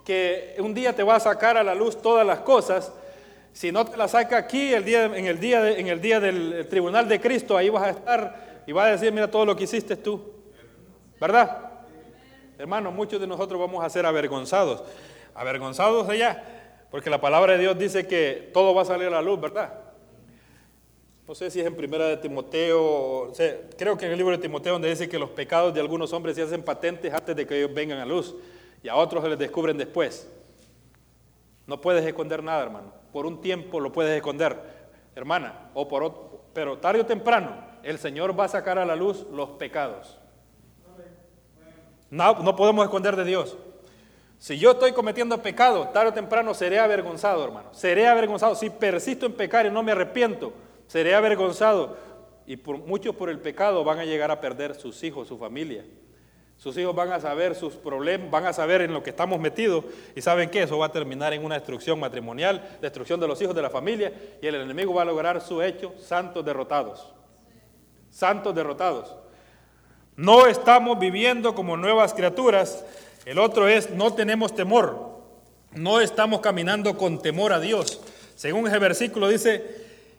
que 0.05 0.57
un 0.59 0.75
día 0.75 0.93
te 0.93 1.01
va 1.01 1.15
a 1.15 1.19
sacar 1.19 1.57
a 1.57 1.63
la 1.63 1.73
luz 1.73 1.99
todas 1.99 2.23
las 2.23 2.41
cosas 2.41 2.93
si 3.51 3.71
no 3.71 3.83
te 3.83 3.97
la 3.97 4.07
saca 4.07 4.37
aquí 4.37 4.75
el 4.75 4.85
día, 4.85 5.05
en, 5.05 5.25
el 5.25 5.39
día 5.39 5.71
en 5.71 5.87
el 5.87 6.01
día 6.01 6.19
del 6.19 6.67
tribunal 6.69 7.09
de 7.09 7.19
Cristo, 7.19 7.57
ahí 7.57 7.69
vas 7.69 7.81
a 7.81 7.89
estar 7.89 8.63
y 8.67 8.71
va 8.73 8.85
a 8.85 8.91
decir, 8.91 9.11
mira 9.11 9.31
todo 9.31 9.43
lo 9.43 9.55
que 9.55 9.63
hiciste 9.63 9.95
tú. 9.95 10.21
¿Verdad? 11.19 11.71
Hermanos, 12.59 12.93
muchos 12.93 13.19
de 13.19 13.25
nosotros 13.25 13.59
vamos 13.59 13.83
a 13.83 13.89
ser 13.89 14.05
avergonzados. 14.05 14.83
Avergonzados 15.35 16.09
allá, 16.09 16.43
porque 16.89 17.09
la 17.09 17.21
palabra 17.21 17.53
de 17.53 17.59
Dios 17.59 17.77
dice 17.77 18.07
que 18.07 18.49
todo 18.53 18.73
va 18.73 18.81
a 18.81 18.85
salir 18.85 19.07
a 19.07 19.11
la 19.11 19.21
luz, 19.21 19.39
¿verdad? 19.39 19.73
No 21.27 21.35
sé 21.35 21.51
si 21.51 21.59
es 21.59 21.65
en 21.67 21.75
primera 21.75 22.07
de 22.07 22.17
Timoteo, 22.17 23.31
creo 23.77 23.97
que 23.97 24.05
en 24.05 24.11
el 24.11 24.17
libro 24.17 24.35
de 24.35 24.41
Timoteo 24.41 24.73
donde 24.73 24.89
dice 24.89 25.07
que 25.07 25.19
los 25.19 25.29
pecados 25.29 25.73
de 25.73 25.81
algunos 25.81 26.13
hombres 26.13 26.35
se 26.35 26.41
hacen 26.41 26.63
patentes 26.63 27.13
antes 27.13 27.35
de 27.35 27.45
que 27.45 27.57
ellos 27.57 27.73
vengan 27.73 27.99
a 27.99 28.05
luz 28.05 28.35
y 28.81 28.87
a 28.87 28.95
otros 28.95 29.23
se 29.23 29.29
les 29.29 29.37
descubren 29.37 29.77
después. 29.77 30.31
No 31.67 31.81
puedes 31.81 32.05
esconder 32.05 32.41
nada, 32.41 32.63
hermano 32.63 33.05
por 33.15 33.25
un 33.25 33.39
tiempo 33.39 33.79
lo 33.79 33.93
puedes 33.93 34.13
esconder, 34.13 34.59
hermana, 35.15 35.69
o 35.73 35.87
por 35.87 36.49
pero 36.53 36.79
tarde 36.79 36.99
o 36.99 37.05
temprano 37.05 37.55
el 37.81 37.97
Señor 37.97 38.37
va 38.37 38.43
a 38.43 38.49
sacar 38.49 38.77
a 38.77 38.83
la 38.83 38.93
luz 38.93 39.25
los 39.31 39.51
pecados. 39.51 40.19
No, 42.09 42.43
no 42.43 42.57
podemos 42.57 42.83
esconder 42.83 43.15
de 43.15 43.23
Dios. 43.23 43.55
Si 44.37 44.57
yo 44.59 44.71
estoy 44.71 44.91
cometiendo 44.91 45.41
pecado, 45.41 45.89
tarde 45.89 46.09
o 46.09 46.13
temprano 46.13 46.53
seré 46.53 46.79
avergonzado, 46.79 47.43
hermano. 47.43 47.73
Seré 47.73 48.07
avergonzado. 48.07 48.55
Si 48.55 48.69
persisto 48.69 49.25
en 49.25 49.33
pecar 49.33 49.65
y 49.65 49.71
no 49.71 49.83
me 49.83 49.91
arrepiento, 49.91 50.53
seré 50.87 51.15
avergonzado. 51.15 51.97
Y 52.45 52.57
por, 52.57 52.77
muchos 52.77 53.15
por 53.15 53.29
el 53.29 53.39
pecado 53.39 53.83
van 53.83 53.99
a 53.99 54.05
llegar 54.05 54.29
a 54.31 54.39
perder 54.39 54.75
sus 54.75 55.03
hijos, 55.03 55.27
su 55.27 55.37
familia. 55.37 55.83
Sus 56.57 56.77
hijos 56.77 56.95
van 56.95 57.11
a 57.11 57.19
saber 57.19 57.53
sus 57.53 57.73
problemas, 57.73 58.31
van 58.31 58.45
a 58.45 58.53
saber 58.53 58.81
en 58.81 58.93
lo 58.93 59.03
que 59.03 59.09
estamos 59.09 59.39
metidos 59.39 59.83
y 60.15 60.21
saben 60.21 60.49
que 60.49 60.63
eso 60.63 60.77
va 60.77 60.85
a 60.85 60.91
terminar 60.91 61.33
en 61.33 61.43
una 61.43 61.55
destrucción 61.55 61.99
matrimonial, 61.99 62.77
destrucción 62.81 63.19
de 63.19 63.27
los 63.27 63.41
hijos 63.41 63.55
de 63.55 63.61
la 63.61 63.69
familia 63.69 64.13
y 64.41 64.47
el 64.47 64.55
enemigo 64.55 64.93
va 64.93 65.01
a 65.01 65.05
lograr 65.05 65.41
su 65.41 65.61
hecho, 65.61 65.93
santos 65.99 66.45
derrotados. 66.45 67.13
Santos 68.09 68.55
derrotados. 68.55 69.13
No 70.15 70.45
estamos 70.47 70.97
viviendo 70.97 71.53
como 71.53 71.75
nuevas 71.75 72.13
criaturas. 72.13 72.85
El 73.25 73.39
otro 73.39 73.67
es, 73.67 73.89
no 73.89 74.13
tenemos 74.13 74.53
temor. 74.55 75.15
No 75.73 75.99
estamos 75.99 76.41
caminando 76.41 76.95
con 76.95 77.21
temor 77.21 77.51
a 77.51 77.59
Dios. 77.59 77.99
Según 78.35 78.67
ese 78.67 78.77
versículo 78.77 79.27
dice, 79.27 79.63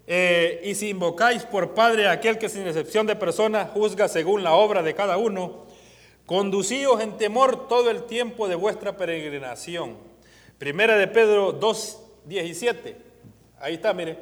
eh, 0.09 0.61
y 0.65 0.75
si 0.75 0.91
invocáis 0.91 1.45
por 1.45 1.73
Padre 1.73 2.09
a 2.09 2.13
aquel 2.13 2.37
que 2.37 2.49
sin 2.49 2.67
excepción 2.67 3.07
de 3.07 3.15
persona 3.15 3.65
juzga 3.67 4.09
según 4.09 4.43
la 4.43 4.55
obra 4.55 4.83
de 4.83 4.95
cada 4.95 5.17
uno, 5.19 5.67
conducíos 6.27 7.01
en 7.01 7.17
temor 7.17 7.69
todo 7.69 7.91
el 7.91 8.03
tiempo 8.03 8.49
de 8.49 8.57
vuestra 8.57 8.97
peregrinación. 8.97 9.97
Primera 10.59 10.97
de 10.97 11.07
Pedro 11.07 11.53
2, 11.53 12.03
17. 12.25 12.97
Ahí 13.61 13.75
está, 13.75 13.95
mire. 13.95 14.19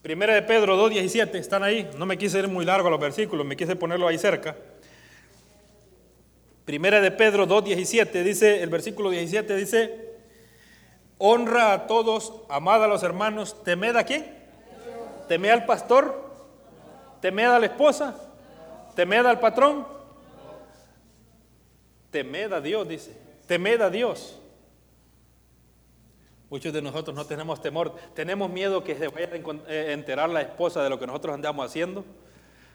Primera 0.00 0.34
de 0.34 0.42
Pedro 0.42 0.76
2, 0.76 0.90
17. 0.90 1.38
Están 1.38 1.64
ahí. 1.64 1.90
No 1.98 2.06
me 2.06 2.16
quise 2.16 2.38
ir 2.38 2.46
muy 2.46 2.64
largo 2.64 2.88
los 2.88 3.00
versículos, 3.00 3.44
me 3.44 3.56
quise 3.56 3.74
ponerlo 3.74 4.06
ahí 4.06 4.18
cerca. 4.18 4.56
Primera 6.64 7.00
de 7.00 7.10
Pedro 7.10 7.46
2, 7.46 7.64
17. 7.64 8.22
Dice, 8.22 8.62
el 8.62 8.70
versículo 8.70 9.10
17 9.10 9.56
dice, 9.56 10.12
honra 11.18 11.72
a 11.72 11.86
todos, 11.86 12.34
amad 12.48 12.84
a 12.84 12.86
los 12.86 13.02
hermanos, 13.02 13.62
temed 13.64 13.96
a 13.96 14.04
quién? 14.04 14.42
¿Temed 15.28 15.50
al 15.50 15.66
pastor? 15.66 16.30
¿Temed 17.20 17.46
a 17.46 17.58
la 17.58 17.66
esposa? 17.66 18.16
¿Temed 18.94 19.26
al 19.26 19.40
patrón? 19.40 19.86
Temed 22.10 22.52
a 22.52 22.60
Dios, 22.60 22.86
dice. 22.88 23.16
Temed 23.46 23.80
a 23.80 23.90
Dios. 23.90 24.38
Muchos 26.50 26.72
de 26.72 26.82
nosotros 26.82 27.16
no 27.16 27.24
tenemos 27.24 27.62
temor. 27.62 27.94
Tenemos 28.14 28.50
miedo 28.50 28.84
que 28.84 28.94
se 28.94 29.08
vaya 29.08 29.30
a 29.32 29.72
eh, 29.72 29.92
enterar 29.94 30.28
la 30.28 30.42
esposa 30.42 30.82
de 30.82 30.90
lo 30.90 30.98
que 30.98 31.06
nosotros 31.06 31.34
andamos 31.34 31.64
haciendo, 31.64 32.04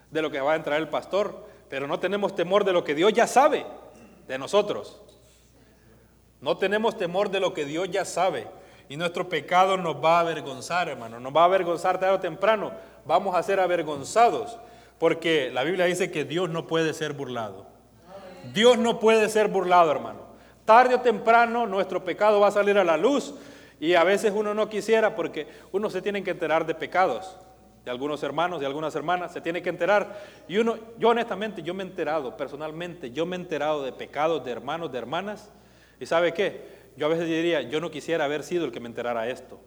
de 0.09 0.21
lo 0.21 0.31
que 0.31 0.41
va 0.41 0.53
a 0.53 0.55
entrar 0.55 0.81
el 0.81 0.89
pastor, 0.89 1.45
pero 1.69 1.87
no 1.87 1.99
tenemos 1.99 2.35
temor 2.35 2.63
de 2.63 2.73
lo 2.73 2.83
que 2.83 2.95
Dios 2.95 3.13
ya 3.13 3.27
sabe 3.27 3.65
de 4.27 4.37
nosotros. 4.37 5.01
No 6.41 6.57
tenemos 6.57 6.97
temor 6.97 7.29
de 7.29 7.39
lo 7.39 7.53
que 7.53 7.65
Dios 7.65 7.89
ya 7.89 8.05
sabe. 8.05 8.47
Y 8.89 8.95
nuestro 8.95 9.27
pecado 9.27 9.75
nos 9.75 10.03
va 10.03 10.17
a 10.17 10.21
avergonzar, 10.21 10.87
hermano. 10.87 11.19
Nos 11.19 11.35
va 11.35 11.41
a 11.41 11.45
avergonzar 11.45 11.99
tarde 11.99 12.15
o 12.15 12.19
temprano. 12.19 12.71
Vamos 13.05 13.35
a 13.35 13.43
ser 13.43 13.59
avergonzados. 13.59 14.57
Porque 14.99 15.51
la 15.51 15.63
Biblia 15.63 15.85
dice 15.85 16.11
que 16.11 16.25
Dios 16.25 16.49
no 16.49 16.67
puede 16.67 16.93
ser 16.93 17.13
burlado. 17.13 17.65
Dios 18.53 18.77
no 18.77 18.99
puede 18.99 19.27
ser 19.29 19.47
burlado, 19.47 19.91
hermano. 19.91 20.21
Tarde 20.63 20.95
o 20.95 21.01
temprano 21.01 21.65
nuestro 21.65 22.03
pecado 22.03 22.39
va 22.39 22.47
a 22.47 22.51
salir 22.51 22.77
a 22.77 22.83
la 22.83 22.97
luz. 22.97 23.33
Y 23.79 23.95
a 23.95 24.03
veces 24.03 24.31
uno 24.33 24.53
no 24.53 24.69
quisiera 24.69 25.15
porque 25.15 25.47
uno 25.71 25.89
se 25.89 26.01
tiene 26.01 26.23
que 26.23 26.31
enterar 26.31 26.65
de 26.65 26.75
pecados 26.75 27.35
de 27.87 27.91
algunos 27.91 28.21
hermanos, 28.21 28.59
de 28.59 28.65
algunas 28.65 28.93
hermanas, 28.95 29.31
se 29.31 29.39
tiene 29.39 29.61
que 29.61 29.69
enterar. 29.69 30.21
Y 30.45 30.57
uno, 30.57 30.77
yo 30.99 31.07
honestamente, 31.07 31.63
yo 31.63 31.73
me 31.73 31.83
he 31.83 31.87
enterado, 31.87 32.35
personalmente, 32.35 33.11
yo 33.11 33.25
me 33.25 33.37
he 33.37 33.39
enterado 33.39 33.81
de 33.81 33.93
pecados 33.93 34.43
de 34.43 34.51
hermanos, 34.51 34.91
de 34.91 34.97
hermanas. 34.97 35.49
¿Y 35.97 36.05
sabe 36.05 36.33
qué? 36.33 36.65
Yo 36.97 37.05
a 37.05 37.09
veces 37.09 37.27
diría, 37.27 37.61
yo 37.61 37.79
no 37.79 37.89
quisiera 37.89 38.25
haber 38.25 38.43
sido 38.43 38.65
el 38.65 38.73
que 38.73 38.81
me 38.81 38.89
enterara 38.89 39.29
esto. 39.29 39.57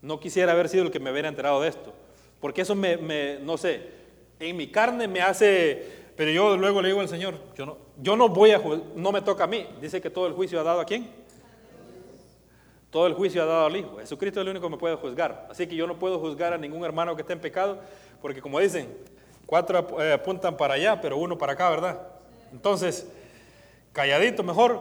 No 0.00 0.18
quisiera 0.18 0.52
haber 0.52 0.70
sido 0.70 0.84
el 0.84 0.90
que 0.90 0.98
me 0.98 1.12
hubiera 1.12 1.28
enterado 1.28 1.60
de 1.60 1.68
esto. 1.68 1.92
Porque 2.40 2.62
eso 2.62 2.74
me, 2.74 3.38
no 3.42 3.58
sé, 3.58 3.90
en 4.40 4.56
mi 4.56 4.68
carne 4.68 5.06
me 5.06 5.20
hace, 5.20 6.06
pero 6.16 6.30
yo 6.30 6.56
luego 6.56 6.80
le 6.80 6.88
digo 6.88 7.02
al 7.02 7.08
Señor, 7.10 7.34
yo 7.54 7.66
no, 7.66 7.76
yo 8.00 8.16
no 8.16 8.30
voy 8.30 8.52
a, 8.52 8.62
no 8.94 9.12
me 9.12 9.20
toca 9.20 9.44
a 9.44 9.46
mí. 9.46 9.66
Dice 9.78 10.00
que 10.00 10.08
todo 10.08 10.26
el 10.26 10.32
juicio 10.32 10.58
ha 10.58 10.62
dado 10.62 10.80
a 10.80 10.86
quién? 10.86 11.25
Todo 12.96 13.08
el 13.08 13.12
juicio 13.12 13.42
ha 13.42 13.44
dado 13.44 13.66
al 13.66 13.76
Hijo. 13.76 13.98
Jesucristo 13.98 14.40
es 14.40 14.44
el 14.46 14.52
único 14.52 14.68
que 14.68 14.70
me 14.70 14.78
puede 14.78 14.94
juzgar. 14.96 15.48
Así 15.50 15.66
que 15.66 15.76
yo 15.76 15.86
no 15.86 15.98
puedo 15.98 16.18
juzgar 16.18 16.54
a 16.54 16.56
ningún 16.56 16.82
hermano 16.82 17.14
que 17.14 17.20
esté 17.20 17.34
en 17.34 17.40
pecado, 17.40 17.78
porque 18.22 18.40
como 18.40 18.58
dicen, 18.58 18.88
cuatro 19.44 20.00
eh, 20.00 20.14
apuntan 20.14 20.56
para 20.56 20.76
allá, 20.76 20.98
pero 20.98 21.18
uno 21.18 21.36
para 21.36 21.52
acá, 21.52 21.68
¿verdad? 21.68 22.00
Entonces, 22.54 23.06
calladito 23.92 24.42
mejor, 24.42 24.80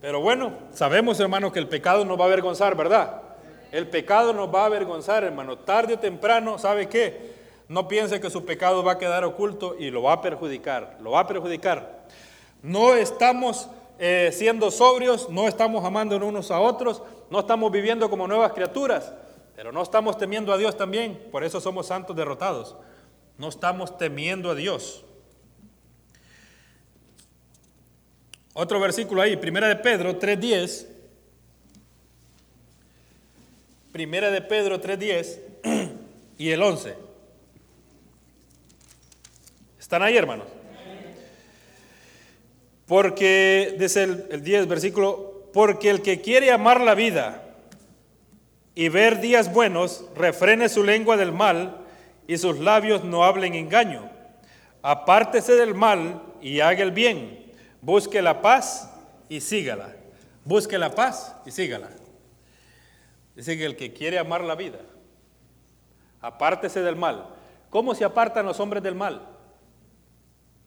pero 0.00 0.22
bueno, 0.22 0.54
sabemos, 0.72 1.20
hermano, 1.20 1.52
que 1.52 1.58
el 1.58 1.68
pecado 1.68 2.02
nos 2.06 2.18
va 2.18 2.22
a 2.22 2.28
avergonzar, 2.28 2.74
¿verdad? 2.74 3.20
El 3.72 3.88
pecado 3.88 4.32
nos 4.32 4.48
va 4.48 4.62
a 4.62 4.64
avergonzar, 4.64 5.22
hermano. 5.22 5.58
Tarde 5.58 5.92
o 5.92 5.98
temprano, 5.98 6.58
¿sabe 6.58 6.88
qué? 6.88 7.34
No 7.68 7.86
piense 7.88 8.22
que 8.22 8.30
su 8.30 8.46
pecado 8.46 8.82
va 8.82 8.92
a 8.92 8.98
quedar 8.98 9.22
oculto 9.26 9.76
y 9.78 9.90
lo 9.90 10.04
va 10.04 10.14
a 10.14 10.22
perjudicar. 10.22 10.96
Lo 11.02 11.10
va 11.10 11.20
a 11.20 11.26
perjudicar. 11.26 12.06
No 12.62 12.94
estamos 12.94 13.68
eh, 13.98 14.30
siendo 14.32 14.70
sobrios, 14.70 15.28
no 15.28 15.46
estamos 15.46 15.84
amando 15.84 16.16
unos 16.16 16.50
a 16.50 16.58
otros, 16.58 17.02
no 17.30 17.40
estamos 17.40 17.70
viviendo 17.70 18.10
como 18.10 18.26
nuevas 18.26 18.52
criaturas, 18.52 19.12
pero 19.54 19.70
no 19.70 19.82
estamos 19.82 20.18
temiendo 20.18 20.52
a 20.52 20.58
Dios 20.58 20.76
también. 20.76 21.28
Por 21.30 21.44
eso 21.44 21.60
somos 21.60 21.86
santos 21.86 22.16
derrotados. 22.16 22.76
No 23.38 23.48
estamos 23.48 23.96
temiendo 23.96 24.50
a 24.50 24.54
Dios. 24.54 25.04
Otro 28.52 28.80
versículo 28.80 29.22
ahí, 29.22 29.36
Primera 29.36 29.68
de 29.68 29.76
Pedro 29.76 30.18
3.10. 30.18 30.86
Primera 33.92 34.30
de 34.30 34.42
Pedro 34.42 34.80
3.10 34.80 35.92
y 36.38 36.50
el 36.50 36.62
11. 36.62 36.96
¿Están 39.78 40.02
ahí, 40.02 40.16
hermanos? 40.16 40.46
Porque, 42.86 43.76
dice 43.78 44.02
el, 44.02 44.26
el 44.30 44.42
10, 44.42 44.66
versículo, 44.66 45.29
porque 45.52 45.90
el 45.90 46.02
que 46.02 46.20
quiere 46.20 46.50
amar 46.52 46.80
la 46.80 46.94
vida 46.94 47.42
y 48.74 48.88
ver 48.88 49.20
días 49.20 49.52
buenos, 49.52 50.04
refrene 50.14 50.68
su 50.68 50.84
lengua 50.84 51.16
del 51.16 51.32
mal 51.32 51.78
y 52.26 52.38
sus 52.38 52.58
labios 52.58 53.04
no 53.04 53.24
hablen 53.24 53.54
engaño. 53.54 54.10
Apártese 54.82 55.54
del 55.54 55.74
mal 55.74 56.22
y 56.40 56.60
haga 56.60 56.82
el 56.82 56.92
bien 56.92 57.40
Busque 57.80 58.20
la 58.20 58.42
paz 58.42 58.90
y 59.28 59.40
sígala. 59.40 59.94
Busque 60.44 60.78
la 60.78 60.94
paz 60.94 61.34
y 61.46 61.50
sígala. 61.50 61.88
Dice 63.34 63.56
que 63.56 63.64
el 63.64 63.76
que 63.76 63.92
quiere 63.92 64.18
amar 64.18 64.44
la 64.44 64.54
vida, 64.54 64.78
apártese 66.20 66.82
del 66.82 66.96
mal. 66.96 67.28
¿Cómo 67.70 67.94
se 67.94 68.04
apartan 68.04 68.44
los 68.44 68.60
hombres 68.60 68.82
del 68.82 68.94
mal? 68.94 69.26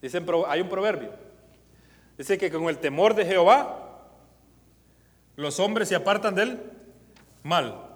Dicen, 0.01 0.25
hay 0.47 0.61
un 0.61 0.69
proverbio. 0.69 1.11
Dice 2.17 2.37
que 2.37 2.51
con 2.51 2.63
el 2.65 2.77
temor 2.77 3.13
de 3.13 3.25
Jehová, 3.25 3.82
los 5.35 5.59
hombres 5.59 5.89
se 5.89 5.95
apartan 5.95 6.35
del 6.35 6.59
mal. 7.43 7.89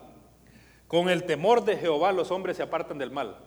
Con 0.88 1.10
el 1.10 1.26
temor 1.26 1.66
de 1.66 1.78
Jehová, 1.78 2.12
los 2.12 2.32
hombres 2.32 2.58
se 2.58 2.64
apartan 2.64 2.98
del 2.98 3.12
mal. 3.12 3.38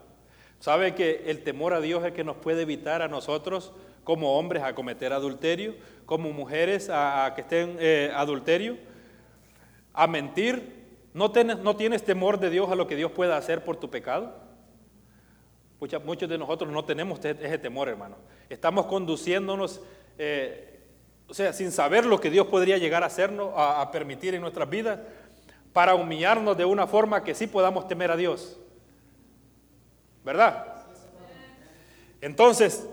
¿Sabe 0.59 0.93
que 0.93 1.23
el 1.27 1.43
temor 1.43 1.73
a 1.73 1.81
Dios 1.81 2.05
es 2.05 2.13
que 2.13 2.23
nos 2.23 2.37
puede 2.37 2.61
evitar 2.61 3.01
a 3.01 3.07
nosotros 3.07 3.73
como 4.03 4.37
hombres 4.37 4.63
a 4.63 4.75
cometer 4.75 5.13
adulterio, 5.13 5.75
como 6.05 6.31
mujeres 6.31 6.89
a, 6.91 7.31
que 7.35 7.41
estén 7.41 7.77
eh, 7.79 8.11
adulterio, 8.15 8.77
a 9.93 10.07
mentir. 10.07 10.81
¿No, 11.13 11.31
¿No 11.63 11.75
tienes 11.75 12.03
temor 12.03 12.39
de 12.39 12.49
Dios 12.49 12.69
a 12.71 12.75
lo 12.75 12.87
que 12.87 12.95
Dios 12.95 13.11
pueda 13.11 13.37
hacer 13.37 13.63
por 13.63 13.77
tu 13.77 13.89
pecado? 13.89 14.39
muchos 16.05 16.29
de 16.29 16.37
nosotros 16.37 16.71
no 16.71 16.85
tenemos 16.85 17.19
ese 17.25 17.57
temor, 17.57 17.89
hermano. 17.89 18.15
Estamos 18.49 18.85
conduciéndonos, 18.85 19.81
eh, 20.19 20.70
o 21.31 21.33
sea, 21.33 21.53
sin 21.53 21.71
saber 21.71 22.05
lo 22.05 22.19
que 22.19 22.29
Dios 22.29 22.47
podría 22.47 22.77
llegar 22.77 23.03
a 23.03 23.05
hacernos, 23.05 23.53
a, 23.55 23.89
permitir 23.89 24.35
en 24.35 24.41
nuestras 24.41 24.69
vidas, 24.69 24.99
para 25.71 25.95
humillarnos 25.95 26.57
de 26.57 26.65
una 26.65 26.87
forma 26.87 27.23
que 27.23 27.33
sí 27.33 27.47
podamos 27.47 27.87
temer 27.87 28.11
a 28.11 28.17
Dios. 28.17 28.59
¿Verdad? 30.25 30.65
Entonces, 32.19 32.85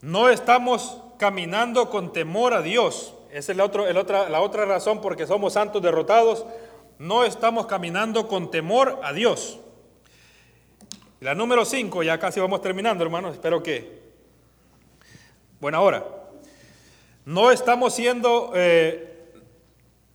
no 0.00 0.30
estamos 0.30 1.00
caminando 1.16 1.90
con 1.90 2.12
temor 2.12 2.54
a 2.54 2.62
Dios. 2.62 3.14
Esa 3.30 3.52
es 3.52 3.56
la, 3.56 3.66
otra, 3.66 4.28
la 4.28 4.40
otra 4.40 4.64
razón 4.64 5.00
porque 5.00 5.28
somos 5.28 5.52
santos 5.52 5.80
derrotados. 5.80 6.44
No 6.98 7.22
estamos 7.22 7.66
caminando 7.66 8.26
con 8.26 8.50
temor 8.50 8.98
a 9.04 9.12
Dios. 9.12 9.60
La 11.20 11.36
número 11.36 11.64
5, 11.64 12.02
ya 12.02 12.18
casi 12.18 12.40
vamos 12.40 12.62
terminando, 12.62 13.04
hermanos. 13.04 13.34
Espero 13.34 13.62
que. 13.62 14.00
Buena 15.60 15.80
hora. 15.80 16.19
No 17.30 17.52
estamos 17.52 17.94
siendo. 17.94 18.50
Eh, 18.56 19.06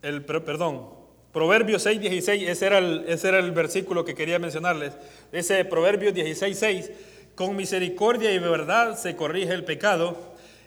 el, 0.02 0.22
perdón, 0.22 0.90
Proverbios 1.32 1.82
6, 1.84 1.98
16, 1.98 2.46
ese 2.46 2.66
era, 2.66 2.76
el, 2.76 3.06
ese 3.08 3.28
era 3.28 3.38
el 3.38 3.52
versículo 3.52 4.04
que 4.04 4.14
quería 4.14 4.38
mencionarles. 4.38 4.92
Ese 5.32 5.64
Proverbios 5.64 6.12
16, 6.12 6.58
6 6.58 6.90
con 7.34 7.56
misericordia 7.56 8.32
y 8.32 8.38
verdad 8.38 8.98
se 8.98 9.16
corrige 9.16 9.54
el 9.54 9.64
pecado, 9.64 10.14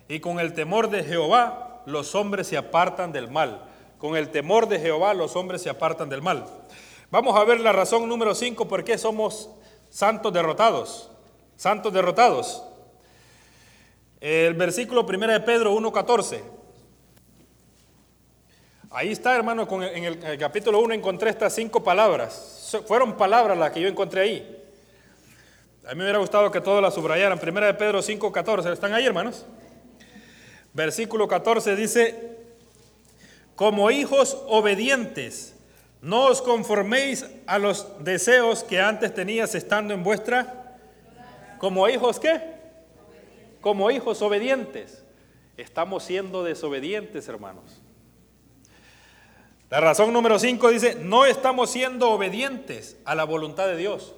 y 0.08 0.22
con 0.22 0.40
el 0.40 0.54
temor 0.54 0.90
de 0.90 1.04
Jehová 1.04 1.84
los 1.86 2.16
hombres 2.16 2.48
se 2.48 2.58
apartan 2.58 3.12
del 3.12 3.30
mal. 3.30 3.62
Con 4.00 4.18
el 4.18 4.30
temor 4.30 4.68
de 4.68 4.80
Jehová 4.80 5.14
los 5.14 5.36
hombres 5.36 5.62
se 5.62 5.70
apartan 5.70 6.10
del 6.10 6.24
mal. 6.24 6.48
Vamos 7.12 7.40
a 7.40 7.44
ver 7.44 7.60
la 7.60 7.74
razón 7.74 8.10
número 8.10 8.34
5 8.34 8.68
por 8.68 8.84
qué 8.84 8.98
somos 8.98 9.52
santos 9.92 10.34
derrotados. 10.34 11.12
Santos 11.58 11.94
derrotados. 11.94 12.64
El 14.22 14.54
versículo 14.56 15.06
1 15.06 15.28
de 15.28 15.40
Pedro 15.40 15.74
1.14. 15.76 16.42
Ahí 18.92 19.12
está, 19.12 19.36
hermano, 19.36 19.68
en 19.84 20.04
el 20.04 20.38
capítulo 20.38 20.80
1 20.80 20.96
encontré 20.96 21.30
estas 21.30 21.54
cinco 21.54 21.84
palabras. 21.84 22.76
Fueron 22.86 23.16
palabras 23.16 23.58
las 23.58 23.72
que 23.72 23.82
yo 23.82 23.88
encontré 23.88 24.22
ahí. 24.22 24.56
A 25.86 25.92
mí 25.92 25.98
me 25.98 26.04
hubiera 26.04 26.20
gustado 26.20 26.52
que 26.52 26.60
todos 26.60 26.82
la 26.82 26.92
subrayaran. 26.92 27.40
Primera 27.40 27.68
de 27.68 27.74
Pedro 27.76 28.02
5, 28.02 28.32
14. 28.32 28.74
¿Están 28.74 28.94
ahí, 28.94 29.06
hermanos? 29.06 29.46
Versículo 30.74 31.28
14 31.28 31.76
dice, 31.76 32.38
como 33.56 33.90
hijos 33.90 34.38
obedientes, 34.48 35.56
no 36.02 36.26
os 36.26 36.42
conforméis 36.42 37.26
a 37.48 37.58
los 37.58 37.88
deseos 38.04 38.64
que 38.64 38.82
antes 38.82 39.14
tenías 39.14 39.56
estando 39.56 39.94
en 39.94 40.04
vuestra... 40.04 40.78
Como 41.58 41.90
hijos 41.90 42.20
qué? 42.20 42.59
Como 43.62 43.92
hijos 43.92 44.22
obedientes. 44.22 45.04
Estamos 45.58 46.04
siendo 46.04 46.44
desobedientes, 46.44 47.28
hermanos. 47.28 47.82
La 49.70 49.80
razón 49.80 50.14
número 50.14 50.40
5 50.40 50.70
dice, 50.70 50.96
no 50.96 51.26
estamos 51.26 51.70
siendo 51.70 52.10
obedientes 52.10 52.98
a 53.06 53.14
la 53.14 53.24
voluntad 53.24 53.68
de 53.68 53.78
Dios. 53.78 54.16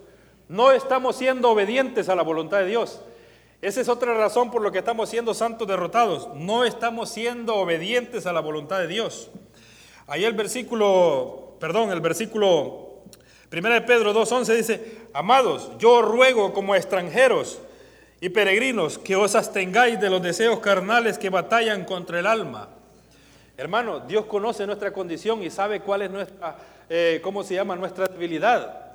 No 0.47 0.71
estamos 0.71 1.15
siendo 1.15 1.49
obedientes 1.49 2.07
a 2.09 2.15
la 2.15 2.21
voluntad 2.23 2.59
de 2.59 2.67
Dios. 2.67 3.01
Esa 3.61 3.81
es 3.81 3.89
otra 3.89 4.13
razón 4.13 4.49
por 4.49 4.63
la 4.63 4.71
que 4.71 4.79
estamos 4.79 5.09
siendo 5.09 5.33
santos 5.33 5.67
derrotados. 5.67 6.29
No 6.35 6.63
estamos 6.63 7.09
siendo 7.09 7.55
obedientes 7.55 8.25
a 8.25 8.33
la 8.33 8.39
voluntad 8.39 8.79
de 8.79 8.87
Dios. 8.87 9.29
Ahí 10.07 10.23
el 10.23 10.33
versículo, 10.33 11.55
perdón, 11.59 11.91
el 11.91 12.01
versículo 12.01 13.01
1 13.51 13.69
de 13.69 13.81
Pedro 13.81 14.13
2.11 14.13 14.55
dice, 14.55 14.97
amados, 15.13 15.71
yo 15.77 16.01
ruego 16.01 16.53
como 16.53 16.75
extranjeros 16.75 17.59
y 18.21 18.29
peregrinos 18.29 18.97
que 18.97 19.17
os 19.17 19.35
abstengáis 19.35 19.99
de 19.99 20.09
los 20.09 20.21
deseos 20.21 20.59
carnales 20.59 21.17
que 21.17 21.29
batallan 21.29 21.83
contra 21.83 22.19
el 22.19 22.27
alma 22.27 22.69
Hermano, 23.61 23.99
Dios 23.99 24.25
conoce 24.25 24.65
nuestra 24.65 24.91
condición 24.91 25.43
y 25.43 25.51
sabe 25.51 25.81
cuál 25.81 26.01
es 26.01 26.09
nuestra, 26.09 26.57
eh, 26.89 27.19
¿cómo 27.23 27.43
se 27.43 27.53
llama? 27.53 27.75
Nuestra 27.75 28.07
debilidad. 28.07 28.93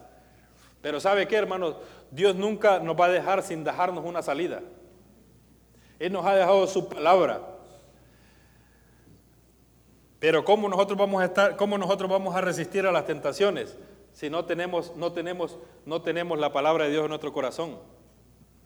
Pero 0.82 0.98
¿sabe 0.98 1.28
qué, 1.28 1.36
hermano? 1.36 1.76
Dios 2.10 2.34
nunca 2.34 2.80
nos 2.80 2.98
va 2.98 3.04
a 3.04 3.10
dejar 3.10 3.44
sin 3.44 3.62
dejarnos 3.62 4.04
una 4.04 4.22
salida. 4.22 4.62
Él 6.00 6.12
nos 6.12 6.26
ha 6.26 6.34
dejado 6.34 6.66
su 6.66 6.88
palabra. 6.88 7.42
Pero 10.18 10.44
¿cómo 10.44 10.68
nosotros 10.68 10.98
vamos 10.98 11.22
a 11.22 11.26
estar, 11.26 11.56
cómo 11.56 11.78
nosotros 11.78 12.10
vamos 12.10 12.34
a 12.34 12.40
resistir 12.40 12.86
a 12.86 12.90
las 12.90 13.06
tentaciones 13.06 13.76
si 14.12 14.30
no 14.30 14.46
tenemos, 14.46 14.96
no 14.96 15.12
tenemos, 15.12 15.56
no 15.84 16.02
tenemos 16.02 16.40
la 16.40 16.52
palabra 16.52 16.86
de 16.86 16.90
Dios 16.90 17.04
en 17.04 17.10
nuestro 17.10 17.32
corazón? 17.32 17.78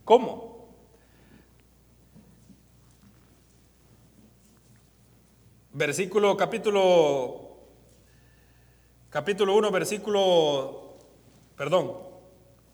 ¿Cómo? 0.05 0.51
versículo, 5.73 6.37
capítulo, 6.37 7.57
capítulo 9.09 9.55
1, 9.57 9.71
versículo, 9.71 10.97
perdón, 11.57 11.93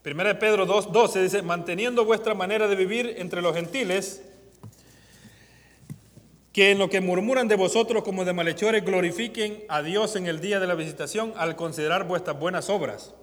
1 0.05 0.39
Pedro 0.39 0.66
2, 0.66 0.93
12 0.93 1.22
dice, 1.22 1.43
manteniendo 1.43 2.05
vuestra 2.05 2.35
manera 2.35 2.68
de 2.68 2.77
vivir 2.77 3.14
entre 3.18 3.43
los 3.43 3.55
gentiles, 3.55 4.22
que 6.53 6.70
en 6.70 6.79
lo 6.79 6.89
que 6.89 7.01
murmuran 7.01 7.49
de 7.49 7.57
vosotros 7.57 8.03
como 8.03 8.24
de 8.24 8.33
malhechores 8.33 8.85
glorifiquen 8.85 9.64
a 9.68 9.83
Dios 9.83 10.16
en 10.16 10.27
el 10.27 10.41
día 10.41 10.59
de 10.59 10.66
la 10.66 10.74
visitación 10.74 11.35
al 11.37 11.55
considerar 11.55 12.09
vuestras 12.09 12.39
buenas 12.39 12.70
obras. 12.70 13.14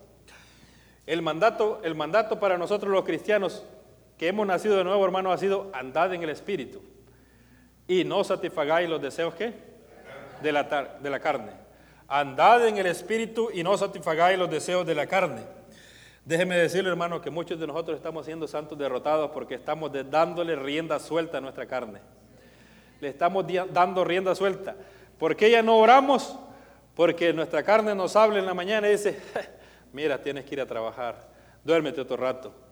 El 1.08 1.22
mandato, 1.22 1.82
el 1.84 1.96
mandato 1.96 2.40
para 2.40 2.58
nosotros 2.58 2.92
los 2.92 3.04
cristianos 3.04 3.64
que 4.24 4.30
hemos 4.30 4.48
nacido 4.48 4.78
de 4.78 4.86
nuevo, 4.86 5.04
hermano, 5.04 5.34
ha 5.34 5.38
sido 5.38 5.70
andad 5.74 6.14
en 6.14 6.24
el 6.24 6.30
Espíritu 6.30 6.82
y 7.90 8.06
no 8.06 8.24
satisfagáis 8.24 8.88
los 8.88 9.02
deseos 9.02 9.34
¿qué? 9.34 9.52
De, 10.42 10.50
la, 10.54 10.64
de 10.64 11.10
la 11.10 11.20
carne. 11.20 11.52
Andad 12.08 12.66
en 12.66 12.78
el 12.78 12.86
espíritu 12.86 13.50
y 13.54 13.64
no 13.64 13.78
satisfagáis 13.78 14.40
los 14.40 14.50
deseos 14.50 14.86
de 14.86 14.96
la 14.96 15.08
carne. 15.08 15.42
Déjeme 16.24 16.56
decirle, 16.56 16.90
hermano, 16.90 17.20
que 17.20 17.32
muchos 17.32 17.60
de 17.60 17.68
nosotros 17.68 17.98
estamos 17.98 18.26
siendo 18.26 18.48
santos 18.48 18.78
derrotados 18.78 19.32
porque 19.32 19.56
estamos 19.56 19.92
dándole 20.10 20.56
rienda 20.56 21.00
suelta 21.00 21.40
a 21.40 21.42
nuestra 21.42 21.66
carne. 21.66 22.00
Le 23.02 23.10
estamos 23.10 23.46
dando 23.74 24.06
rienda 24.06 24.36
suelta. 24.36 24.78
¿Por 25.20 25.36
qué 25.36 25.52
ya 25.52 25.62
no 25.62 25.78
oramos? 25.78 26.40
Porque 26.96 27.34
nuestra 27.34 27.62
carne 27.62 27.94
nos 27.94 28.16
habla 28.16 28.40
en 28.40 28.46
la 28.46 28.54
mañana 28.54 28.88
y 28.88 28.92
dice, 28.92 29.20
mira, 29.92 30.22
tienes 30.22 30.46
que 30.46 30.56
ir 30.56 30.62
a 30.62 30.66
trabajar, 30.66 31.28
duérmete 31.66 32.00
otro 32.00 32.16
rato. 32.16 32.63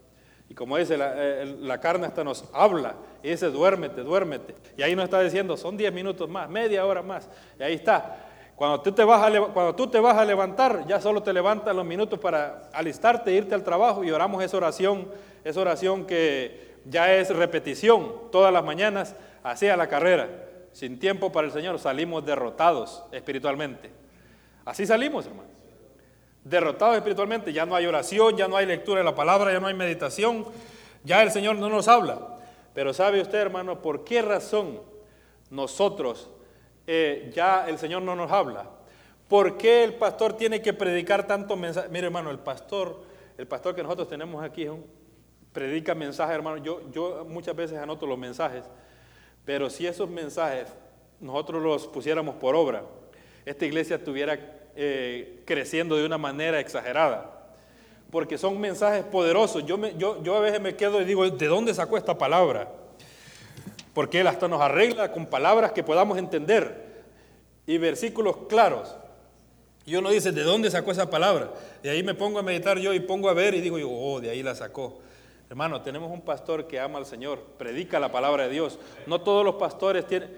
Y 0.52 0.54
como 0.54 0.76
dice, 0.76 0.98
eh, 1.00 1.56
la, 1.62 1.80
carne 1.80 2.08
hasta 2.08 2.26
nos 2.26 2.44
habla 2.52 2.96
y 3.24 3.30
dice, 3.30 3.50
duérmete, 3.50 4.02
duérmete. 4.02 4.54
Y 4.76 4.82
ahí 4.82 4.98
nos 4.98 5.06
está 5.06 5.22
diciendo, 5.22 5.56
son 5.56 5.78
10 5.78 5.94
minutos 5.94 6.30
más, 6.30 6.50
media 6.50 6.86
hora 6.86 7.02
más. 7.02 7.30
Y 7.58 7.64
ahí 7.64 7.76
está. 7.76 8.18
Cuando 8.58 8.82
tú, 8.82 8.92
te 8.92 9.06
vas 9.06 9.24
a, 9.24 9.42
cuando 9.54 9.74
tú 9.76 9.88
te 9.88 10.02
vas 10.02 10.18
a 10.18 10.26
levantar, 10.26 10.86
ya 10.86 11.00
solo 11.00 11.24
te 11.24 11.32
levantas 11.32 11.74
los 11.74 11.86
minutos 11.86 12.20
para 12.20 12.64
alistarte, 12.74 13.32
irte 13.32 13.56
al 13.56 13.64
trabajo 13.64 14.04
y 14.04 14.12
oramos 14.12 14.44
esa 14.44 14.58
oración, 14.58 15.08
esa 15.46 15.62
oración 15.62 16.06
que 16.06 16.76
ya 16.84 17.14
es 17.16 17.34
repetición 17.34 18.30
todas 18.30 18.52
las 18.52 18.66
mañanas, 18.66 19.16
hacia 19.44 19.78
la 19.78 19.88
carrera. 19.88 20.28
Sin 20.74 21.00
tiempo 21.00 21.32
para 21.32 21.48
el 21.48 21.54
Señor 21.54 21.80
salimos 21.80 22.26
derrotados 22.26 23.06
espiritualmente. 23.14 23.90
Así 24.66 24.86
salimos, 24.86 25.26
hermano 25.28 25.51
derrotados 26.44 26.96
espiritualmente, 26.96 27.54
ya 27.54 27.66
no 27.66 27.76
hay 27.76 27.86
oración, 27.86 28.36
ya 28.36 28.48
no 28.48 28.58
hay 28.58 28.66
lectura 28.66 29.00
de 29.00 29.06
la 29.06 29.16
palabra, 29.16 29.52
ya 29.52 29.60
no 29.60 29.68
hay 29.68 29.74
meditación, 29.74 30.46
ya 31.04 31.22
el 31.24 31.32
Señor 31.32 31.56
no 31.58 31.70
nos 31.70 31.88
habla. 31.88 32.20
Pero 32.74 32.94
sabe 32.94 33.22
usted, 33.22 33.40
hermano, 33.40 33.82
por 33.82 34.04
qué 34.04 34.22
razón 34.22 34.80
nosotros 35.50 36.30
eh, 36.88 37.32
ya 37.34 37.68
el 37.68 37.78
Señor 37.78 38.02
no 38.02 38.16
nos 38.16 38.32
habla. 38.32 38.70
¿Por 39.28 39.58
qué 39.58 39.84
el 39.84 39.94
pastor 39.94 40.34
tiene 40.34 40.62
que 40.62 40.74
predicar 40.74 41.28
tanto 41.28 41.56
mensaje? 41.56 41.90
Mire, 41.90 42.08
hermano, 42.08 42.32
el 42.32 42.40
pastor, 42.40 43.04
el 43.38 43.48
pastor 43.48 43.76
que 43.76 43.84
nosotros 43.84 44.08
tenemos 44.08 44.44
aquí 44.44 44.68
predica 45.54 45.96
mensajes, 45.96 46.36
hermano. 46.36 46.58
Yo, 46.58 46.82
yo 46.92 47.26
muchas 47.26 47.56
veces 47.56 47.78
anoto 47.78 48.06
los 48.06 48.18
mensajes, 48.18 48.66
pero 49.46 49.70
si 49.70 49.88
esos 49.88 50.10
mensajes 50.10 50.68
nosotros 51.20 51.62
los 51.62 51.88
pusiéramos 51.88 52.36
por 52.36 52.56
obra, 52.56 52.84
esta 53.46 53.66
iglesia 53.66 54.04
tuviera 54.04 54.38
eh, 54.76 55.42
creciendo 55.46 55.96
de 55.96 56.06
una 56.06 56.18
manera 56.18 56.60
exagerada. 56.60 57.40
Porque 58.10 58.38
son 58.38 58.60
mensajes 58.60 59.04
poderosos. 59.04 59.66
Yo, 59.66 59.78
me, 59.78 59.96
yo, 59.98 60.22
yo 60.24 60.36
a 60.36 60.40
veces 60.42 60.60
me 60.60 60.76
quedo 60.76 61.02
y 61.02 61.06
digo, 61.06 61.30
¿de 61.30 61.48
dónde 61.48 61.74
sacó 61.74 61.98
esta 61.98 62.18
palabra? 62.18 62.72
Porque 63.94 64.20
Él 64.20 64.28
hasta 64.28 64.48
nos 64.48 64.62
arregla 64.62 65.12
con 65.12 65.26
palabras 65.26 65.72
que 65.72 65.84
podamos 65.84 66.18
entender 66.18 66.92
y 67.66 67.78
versículos 67.78 68.36
claros. 68.50 68.96
Y 69.86 69.96
uno 69.96 70.10
dice, 70.10 70.32
¿de 70.32 70.44
dónde 70.44 70.70
sacó 70.70 70.92
esa 70.92 71.10
palabra? 71.10 71.52
De 71.82 71.90
ahí 71.90 72.04
me 72.04 72.14
pongo 72.14 72.40
a 72.40 72.44
meditar 72.44 72.78
yo 72.78 72.94
y 72.94 73.00
pongo 73.00 73.30
a 73.30 73.34
ver 73.34 73.56
y 73.56 73.62
digo, 73.62 73.78
oh, 73.82 74.20
de 74.20 74.30
ahí 74.30 74.44
la 74.44 74.56
sacó. 74.56 75.00
Hermano, 75.50 75.82
tenemos 75.82 76.12
un 76.12 76.22
pastor 76.22 76.68
que 76.68 76.80
ama 76.80 77.00
al 77.00 77.06
Señor, 77.06 77.40
predica 77.58 78.00
la 78.00 78.12
palabra 78.12 78.44
de 78.44 78.52
Dios. 78.52 78.80
No 79.08 79.22
todos 79.22 79.44
los 79.44 79.56
pastores 79.56 80.08
tienen, 80.08 80.30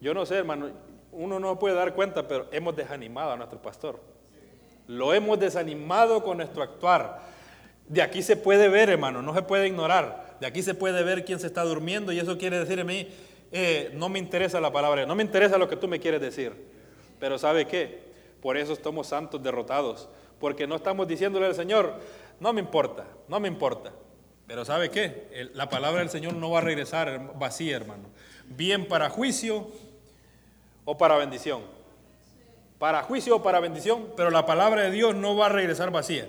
yo 0.00 0.12
no 0.12 0.26
sé, 0.26 0.36
hermano, 0.36 0.70
uno 1.12 1.38
no 1.38 1.58
puede 1.58 1.74
dar 1.74 1.94
cuenta, 1.94 2.26
pero 2.26 2.46
hemos 2.52 2.76
desanimado 2.76 3.32
a 3.32 3.36
nuestro 3.36 3.60
pastor. 3.60 4.00
Lo 4.86 5.14
hemos 5.14 5.38
desanimado 5.38 6.22
con 6.22 6.38
nuestro 6.38 6.62
actuar. 6.62 7.20
De 7.88 8.02
aquí 8.02 8.22
se 8.22 8.36
puede 8.36 8.68
ver, 8.68 8.90
hermano, 8.90 9.22
no 9.22 9.34
se 9.34 9.42
puede 9.42 9.66
ignorar. 9.66 10.36
De 10.40 10.46
aquí 10.46 10.62
se 10.62 10.74
puede 10.74 11.02
ver 11.02 11.24
quién 11.24 11.40
se 11.40 11.46
está 11.46 11.62
durmiendo 11.62 12.12
y 12.12 12.18
eso 12.18 12.38
quiere 12.38 12.58
decir 12.58 12.80
a 12.80 12.84
mí, 12.84 13.08
eh, 13.52 13.90
no 13.94 14.08
me 14.08 14.18
interesa 14.18 14.60
la 14.60 14.72
palabra, 14.72 15.06
no 15.06 15.14
me 15.14 15.22
interesa 15.22 15.58
lo 15.58 15.68
que 15.68 15.76
tú 15.76 15.88
me 15.88 16.00
quieres 16.00 16.20
decir. 16.20 16.52
Pero 17.18 17.38
¿sabe 17.38 17.66
qué? 17.66 18.10
Por 18.40 18.56
eso 18.56 18.72
estamos 18.72 19.08
santos 19.08 19.42
derrotados, 19.42 20.08
porque 20.38 20.66
no 20.66 20.76
estamos 20.76 21.06
diciéndole 21.06 21.46
al 21.46 21.54
Señor, 21.54 21.94
no 22.38 22.52
me 22.52 22.60
importa, 22.60 23.04
no 23.28 23.38
me 23.38 23.48
importa. 23.48 23.92
Pero 24.46 24.64
¿sabe 24.64 24.90
qué? 24.90 25.50
La 25.54 25.68
palabra 25.68 26.00
del 26.00 26.10
Señor 26.10 26.34
no 26.34 26.50
va 26.50 26.58
a 26.58 26.62
regresar 26.62 27.34
vacía, 27.38 27.76
hermano. 27.76 28.08
Bien 28.48 28.88
para 28.88 29.10
juicio, 29.10 29.68
o 30.84 30.96
para 30.98 31.16
bendición. 31.16 31.62
Para 32.78 33.02
juicio 33.02 33.36
o 33.36 33.42
para 33.42 33.60
bendición, 33.60 34.12
pero 34.16 34.30
la 34.30 34.46
palabra 34.46 34.82
de 34.82 34.90
Dios 34.90 35.14
no 35.14 35.36
va 35.36 35.46
a 35.46 35.48
regresar 35.50 35.90
vacía. 35.90 36.28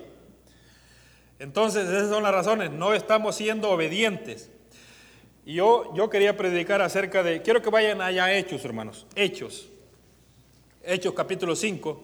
Entonces, 1.38 1.88
esas 1.88 2.08
son 2.08 2.22
las 2.22 2.32
razones. 2.32 2.70
No 2.70 2.94
estamos 2.94 3.36
siendo 3.36 3.70
obedientes. 3.70 4.50
Y 5.44 5.54
yo, 5.54 5.92
yo 5.94 6.08
quería 6.08 6.36
predicar 6.36 6.82
acerca 6.82 7.22
de, 7.22 7.42
quiero 7.42 7.62
que 7.62 7.70
vayan 7.70 8.00
allá 8.00 8.26
a 8.26 8.34
Hechos, 8.34 8.64
hermanos. 8.64 9.06
Hechos. 9.16 9.68
Hechos 10.84 11.14
capítulo 11.14 11.56
5. 11.56 12.02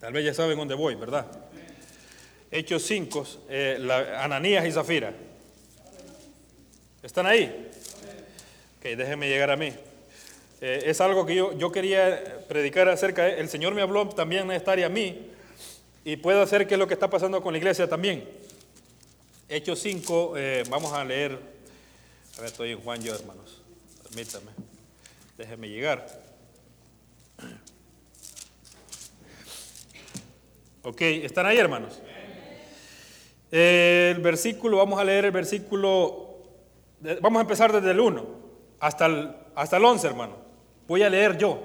Tal 0.00 0.12
vez 0.12 0.24
ya 0.24 0.34
saben 0.34 0.58
dónde 0.58 0.74
voy, 0.74 0.96
¿verdad? 0.96 1.26
Hechos 2.50 2.82
5, 2.82 3.26
eh, 3.48 4.14
Ananías 4.18 4.66
y 4.66 4.72
Zafira. 4.72 5.14
¿Están 7.02 7.26
ahí? 7.26 7.70
Ok, 8.82 8.88
déjeme 8.96 9.28
llegar 9.28 9.48
a 9.48 9.56
mí. 9.56 9.72
Eh, 10.60 10.82
es 10.86 11.00
algo 11.00 11.24
que 11.24 11.36
yo, 11.36 11.56
yo 11.56 11.70
quería 11.70 12.44
predicar 12.48 12.88
acerca. 12.88 13.28
El 13.28 13.48
Señor 13.48 13.74
me 13.74 13.80
habló 13.80 14.08
también 14.08 14.42
en 14.42 14.50
esta 14.50 14.72
área 14.72 14.86
a 14.86 14.88
mí 14.88 15.30
y 16.04 16.16
puedo 16.16 16.42
hacer 16.42 16.66
qué 16.66 16.74
es 16.74 16.80
lo 16.80 16.88
que 16.88 16.94
está 16.94 17.08
pasando 17.08 17.40
con 17.40 17.52
la 17.52 17.58
iglesia 17.58 17.88
también. 17.88 18.28
Hechos 19.48 19.78
5, 19.78 20.34
eh, 20.36 20.64
vamos 20.68 20.92
a 20.94 21.04
leer. 21.04 21.38
A 22.36 22.40
ver, 22.40 22.50
estoy 22.50 22.72
en 22.72 22.80
Juan 22.80 23.00
yo, 23.00 23.14
hermanos. 23.14 23.62
Permítame. 24.02 24.50
Déjeme 25.38 25.68
llegar. 25.68 26.04
Ok, 30.82 31.02
¿están 31.02 31.46
ahí, 31.46 31.58
hermanos? 31.58 32.02
El 33.52 34.18
versículo, 34.18 34.78
vamos 34.78 34.98
a 34.98 35.04
leer 35.04 35.26
el 35.26 35.30
versículo, 35.30 36.36
vamos 37.20 37.38
a 37.38 37.42
empezar 37.42 37.72
desde 37.72 37.92
el 37.92 38.00
1 38.00 38.41
hasta 38.82 39.06
el, 39.06 39.30
hasta 39.54 39.76
el 39.76 39.84
11, 39.84 40.06
hermano. 40.08 40.34
Voy 40.88 41.04
a 41.04 41.08
leer 41.08 41.38
yo. 41.38 41.62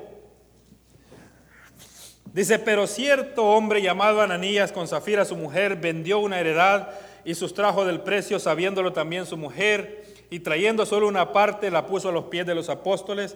Dice, 2.31 2.59
pero 2.59 2.85
cierto 2.85 3.43
hombre 3.43 3.81
llamado 3.81 4.21
Ananías 4.21 4.71
con 4.71 4.87
Zafira 4.87 5.25
su 5.25 5.35
mujer 5.35 5.77
vendió 5.77 6.19
una 6.19 6.39
heredad 6.39 6.91
y 7.25 7.33
sustrajo 7.33 7.85
del 7.85 8.01
precio 8.01 8.37
sabiéndolo 8.37 8.93
también 8.93 9.25
su 9.25 9.35
mujer 9.35 10.05
y 10.29 10.41
trayendo 10.41 10.85
solo 10.85 11.07
una 11.07 11.33
parte 11.33 11.71
la 11.71 11.87
puso 11.87 12.09
a 12.09 12.11
los 12.11 12.25
pies 12.25 12.45
de 12.45 12.53
los 12.53 12.69
apóstoles. 12.69 13.35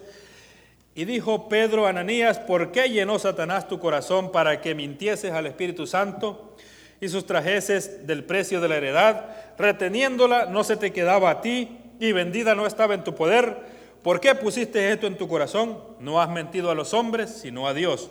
Y 0.94 1.04
dijo 1.04 1.48
Pedro 1.48 1.86
a 1.86 1.90
Ananías, 1.90 2.38
¿por 2.38 2.70
qué 2.70 2.88
llenó 2.88 3.18
Satanás 3.18 3.66
tu 3.66 3.80
corazón 3.80 4.30
para 4.30 4.60
que 4.60 4.76
mintieses 4.76 5.32
al 5.32 5.46
Espíritu 5.46 5.88
Santo 5.88 6.54
y 7.00 7.08
sustrajeses 7.08 8.06
del 8.06 8.22
precio 8.22 8.60
de 8.60 8.68
la 8.68 8.76
heredad? 8.76 9.26
Reteniéndola 9.58 10.46
no 10.46 10.62
se 10.62 10.76
te 10.76 10.92
quedaba 10.92 11.30
a 11.30 11.40
ti 11.40 11.80
y 11.98 12.12
vendida 12.12 12.54
no 12.54 12.64
estaba 12.64 12.94
en 12.94 13.02
tu 13.02 13.16
poder. 13.16 13.71
¿Por 14.02 14.18
qué 14.18 14.34
pusiste 14.34 14.90
esto 14.90 15.06
en 15.06 15.16
tu 15.16 15.28
corazón? 15.28 15.78
No 16.00 16.20
has 16.20 16.28
mentido 16.28 16.70
a 16.70 16.74
los 16.74 16.92
hombres, 16.92 17.30
sino 17.30 17.68
a 17.68 17.74
Dios. 17.74 18.10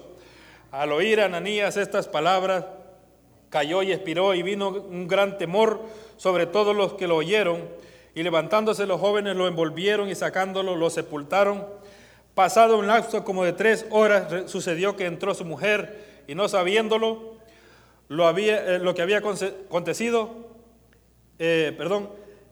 Al 0.72 0.94
oír 0.94 1.20
Ananías 1.20 1.76
estas 1.76 2.08
palabras, 2.08 2.64
cayó 3.50 3.84
y 3.84 3.92
expiró 3.92 4.34
y 4.34 4.42
vino 4.42 4.70
un 4.70 5.10
gran 5.10 5.38
temor 5.38 5.82
sobre 6.16 6.46
todos 6.46 6.74
los 6.74 6.94
que 6.94 7.08
lo 7.08 7.18
oyeron. 7.18 7.68
Y 8.16 8.24
levantándose 8.24 8.86
los 8.86 9.02
jóvenes 9.02 9.36
lo 9.36 9.50
envolvieron 9.50 10.08
y 10.08 10.16
sacándolo 10.16 10.78
lo 10.78 10.90
sepultaron. 10.90 11.66
Pasado 12.36 12.78
un 12.78 12.88
lapso 12.88 13.26
como 13.26 13.44
de 13.44 13.52
tres 13.52 13.86
horas 13.90 14.50
sucedió 14.50 14.96
que 14.96 15.06
entró 15.06 15.34
su 15.34 15.44
mujer 15.44 16.24
y 16.26 16.36
no 16.36 16.48
sabiéndolo 16.48 17.36
lo, 18.08 18.28
había, 18.28 18.76
eh, 18.76 18.80
lo 18.80 18.96
que 18.96 19.02
había 19.02 19.18
acontecido, 19.18 20.30
eh, 21.38 21.74
perdón, 21.78 22.10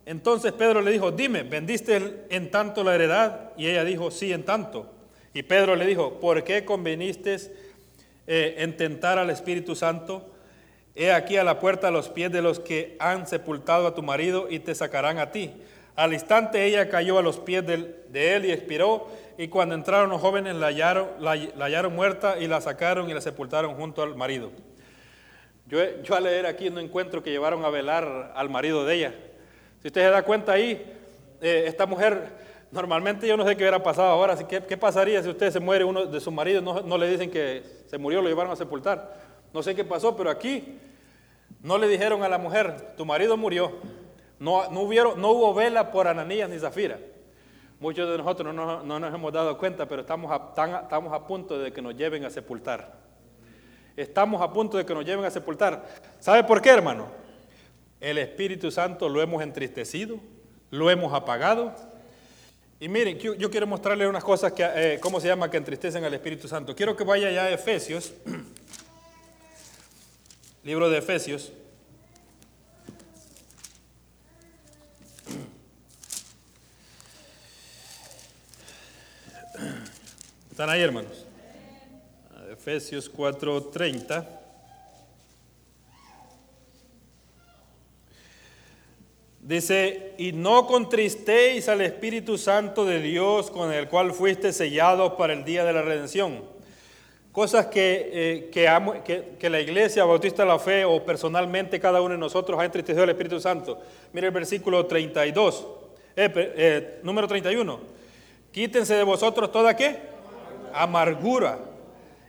entonces 0.09 0.53
Pedro 0.53 0.81
le 0.81 0.89
dijo, 0.89 1.11
dime, 1.11 1.43
¿vendiste 1.43 2.25
en 2.31 2.49
tanto 2.49 2.83
la 2.83 2.95
heredad? 2.95 3.51
Y 3.57 3.67
ella 3.67 3.83
dijo, 3.83 4.09
sí, 4.09 4.33
en 4.33 4.43
tanto. 4.43 4.91
Y 5.35 5.43
Pedro 5.43 5.75
le 5.75 5.85
dijo, 5.85 6.19
¿por 6.19 6.43
qué 6.43 6.65
conveniste 6.65 7.37
eh, 8.25 8.55
en 8.57 8.75
tentar 8.75 9.19
al 9.19 9.29
Espíritu 9.29 9.75
Santo? 9.75 10.27
He 10.95 11.11
aquí 11.11 11.37
a 11.37 11.43
la 11.43 11.59
puerta 11.59 11.89
a 11.89 11.91
los 11.91 12.09
pies 12.09 12.31
de 12.31 12.41
los 12.41 12.59
que 12.59 12.97
han 12.99 13.27
sepultado 13.27 13.85
a 13.85 13.93
tu 13.93 14.01
marido 14.01 14.47
y 14.49 14.57
te 14.57 14.73
sacarán 14.73 15.19
a 15.19 15.29
ti. 15.29 15.53
Al 15.95 16.11
instante 16.13 16.65
ella 16.65 16.89
cayó 16.89 17.19
a 17.19 17.21
los 17.21 17.37
pies 17.37 17.63
de, 17.67 18.35
él 18.35 18.45
y 18.45 18.51
expiró, 18.51 19.09
y 19.37 19.47
cuando 19.49 19.75
entraron 19.75 20.09
los 20.09 20.19
jóvenes 20.19 20.55
la 20.55 20.69
hallaron, 20.69 21.07
la, 21.19 21.33
hallaron 21.33 21.93
muerta 21.93 22.39
y 22.39 22.47
la 22.47 22.61
sacaron 22.61 23.11
y 23.11 23.13
la 23.13 23.21
sepultaron 23.21 23.75
junto 23.75 24.01
al 24.01 24.15
marido. 24.15 24.51
Yo, 25.67 26.01
yo 26.01 26.15
al 26.15 26.23
leer 26.23 26.47
aquí 26.47 26.71
no 26.71 26.79
encuentro 26.79 27.21
que 27.21 27.29
llevaron 27.29 27.63
a 27.63 27.69
velar 27.69 28.33
al 28.35 28.49
marido 28.49 28.85
de 28.85 28.95
ella. 28.95 29.13
Si 29.81 29.87
usted 29.87 30.01
se 30.01 30.09
da 30.09 30.23
cuenta 30.23 30.53
ahí, 30.53 30.85
eh, 31.41 31.63
esta 31.67 31.85
mujer, 31.85 32.29
normalmente 32.71 33.27
yo 33.27 33.37
no 33.37 33.45
sé 33.45 33.55
qué 33.55 33.63
hubiera 33.63 33.81
pasado 33.81 34.09
ahora, 34.09 34.33
así 34.33 34.43
que, 34.43 34.61
¿qué 34.61 34.77
pasaría 34.77 35.23
si 35.23 35.29
usted 35.29 35.51
se 35.51 35.59
muere 35.59 35.85
uno 35.85 36.05
de 36.05 36.19
sus 36.19 36.33
maridos? 36.33 36.63
No, 36.63 36.81
no 36.81 36.97
le 36.97 37.09
dicen 37.09 37.31
que 37.31 37.63
se 37.87 37.97
murió, 37.97 38.21
lo 38.21 38.27
llevaron 38.27 38.51
a 38.51 38.55
sepultar. 38.55 39.17
No 39.53 39.63
sé 39.63 39.75
qué 39.75 39.83
pasó, 39.83 40.15
pero 40.15 40.29
aquí 40.29 40.77
no 41.61 41.77
le 41.77 41.87
dijeron 41.87 42.23
a 42.23 42.29
la 42.29 42.37
mujer, 42.37 42.93
tu 42.97 43.05
marido 43.05 43.37
murió. 43.37 43.71
No, 44.37 44.69
no, 44.69 44.81
hubieron, 44.81 45.19
no 45.19 45.31
hubo 45.31 45.53
vela 45.53 45.91
por 45.91 46.07
Ananías 46.07 46.49
ni 46.49 46.59
Zafira. 46.59 46.99
Muchos 47.79 48.09
de 48.09 48.17
nosotros 48.17 48.53
no, 48.53 48.83
nos 48.83 49.13
hemos 49.13 49.31
dado 49.31 49.57
cuenta, 49.57 49.87
pero 49.87 50.01
estamos 50.01 50.29
estamos 50.31 51.13
a 51.13 51.25
punto 51.25 51.57
de 51.57 51.71
que 51.71 51.81
nos 51.81 51.95
lleven 51.95 52.25
a 52.25 52.29
sepultar. 52.29 52.99
Estamos 53.95 54.41
a 54.41 54.51
punto 54.51 54.77
de 54.77 54.85
que 54.85 54.93
nos 54.93 55.05
lleven 55.05 55.25
a 55.25 55.29
sepultar. 55.29 55.85
¿Sabe 56.19 56.43
por 56.43 56.61
qué, 56.61 56.69
hermano? 56.69 57.07
El 57.99 58.17
Espíritu 58.17 58.71
Santo 58.71 59.09
lo 59.09 59.21
hemos 59.21 59.43
entristecido, 59.43 60.21
lo 60.71 60.89
hemos 60.89 61.13
apagado. 61.13 61.75
Y 62.79 62.87
miren, 62.87 63.19
yo, 63.19 63.51
quiero 63.51 63.67
mostrarles 63.67 64.07
unas 64.07 64.23
cosas 64.23 64.53
que, 64.53 64.63
eh, 64.63 64.99
¿cómo 65.01 65.19
se 65.19 65.27
llama? 65.27 65.51
Que 65.51 65.57
entristecen 65.57 66.05
al 66.05 66.13
Espíritu 66.13 66.47
Santo. 66.47 66.73
Quiero 66.73 66.95
que 66.95 67.03
vaya 67.03 67.29
ya 67.29 67.43
a 67.43 67.51
Efesios 67.51 68.13
Libro 70.63 70.89
de 70.89 70.99
Efesios. 70.99 71.51
¿Están 80.51 80.69
ahí, 80.69 80.81
hermanos? 80.81 81.25
Efesios 82.49 83.11
4:30. 83.11 84.38
Dice, 89.49 90.13
y 90.19 90.31
no 90.31 90.67
contristéis 90.67 91.67
al 91.69 91.81
Espíritu 91.81 92.37
Santo 92.37 92.85
de 92.85 93.01
Dios 93.01 93.49
con 93.49 93.73
el 93.73 93.89
cual 93.89 94.13
fuiste 94.13 94.53
sellados 94.53 95.13
para 95.13 95.33
el 95.33 95.43
día 95.43 95.65
de 95.65 95.73
la 95.73 95.81
redención 95.81 96.43
cosas 97.31 97.67
que, 97.67 98.49
eh, 98.53 99.37
que, 99.39 99.49
la 99.49 99.59
iglesia 99.59 100.03
bautista 100.03 100.43
la 100.43 100.59
fe 100.59 100.83
o 100.83 101.05
personalmente 101.05 101.79
cada 101.79 102.01
uno 102.01 102.11
de 102.11 102.17
nosotros 102.17 102.59
ha 102.59 102.65
entristecido 102.65 103.03
al 103.03 103.09
Espíritu 103.09 103.39
Santo. 103.39 103.79
Mire 104.13 104.27
el 104.27 104.33
versículo 104.33 104.85
32, 104.85 105.65
eh, 106.17 106.31
eh, 106.35 106.99
número 107.03 107.27
31. 107.27 107.79
Quítense 108.51 108.95
de 108.95 109.03
vosotros 109.03 109.51
toda 109.51 109.75
qué? 109.75 109.97
Amargura, 110.73 111.59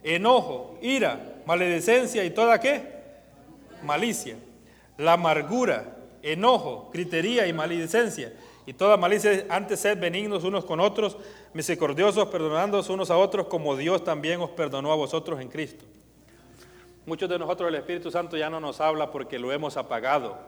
enojo, 0.05 0.79
ira, 0.81 1.19
maledicencia 1.45 2.25
y 2.25 2.31
toda 2.31 2.61
qué? 2.61 2.83
Malicia. 3.83 4.37
La 4.97 5.15
amargura, 5.15 5.97
enojo, 6.23 6.91
critería 6.91 7.47
y 7.47 7.53
maledicencia 7.53 8.33
y 8.67 8.73
toda 8.73 8.97
malicia, 8.97 9.47
antes 9.49 9.81
sed 9.81 9.99
benignos 9.99 10.45
unos 10.45 10.65
con 10.65 10.81
otros, 10.81 11.17
misericordiosos, 11.55 12.29
perdonándoos 12.29 12.89
unos 12.89 13.11
a 13.11 13.17
otros, 13.17 13.47
como 13.47 13.77
Dios 13.77 14.05
también 14.05 14.41
os 14.41 14.51
perdonó 14.51 14.93
a 14.93 14.97
vosotros 14.97 15.41
en 15.41 15.49
Cristo. 15.49 15.85
Muchos 17.07 17.29
de 17.29 17.39
nosotros 17.39 17.69
el 17.69 17.75
Espíritu 17.75 18.11
Santo 18.11 18.37
ya 18.37 18.51
no 18.51 18.61
nos 18.61 18.81
habla 18.81 19.11
porque 19.11 19.39
lo 19.39 19.51
hemos 19.51 19.77
apagado, 19.77 20.39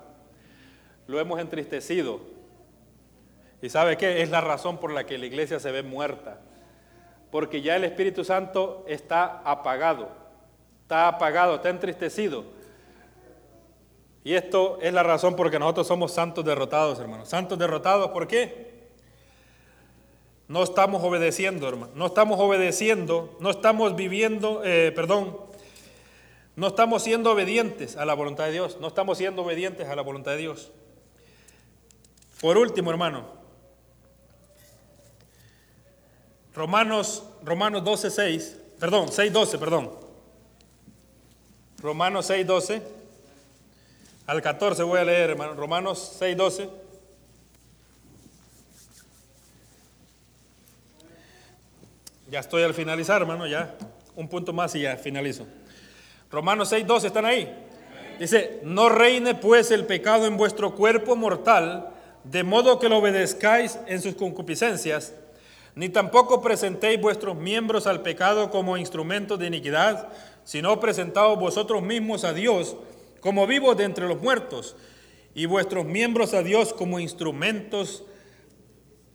lo 1.07 1.19
hemos 1.19 1.41
entristecido. 1.41 2.21
¿Y 3.61 3.71
sabe 3.71 3.97
qué? 3.97 4.23
Es 4.23 4.31
la 4.31 4.41
razón 4.41 4.79
por 4.79 4.93
la 4.93 5.05
que 5.05 5.19
la 5.19 5.27
iglesia 5.27 5.59
se 5.59 5.73
ve 5.73 5.83
muerta. 5.83 6.41
Porque 7.31 7.63
ya 7.63 7.75
el 7.75 7.85
Espíritu 7.85 8.25
Santo 8.25 8.85
está 8.87 9.41
apagado, 9.45 10.11
está 10.83 11.09
apagado, 11.09 11.57
está 11.57 11.71
entristecido. 11.71 12.45
Y 14.25 14.35
esto 14.35 14.79
es 14.81 14.93
la 14.93 15.03
razón 15.03 15.35
por 15.35 15.51
que 15.51 15.59
nosotros 15.59 15.87
somos 15.87 16.13
santos 16.13 16.45
derrotados, 16.45 16.99
hermanos. 17.01 17.29
Santos 17.29 17.59
derrotados, 17.59 18.11
¿por 18.11 18.29
qué? 18.29 18.73
No 20.47 20.63
estamos 20.63 21.03
obedeciendo, 21.03 21.69
hermano. 21.69 21.93
No 21.95 22.07
estamos 22.07 22.39
obedeciendo, 22.39 23.37
no 23.41 23.51
estamos 23.51 23.97
viviendo, 23.97 24.63
eh, 24.65 24.93
perdón, 24.95 25.37
no 26.55 26.69
estamos 26.69 27.03
siendo 27.03 27.33
obedientes 27.33 27.97
a 27.97 28.05
la 28.05 28.15
voluntad 28.15 28.45
de 28.45 28.53
Dios. 28.53 28.79
No 28.81 28.89
estamos 28.89 29.19
siendo 29.19 29.43
obedientes 29.43 29.89
a 29.89 29.97
la 29.97 30.03
voluntad 30.03 30.33
de 30.33 30.39
Dios. 30.39 30.71
Por 32.41 32.59
último, 32.59 32.91
hermano, 32.91 33.25
Romanos, 36.55 37.25
Romanos 37.43 37.83
12, 37.83 38.11
6, 38.11 38.59
perdón, 38.79 39.11
6, 39.11 39.33
12, 39.33 39.59
perdón. 39.59 39.91
Romanos 41.79 42.27
6, 42.27 42.47
12. 42.47 43.02
Al 44.33 44.41
14 44.41 44.83
voy 44.85 44.99
a 44.99 45.05
leer, 45.05 45.29
hermano, 45.29 45.53
Romanos 45.53 46.17
6, 46.19 46.35
12. 46.39 46.71
Ya 52.31 52.41
estoy 52.41 52.63
al 52.63 52.73
finalizar, 52.73 53.21
hermano, 53.21 53.47
ya. 53.47 53.75
Un 54.17 54.29
punto 54.29 54.55
más 54.55 54.75
y 54.75 54.81
ya 54.81 54.97
finalizo. 54.97 55.47
Romanos 56.31 56.71
6, 56.71 56.87
12, 56.87 57.09
¿están 57.09 57.27
ahí? 57.27 57.55
Dice, 58.19 58.61
no 58.63 58.89
reine 58.89 59.35
pues 59.35 59.71
el 59.71 59.85
pecado 59.85 60.25
en 60.25 60.39
vuestro 60.39 60.75
cuerpo 60.77 61.15
mortal, 61.15 61.91
de 62.25 62.43
modo 62.43 62.79
que 62.79 62.89
lo 62.89 62.97
obedezcáis 63.01 63.79
en 63.87 64.01
sus 64.01 64.15
concupiscencias, 64.15 65.13
ni 65.75 65.91
tampoco 65.91 66.41
presentéis 66.41 66.99
vuestros 66.99 67.37
miembros 67.37 67.87
al 67.87 68.01
pecado 68.01 68.51
como 68.51 68.79
instrumentos 68.79 69.39
de 69.39 69.49
iniquidad, 69.49 70.09
sino 70.43 70.81
presentaos 70.81 71.39
vosotros 71.39 71.83
mismos 71.83 72.25
a 72.25 72.33
Dios 72.33 72.77
como 73.23 73.47
vivos 73.47 73.77
de 73.79 73.85
entre 73.85 74.07
los 74.07 74.21
muertos, 74.21 74.77
y 75.35 75.47
vuestros 75.47 75.87
miembros 75.87 76.35
a 76.35 76.43
Dios 76.43 76.75
como 76.75 77.01
instrumentos 77.01 78.05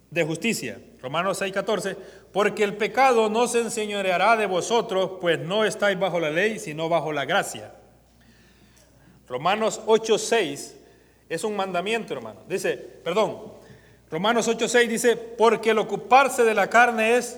de 0.09 0.23
justicia. 0.23 0.79
Romanos 0.99 1.39
6:14, 1.39 1.95
porque 2.31 2.63
el 2.63 2.75
pecado 2.75 3.29
no 3.29 3.47
se 3.47 3.61
enseñoreará 3.61 4.35
de 4.35 4.47
vosotros, 4.47 5.11
pues 5.21 5.37
no 5.37 5.65
estáis 5.65 5.99
bajo 5.99 6.19
la 6.19 6.31
ley, 6.31 6.57
sino 6.57 6.89
bajo 6.89 7.11
la 7.11 7.25
gracia. 7.25 7.75
Romanos 9.27 9.81
8:6 9.85 10.73
es 11.29 11.43
un 11.43 11.55
mandamiento, 11.55 12.13
hermano. 12.13 12.41
Dice, 12.47 12.77
perdón, 12.77 13.53
Romanos 14.09 14.47
8:6 14.47 14.87
dice, 14.87 15.17
porque 15.17 15.71
el 15.71 15.79
ocuparse 15.79 16.43
de 16.43 16.55
la 16.55 16.69
carne 16.69 17.17
es 17.17 17.37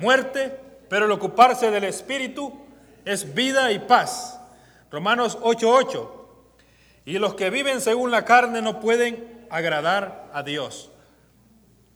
muerte, 0.00 0.54
pero 0.88 1.06
el 1.06 1.12
ocuparse 1.12 1.70
del 1.72 1.84
espíritu 1.84 2.52
es 3.04 3.34
vida 3.34 3.72
y 3.72 3.80
paz. 3.80 4.37
Romanos 4.90 5.38
8:8. 5.42 6.10
Y 7.04 7.18
los 7.18 7.34
que 7.34 7.50
viven 7.50 7.80
según 7.80 8.10
la 8.10 8.24
carne 8.24 8.62
no 8.62 8.80
pueden 8.80 9.46
agradar 9.50 10.28
a 10.32 10.42
Dios. 10.42 10.90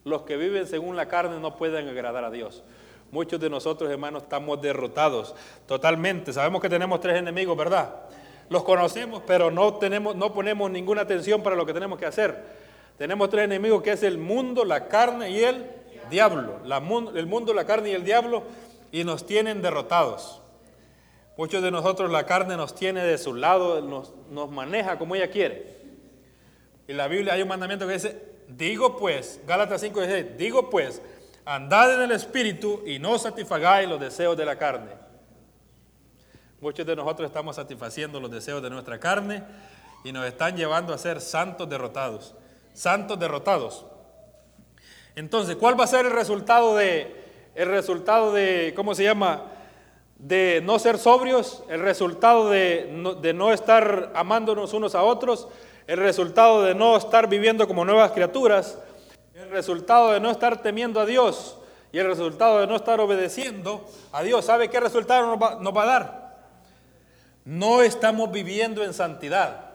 Los 0.05 0.22
que 0.22 0.36
viven 0.36 0.66
según 0.66 0.97
la 0.97 1.07
carne 1.07 1.38
no 1.38 1.57
pueden 1.57 1.88
agradar 1.88 2.24
a 2.24 2.30
Dios. 2.30 2.62
Muchos 3.11 3.38
de 3.38 3.51
nosotros, 3.51 3.90
hermanos, 3.90 4.22
estamos 4.24 4.61
derrotados 4.61 5.34
totalmente. 5.66 6.32
Sabemos 6.32 6.62
que 6.62 6.68
tenemos 6.68 7.01
tres 7.01 7.18
enemigos, 7.18 7.57
¿verdad? 7.57 7.95
Los 8.49 8.64
conocemos, 8.64 9.22
pero 9.26 9.51
no, 9.51 9.74
tenemos, 9.74 10.16
no 10.16 10.32
ponemos 10.32 10.70
ninguna 10.70 11.03
atención 11.03 11.43
para 11.43 11.57
lo 11.57 11.66
que 11.66 11.74
tenemos 11.74 11.99
que 11.99 12.07
hacer. 12.07 12.43
Tenemos 12.99 13.30
tres 13.30 13.45
enemigos 13.45 13.82
que 13.82 13.93
es 13.93 14.03
el 14.03 14.18
mundo, 14.18 14.64
la 14.64 14.88
carne 14.88 15.30
y 15.30 15.45
el 15.45 15.66
diablo. 16.11 16.61
el 17.14 17.26
mundo, 17.26 17.55
la 17.55 17.64
carne 17.64 17.90
y 17.90 17.95
el 17.95 18.05
diablo 18.05 18.43
y 18.90 19.05
nos 19.05 19.24
tienen 19.26 19.62
derrotados. 19.62 20.41
Muchos 21.37 21.62
de 21.62 21.70
nosotros 21.70 22.11
la 22.11 22.26
carne 22.26 22.57
nos 22.57 22.74
tiene 22.74 23.03
de 23.03 23.16
su 23.16 23.35
lado, 23.35 23.80
nos, 23.80 24.12
nos 24.30 24.51
maneja 24.51 24.99
como 24.99 25.14
ella 25.14 25.30
quiere. 25.30 25.76
En 26.87 26.97
la 26.97 27.09
Biblia 27.09 27.35
hay 27.35 27.43
un 27.43 27.49
mandamiento 27.49 27.87
que 27.87 27.95
dice, 27.95 28.22
digo 28.49 28.97
pues, 28.97 29.41
Gálatas 29.47 29.80
5 29.80 30.01
dice, 30.03 30.24
digo 30.37 30.68
pues, 30.68 31.01
andad 31.45 31.95
en 31.95 32.03
el 32.03 32.12
Espíritu 32.12 32.83
y 32.87 32.99
no 32.99 33.18
satisfagáis 33.18 33.89
los 33.89 34.01
deseos 34.01 34.37
de 34.37 34.45
la 34.45 34.59
carne. 34.59 34.91
Muchos 36.61 36.87
de 36.87 36.95
nosotros 36.95 37.28
estamos 37.28 37.57
satisfaciendo 37.57 38.20
los 38.20 38.30
deseos 38.30 38.62
de 38.62 38.70
nuestra 38.70 39.01
carne 39.01 39.43
y 40.05 40.12
nos 40.12 40.26
están 40.26 40.57
llevando 40.57 40.93
a 40.93 40.99
ser 40.99 41.20
santos 41.20 41.68
derrotados. 41.68 42.35
Santos 42.72 43.18
derrotados. 43.18 43.85
Entonces, 45.16 45.57
¿cuál 45.57 45.78
va 45.78 45.85
a 45.85 45.89
ser 45.89 46.07
el 46.07 46.12
resultado 46.12 46.76
de, 46.76 47.16
el 47.55 47.68
resultado 47.68 48.33
de, 48.33 48.72
¿cómo 48.76 48.95
se 48.95 49.05
llama? 49.05 49.51
De 50.23 50.61
no 50.62 50.79
ser 50.79 50.99
sobrios, 50.99 51.64
el 51.68 51.81
resultado 51.81 52.49
de 52.49 53.16
de 53.20 53.35
no 53.35 53.53
estar 53.53 54.12
amándonos 54.14 54.73
unos 54.73 54.95
a 54.95 55.03
otros, 55.03 55.49
el 55.89 55.99
resultado 55.99 56.62
de 56.62 56.77
no 56.77 56.97
estar 56.97 57.29
viviendo 57.29 57.66
como 57.66 57.85
nuevas 57.85 58.12
criaturas, 58.12 58.79
el 59.35 59.51
resultado 59.51 60.12
de 60.12 60.20
no 60.20 60.31
estar 60.31 60.62
temiendo 60.62 61.01
a 61.01 61.07
Dios 61.07 61.59
y 61.91 61.99
el 61.99 62.07
resultado 62.07 62.61
de 62.61 62.68
no 62.68 62.77
estar 62.77 63.01
obedeciendo 63.01 63.85
a 64.12 64.23
Dios. 64.23 64.45
¿Sabe 64.45 64.70
qué 64.70 64.79
resultado 64.79 65.27
nos 65.27 65.43
va, 65.43 65.57
nos 65.61 65.77
va 65.77 65.83
a 65.83 65.87
dar? 65.87 66.37
No 67.45 67.83
estamos 67.83 68.31
viviendo 68.31 68.85
en 68.85 68.95
santidad. 68.95 69.73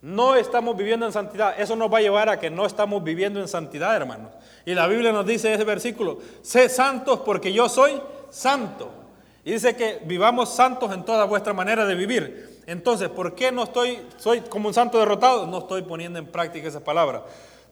No 0.00 0.36
estamos 0.36 0.76
viviendo 0.76 1.06
en 1.06 1.12
santidad. 1.12 1.58
Eso 1.58 1.74
nos 1.74 1.92
va 1.92 1.98
a 1.98 2.02
llevar 2.02 2.28
a 2.28 2.38
que 2.38 2.50
no 2.50 2.64
estamos 2.66 3.02
viviendo 3.02 3.40
en 3.40 3.48
santidad, 3.48 3.96
hermanos. 3.96 4.30
Y 4.64 4.74
la 4.74 4.86
Biblia 4.86 5.10
nos 5.10 5.26
dice 5.26 5.52
ese 5.52 5.64
versículo, 5.64 6.20
sé 6.42 6.68
santos 6.68 7.20
porque 7.24 7.52
yo 7.52 7.68
soy 7.68 8.00
santo. 8.30 9.05
Y 9.46 9.52
dice 9.52 9.76
que 9.76 10.00
vivamos 10.04 10.48
santos 10.52 10.92
en 10.92 11.04
toda 11.04 11.24
vuestra 11.24 11.52
manera 11.52 11.86
de 11.86 11.94
vivir. 11.94 12.60
Entonces, 12.66 13.08
¿por 13.08 13.36
qué 13.36 13.52
no 13.52 13.62
estoy, 13.62 14.04
soy 14.16 14.40
como 14.40 14.66
un 14.66 14.74
santo 14.74 14.98
derrotado? 14.98 15.46
No 15.46 15.58
estoy 15.58 15.82
poniendo 15.82 16.18
en 16.18 16.26
práctica 16.26 16.66
esas 16.66 16.82
palabras. 16.82 17.22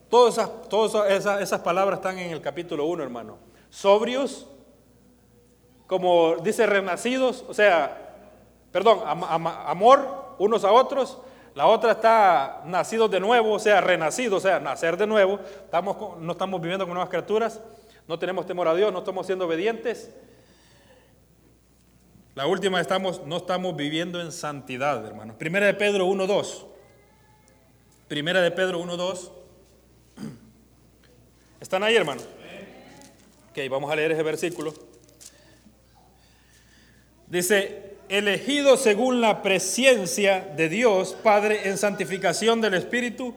Todas 0.07 0.39
esas, 1.09 1.59
palabras 1.59 1.99
están 1.99 2.17
en 2.17 2.31
el 2.31 2.39
capítulo 2.39 2.85
1, 2.85 3.03
hermano. 3.03 3.39
Sobrios, 3.69 4.47
como 5.85 6.37
dice 6.37 6.65
renacidos, 6.65 7.43
o 7.45 7.53
sea, 7.53 8.15
perdón, 8.71 9.01
amor 9.05 10.35
unos 10.39 10.63
a 10.63 10.71
otros. 10.71 11.17
La 11.55 11.67
otra 11.67 11.91
está 11.91 12.61
nacidos 12.63 13.11
de 13.11 13.19
nuevo, 13.19 13.51
o 13.51 13.59
sea, 13.59 13.81
renacidos, 13.81 14.45
o 14.45 14.47
sea, 14.47 14.61
nacer 14.61 14.95
de 14.95 15.07
nuevo. 15.07 15.41
No 16.21 16.31
estamos 16.31 16.61
viviendo 16.61 16.85
como 16.85 16.93
nuevas 16.93 17.09
criaturas, 17.09 17.59
no 18.07 18.17
tenemos 18.17 18.45
temor 18.45 18.69
a 18.69 18.75
Dios, 18.75 18.93
no 18.93 18.99
estamos 18.99 19.25
siendo 19.25 19.45
obedientes. 19.45 20.09
La 22.35 22.47
última, 22.47 22.81
estamos, 22.81 23.25
no 23.25 23.37
estamos 23.37 23.77
viviendo 23.77 24.19
en 24.19 24.33
santidad, 24.33 25.05
hermanos. 25.05 25.37
Primera 25.37 25.67
de 25.67 25.73
Pedro 25.73 26.05
1.2. 26.05 26.65
Primera 28.09 28.41
de 28.41 28.51
Pedro 28.51 28.83
1.2. 28.83 29.31
¿Están 31.61 31.81
ahí, 31.83 31.95
hermano? 31.95 32.21
Ok, 33.51 33.59
vamos 33.69 33.89
a 33.89 33.95
leer 33.95 34.11
ese 34.11 34.21
versículo. 34.21 34.73
Dice, 37.27 37.95
elegido 38.09 38.75
según 38.75 39.21
la 39.21 39.41
presencia 39.41 40.41
de 40.57 40.67
Dios, 40.67 41.15
Padre, 41.23 41.69
en 41.69 41.77
santificación 41.77 42.59
del 42.59 42.73
Espíritu, 42.73 43.33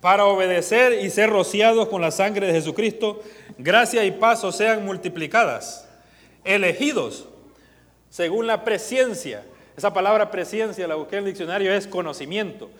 para 0.00 0.24
obedecer 0.24 1.04
y 1.04 1.10
ser 1.10 1.30
rociados 1.30 1.88
con 1.88 2.00
la 2.00 2.12
sangre 2.12 2.46
de 2.46 2.52
Jesucristo, 2.52 3.24
gracia 3.58 4.04
y 4.04 4.12
paso 4.12 4.52
sean 4.52 4.84
multiplicadas. 4.84 5.88
Elegidos 6.44 7.26
según 8.16 8.46
la 8.46 8.64
presencia. 8.64 9.44
Esa 9.76 9.92
palabra 9.92 10.30
presencia 10.30 10.88
la 10.88 10.94
busqué 10.94 11.16
en 11.16 11.24
el 11.24 11.26
diccionario, 11.26 11.70
es 11.70 11.86
conocimiento. 11.86 12.70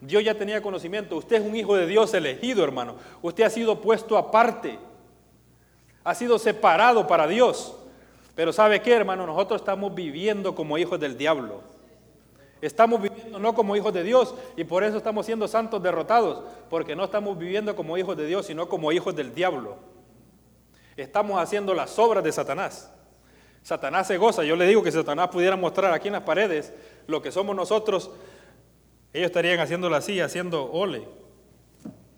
Dios 0.00 0.24
ya 0.24 0.32
tenía 0.32 0.62
conocimiento. 0.62 1.18
Usted 1.18 1.36
es 1.36 1.46
un 1.46 1.54
hijo 1.54 1.76
de 1.76 1.86
Dios 1.86 2.14
elegido, 2.14 2.64
hermano. 2.64 2.94
Usted 3.20 3.44
ha 3.44 3.50
sido 3.50 3.82
puesto 3.82 4.16
aparte. 4.16 4.78
Ha 6.02 6.14
sido 6.14 6.38
separado 6.38 7.06
para 7.06 7.26
Dios. 7.26 7.76
Pero 8.34 8.54
¿sabe 8.54 8.80
qué, 8.80 8.94
hermano? 8.94 9.26
Nosotros 9.26 9.60
estamos 9.60 9.94
viviendo 9.94 10.54
como 10.54 10.78
hijos 10.78 10.98
del 10.98 11.18
diablo. 11.18 11.60
Estamos 12.62 13.02
viviendo 13.02 13.38
no 13.38 13.54
como 13.54 13.76
hijos 13.76 13.92
de 13.92 14.02
Dios 14.02 14.34
y 14.56 14.64
por 14.64 14.82
eso 14.82 14.96
estamos 14.96 15.26
siendo 15.26 15.46
santos 15.46 15.82
derrotados, 15.82 16.42
porque 16.70 16.96
no 16.96 17.04
estamos 17.04 17.36
viviendo 17.36 17.76
como 17.76 17.98
hijos 17.98 18.16
de 18.16 18.24
Dios, 18.24 18.46
sino 18.46 18.66
como 18.70 18.90
hijos 18.92 19.14
del 19.14 19.34
diablo. 19.34 19.76
Estamos 20.96 21.38
haciendo 21.38 21.74
las 21.74 21.98
obras 21.98 22.24
de 22.24 22.32
Satanás. 22.32 22.95
Satanás 23.66 24.06
se 24.06 24.16
goza. 24.16 24.44
Yo 24.44 24.54
le 24.54 24.64
digo 24.64 24.80
que 24.80 24.92
si 24.92 24.96
Satanás 24.96 25.26
pudiera 25.26 25.56
mostrar 25.56 25.92
aquí 25.92 26.06
en 26.06 26.12
las 26.12 26.22
paredes 26.22 26.72
lo 27.08 27.20
que 27.20 27.32
somos 27.32 27.56
nosotros, 27.56 28.12
ellos 29.12 29.26
estarían 29.26 29.58
haciéndolo 29.58 29.96
así, 29.96 30.20
haciendo 30.20 30.70
ole. 30.70 31.02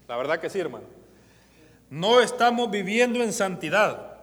La 0.08 0.18
verdad 0.18 0.40
que 0.40 0.50
sí, 0.50 0.58
hermano. 0.60 0.84
No 1.88 2.20
estamos 2.20 2.70
viviendo 2.70 3.22
en 3.22 3.32
santidad. 3.32 4.18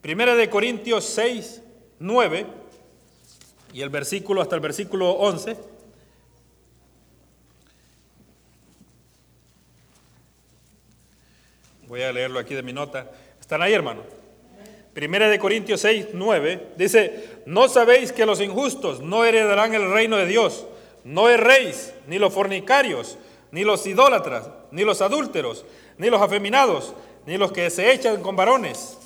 Primera 0.00 0.36
de 0.36 0.48
Corintios 0.48 1.04
6, 1.04 1.60
9 1.98 2.46
y 3.72 3.80
el 3.82 3.88
versículo 3.88 4.40
hasta 4.40 4.54
el 4.54 4.60
versículo 4.60 5.10
11. 5.10 5.56
Voy 11.88 12.02
a 12.02 12.12
leerlo 12.12 12.38
aquí 12.38 12.54
de 12.54 12.62
mi 12.62 12.72
nota. 12.72 13.10
¿Están 13.40 13.62
ahí, 13.62 13.72
hermano? 13.72 14.21
Primera 14.94 15.28
de 15.28 15.38
Corintios 15.38 15.80
6, 15.80 16.08
9, 16.12 16.68
dice, 16.76 17.40
no 17.46 17.68
sabéis 17.68 18.12
que 18.12 18.26
los 18.26 18.40
injustos 18.40 19.00
no 19.00 19.24
heredarán 19.24 19.74
el 19.74 19.90
reino 19.90 20.16
de 20.16 20.26
Dios. 20.26 20.66
No 21.04 21.28
erréis, 21.28 21.94
ni 22.06 22.18
los 22.18 22.32
fornicarios, 22.32 23.16
ni 23.50 23.64
los 23.64 23.86
idólatras, 23.86 24.50
ni 24.70 24.84
los 24.84 25.00
adúlteros, 25.00 25.64
ni 25.96 26.10
los 26.10 26.20
afeminados, 26.20 26.94
ni 27.26 27.38
los 27.38 27.52
que 27.52 27.70
se 27.70 27.92
echan 27.92 28.22
con 28.22 28.36
varones, 28.36 28.98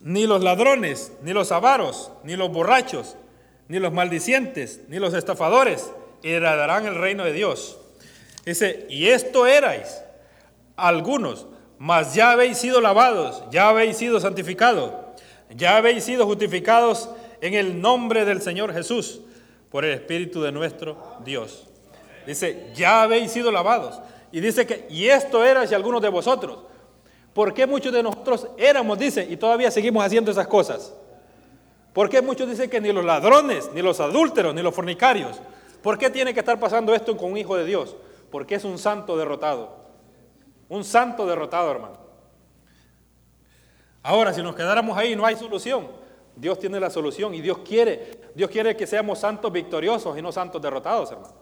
ni 0.00 0.26
los 0.26 0.42
ladrones, 0.42 1.12
ni 1.22 1.32
los 1.32 1.52
avaros, 1.52 2.10
ni 2.24 2.36
los 2.36 2.50
borrachos, 2.50 3.16
ni 3.68 3.78
los 3.78 3.92
maldicientes, 3.92 4.80
ni 4.88 4.98
los 4.98 5.14
estafadores 5.14 5.90
heredarán 6.22 6.86
el 6.86 6.94
reino 6.94 7.24
de 7.24 7.32
Dios. 7.32 7.78
Dice, 8.44 8.86
y 8.88 9.08
esto 9.08 9.46
erais 9.46 10.02
algunos 10.76 11.46
mas 11.78 12.14
ya 12.14 12.32
habéis 12.32 12.58
sido 12.58 12.80
lavados, 12.80 13.42
ya 13.50 13.68
habéis 13.68 13.96
sido 13.96 14.20
santificados, 14.20 14.92
ya 15.50 15.76
habéis 15.76 16.04
sido 16.04 16.26
justificados 16.26 17.10
en 17.40 17.54
el 17.54 17.80
nombre 17.80 18.24
del 18.24 18.40
Señor 18.40 18.72
Jesús 18.72 19.20
por 19.70 19.84
el 19.84 19.92
Espíritu 19.92 20.42
de 20.42 20.52
nuestro 20.52 20.96
Dios. 21.24 21.66
Dice, 22.26 22.70
ya 22.74 23.02
habéis 23.02 23.30
sido 23.30 23.52
lavados. 23.52 24.00
Y 24.32 24.40
dice 24.40 24.66
que, 24.66 24.86
y 24.90 25.06
esto 25.06 25.44
era 25.44 25.66
si 25.66 25.74
algunos 25.74 26.02
de 26.02 26.08
vosotros. 26.08 26.58
¿Por 27.32 27.54
qué 27.54 27.66
muchos 27.66 27.92
de 27.92 28.02
nosotros 28.02 28.48
éramos, 28.56 28.98
dice, 28.98 29.26
y 29.28 29.36
todavía 29.36 29.70
seguimos 29.70 30.04
haciendo 30.04 30.30
esas 30.30 30.46
cosas? 30.46 30.92
¿Por 31.92 32.10
qué 32.10 32.20
muchos 32.20 32.48
dicen 32.48 32.68
que 32.68 32.80
ni 32.80 32.92
los 32.92 33.04
ladrones, 33.04 33.70
ni 33.74 33.82
los 33.82 34.00
adúlteros, 34.00 34.54
ni 34.54 34.62
los 34.62 34.74
fornicarios? 34.74 35.40
¿Por 35.82 35.98
qué 35.98 36.10
tiene 36.10 36.34
que 36.34 36.40
estar 36.40 36.58
pasando 36.58 36.94
esto 36.94 37.16
con 37.16 37.32
un 37.32 37.38
hijo 37.38 37.56
de 37.56 37.64
Dios? 37.64 37.96
Porque 38.30 38.56
es 38.56 38.64
un 38.64 38.78
santo 38.78 39.16
derrotado. 39.16 39.85
Un 40.68 40.84
santo 40.84 41.26
derrotado, 41.26 41.70
hermano. 41.70 41.98
Ahora, 44.02 44.32
si 44.32 44.42
nos 44.42 44.54
quedáramos 44.54 44.96
ahí, 44.96 45.16
no 45.16 45.26
hay 45.26 45.36
solución. 45.36 45.88
Dios 46.36 46.58
tiene 46.58 46.78
la 46.78 46.90
solución 46.90 47.34
y 47.34 47.40
Dios 47.40 47.58
quiere, 47.58 48.20
Dios 48.34 48.50
quiere 48.50 48.76
que 48.76 48.86
seamos 48.86 49.18
santos 49.18 49.50
victoriosos 49.50 50.16
y 50.18 50.22
no 50.22 50.30
santos 50.30 50.60
derrotados, 50.60 51.10
hermano. 51.10 51.34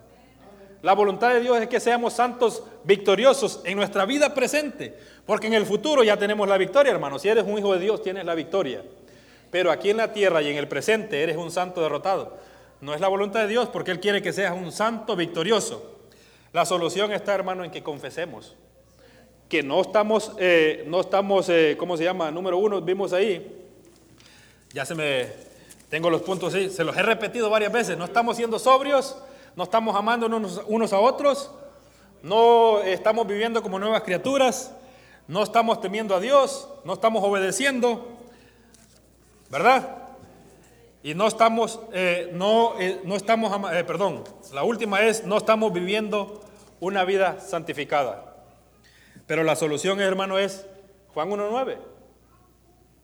La 0.80 0.92
voluntad 0.92 1.32
de 1.32 1.40
Dios 1.40 1.58
es 1.60 1.68
que 1.68 1.80
seamos 1.80 2.12
santos 2.12 2.62
victoriosos 2.84 3.60
en 3.64 3.76
nuestra 3.76 4.04
vida 4.04 4.34
presente, 4.34 4.96
porque 5.24 5.46
en 5.46 5.54
el 5.54 5.66
futuro 5.66 6.04
ya 6.04 6.16
tenemos 6.16 6.46
la 6.46 6.58
victoria, 6.58 6.92
hermano. 6.92 7.18
Si 7.18 7.28
eres 7.28 7.44
un 7.44 7.58
hijo 7.58 7.72
de 7.72 7.80
Dios, 7.80 8.02
tienes 8.02 8.24
la 8.24 8.34
victoria. 8.34 8.82
Pero 9.50 9.70
aquí 9.70 9.90
en 9.90 9.96
la 9.96 10.12
tierra 10.12 10.42
y 10.42 10.50
en 10.50 10.58
el 10.58 10.68
presente 10.68 11.22
eres 11.22 11.36
un 11.36 11.50
santo 11.50 11.80
derrotado. 11.80 12.36
No 12.80 12.94
es 12.94 13.00
la 13.00 13.08
voluntad 13.08 13.40
de 13.40 13.48
Dios 13.48 13.68
porque 13.70 13.90
Él 13.90 14.00
quiere 14.00 14.20
que 14.20 14.32
seas 14.32 14.52
un 14.52 14.72
santo 14.72 15.16
victorioso. 15.16 16.00
La 16.52 16.66
solución 16.66 17.12
está, 17.12 17.34
hermano, 17.34 17.64
en 17.64 17.70
que 17.70 17.82
confesemos 17.82 18.54
que 19.48 19.62
no 19.62 19.80
estamos, 19.80 20.32
eh, 20.38 20.84
no 20.86 21.00
estamos 21.00 21.48
eh, 21.48 21.76
¿cómo 21.78 21.96
se 21.96 22.04
llama? 22.04 22.30
Número 22.30 22.58
uno, 22.58 22.80
vimos 22.80 23.12
ahí, 23.12 23.64
ya 24.72 24.84
se 24.84 24.94
me, 24.94 25.28
Tengo 25.88 26.10
los 26.10 26.22
puntos, 26.22 26.52
sí, 26.52 26.70
se 26.70 26.82
los 26.82 26.96
he 26.96 27.02
repetido 27.02 27.48
varias 27.50 27.72
veces. 27.72 27.96
No 27.96 28.04
estamos 28.04 28.36
siendo 28.36 28.58
sobrios, 28.58 29.16
no 29.54 29.64
estamos 29.64 29.94
amando 29.94 30.26
unos, 30.26 30.92
a 30.92 30.98
otros, 30.98 31.50
no 32.22 32.82
estamos 32.82 33.26
viviendo 33.26 33.62
como 33.62 33.78
nuevas 33.78 34.02
criaturas, 34.02 34.74
no 35.28 35.42
estamos 35.42 35.80
temiendo 35.80 36.16
a 36.16 36.20
Dios, 36.20 36.68
no 36.84 36.94
estamos 36.94 37.22
obedeciendo, 37.22 38.08
¿verdad? 39.50 39.98
Y 41.02 41.14
no 41.14 41.28
estamos, 41.28 41.78
eh, 41.92 42.30
no, 42.32 42.74
eh, 42.80 43.00
no 43.04 43.14
estamos, 43.14 43.56
perdón, 43.86 44.24
la 44.52 44.64
última 44.64 45.02
es, 45.02 45.24
no 45.24 45.36
estamos 45.36 45.72
viviendo 45.72 46.40
una 46.80 47.04
vida 47.04 47.38
santificada. 47.40 48.33
Pero 49.26 49.42
la 49.42 49.56
solución, 49.56 50.00
hermano, 50.00 50.38
es 50.38 50.66
Juan 51.12 51.30
1.9. 51.30 51.78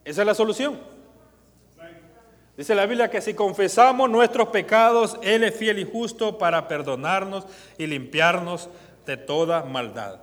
Esa 0.05 0.21
es 0.21 0.27
la 0.27 0.35
solución. 0.35 0.79
Dice 2.57 2.75
la 2.75 2.85
Biblia 2.85 3.09
que 3.09 3.21
si 3.21 3.33
confesamos 3.33 4.09
nuestros 4.09 4.49
pecados, 4.49 5.17
Él 5.23 5.43
es 5.43 5.55
fiel 5.55 5.79
y 5.79 5.89
justo 5.89 6.37
para 6.37 6.67
perdonarnos 6.67 7.45
y 7.77 7.87
limpiarnos 7.87 8.69
de 9.05 9.17
toda 9.17 9.63
maldad. 9.63 10.19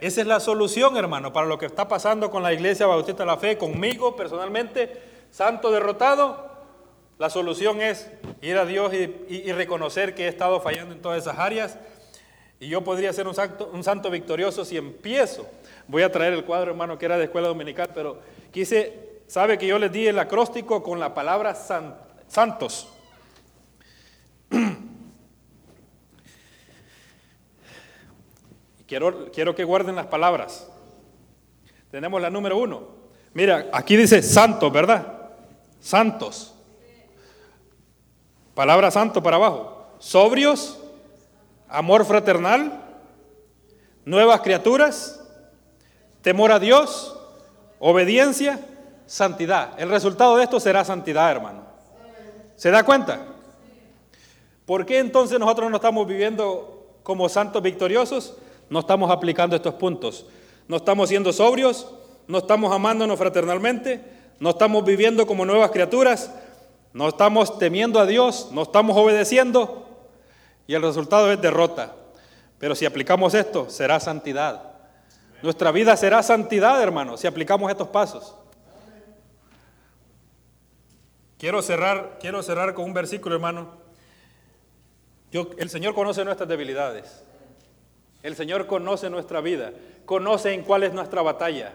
Esa 0.00 0.20
es 0.20 0.26
la 0.26 0.40
solución, 0.40 0.96
hermano, 0.96 1.32
para 1.32 1.46
lo 1.46 1.56
que 1.56 1.66
está 1.66 1.88
pasando 1.88 2.30
con 2.30 2.42
la 2.42 2.52
Iglesia 2.52 2.86
Bautista 2.86 3.22
de 3.22 3.26
la 3.26 3.38
Fe, 3.38 3.56
conmigo 3.56 4.14
personalmente, 4.16 5.00
santo 5.30 5.70
derrotado. 5.70 6.50
La 7.18 7.30
solución 7.30 7.80
es 7.80 8.10
ir 8.42 8.58
a 8.58 8.66
Dios 8.66 8.92
y, 8.92 9.52
reconocer 9.52 10.14
que 10.14 10.26
he 10.26 10.28
estado 10.28 10.60
fallando 10.60 10.94
en 10.94 11.00
todas 11.00 11.22
esas 11.22 11.38
áreas. 11.38 11.78
Y 12.58 12.68
yo 12.68 12.82
podría 12.82 13.12
ser 13.12 13.26
un 13.28 13.34
santo, 13.34 13.70
un 13.72 13.84
santo 13.84 14.10
victorioso 14.10 14.64
si 14.64 14.76
empiezo. 14.76 15.46
Voy 15.88 16.02
a 16.02 16.10
traer 16.10 16.32
el 16.32 16.44
cuadro, 16.44 16.70
hermano, 16.70 16.98
que 16.98 17.06
era 17.06 17.18
de 17.18 17.24
escuela 17.24 17.48
dominical, 17.48 17.90
pero 17.94 18.18
quise 18.50 19.06
Sabe 19.26 19.58
que 19.58 19.66
yo 19.66 19.78
les 19.78 19.90
di 19.90 20.06
el 20.06 20.18
acróstico 20.18 20.82
con 20.82 21.00
la 21.00 21.12
palabra 21.14 21.54
santos. 22.28 22.88
Quiero, 28.86 29.32
quiero 29.32 29.52
que 29.52 29.64
guarden 29.64 29.96
las 29.96 30.06
palabras. 30.06 30.70
Tenemos 31.90 32.22
la 32.22 32.30
número 32.30 32.56
uno. 32.56 32.86
Mira, 33.34 33.68
aquí 33.72 33.96
dice 33.96 34.22
santos, 34.22 34.72
¿verdad? 34.72 35.32
Santos. 35.80 36.54
Palabra 38.54 38.92
santo 38.92 39.20
para 39.20 39.38
abajo. 39.38 39.88
Sobrios, 39.98 40.78
amor 41.76 42.06
fraternal, 42.06 42.72
nuevas 44.06 44.40
criaturas, 44.40 45.22
temor 46.22 46.50
a 46.50 46.58
Dios, 46.58 47.18
obediencia 47.78 48.58
santidad. 49.04 49.78
El 49.78 49.90
resultado 49.90 50.38
de 50.38 50.44
esto 50.44 50.58
será 50.58 50.86
santidad, 50.86 51.30
hermano. 51.30 51.66
¿Se 52.56 52.70
da 52.70 52.82
cuenta? 52.82 53.26
¿Por 54.64 54.86
qué 54.86 55.00
entonces 55.00 55.38
nosotros 55.38 55.70
no 55.70 55.76
estamos 55.76 56.06
viviendo 56.06 56.94
como 57.02 57.28
santos 57.28 57.62
victoriosos? 57.62 58.38
No 58.70 58.80
estamos 58.80 59.10
aplicando 59.10 59.54
estos 59.54 59.74
puntos. 59.74 60.24
No 60.68 60.78
estamos 60.78 61.10
siendo 61.10 61.30
sobrios, 61.30 61.92
no 62.26 62.38
estamos 62.38 62.72
amándonos 62.72 63.18
fraternalmente, 63.18 64.02
no 64.40 64.50
estamos 64.50 64.82
viviendo 64.82 65.26
como 65.26 65.44
nuevas 65.44 65.70
criaturas, 65.72 66.32
no 66.94 67.08
estamos 67.08 67.58
temiendo 67.58 68.00
a 68.00 68.06
Dios, 68.06 68.48
no 68.50 68.62
estamos 68.62 68.96
obedeciendo 68.96 69.85
y 70.66 70.74
el 70.74 70.82
resultado 70.82 71.30
es 71.30 71.40
derrota. 71.40 71.94
Pero 72.58 72.74
si 72.74 72.86
aplicamos 72.86 73.34
esto, 73.34 73.68
será 73.70 74.00
santidad. 74.00 74.62
Nuestra 75.42 75.70
vida 75.70 75.96
será 75.96 76.22
santidad, 76.22 76.82
hermano, 76.82 77.16
si 77.16 77.26
aplicamos 77.26 77.70
estos 77.70 77.88
pasos. 77.88 78.34
Quiero 81.38 81.60
cerrar, 81.60 82.16
quiero 82.18 82.42
cerrar 82.42 82.72
con 82.72 82.86
un 82.86 82.94
versículo, 82.94 83.34
hermano. 83.34 83.68
Yo, 85.30 85.50
el 85.58 85.68
Señor 85.68 85.94
conoce 85.94 86.24
nuestras 86.24 86.48
debilidades. 86.48 87.22
El 88.22 88.34
Señor 88.34 88.66
conoce 88.66 89.10
nuestra 89.10 89.42
vida. 89.42 89.72
Conoce 90.06 90.54
en 90.54 90.62
cuál 90.62 90.82
es 90.82 90.94
nuestra 90.94 91.20
batalla. 91.20 91.72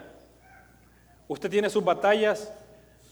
Usted 1.28 1.48
tiene 1.48 1.70
sus 1.70 1.84
batallas, 1.84 2.52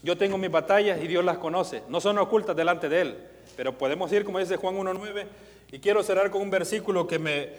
yo 0.03 0.17
tengo 0.17 0.37
mis 0.37 0.51
batallas 0.51 1.01
y 1.01 1.07
Dios 1.07 1.23
las 1.23 1.37
conoce. 1.37 1.83
No 1.87 2.01
son 2.01 2.17
ocultas 2.17 2.55
delante 2.55 2.89
de 2.89 3.01
Él. 3.01 3.17
Pero 3.55 3.77
podemos 3.77 4.11
ir, 4.11 4.25
como 4.25 4.39
dice 4.39 4.57
Juan 4.57 4.75
1.9, 4.75 5.25
y 5.71 5.79
quiero 5.79 6.03
cerrar 6.03 6.29
con 6.31 6.41
un 6.41 6.49
versículo 6.49 7.07
que 7.07 7.17
me, 7.17 7.49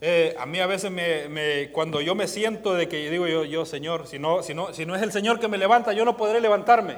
eh, 0.00 0.34
a 0.38 0.46
mí 0.46 0.58
a 0.60 0.66
veces 0.66 0.90
me, 0.90 1.70
cuando 1.72 2.00
yo 2.00 2.14
me 2.14 2.26
siento 2.26 2.74
de 2.74 2.88
que 2.88 3.10
digo 3.10 3.26
yo, 3.26 3.44
yo 3.44 3.66
Señor, 3.66 4.06
si 4.06 4.18
no, 4.18 4.42
si, 4.42 4.54
no, 4.54 4.72
si 4.72 4.86
no 4.86 4.96
es 4.96 5.02
el 5.02 5.12
Señor 5.12 5.38
que 5.38 5.48
me 5.48 5.58
levanta, 5.58 5.92
yo 5.92 6.04
no 6.04 6.16
podré 6.16 6.40
levantarme. 6.40 6.96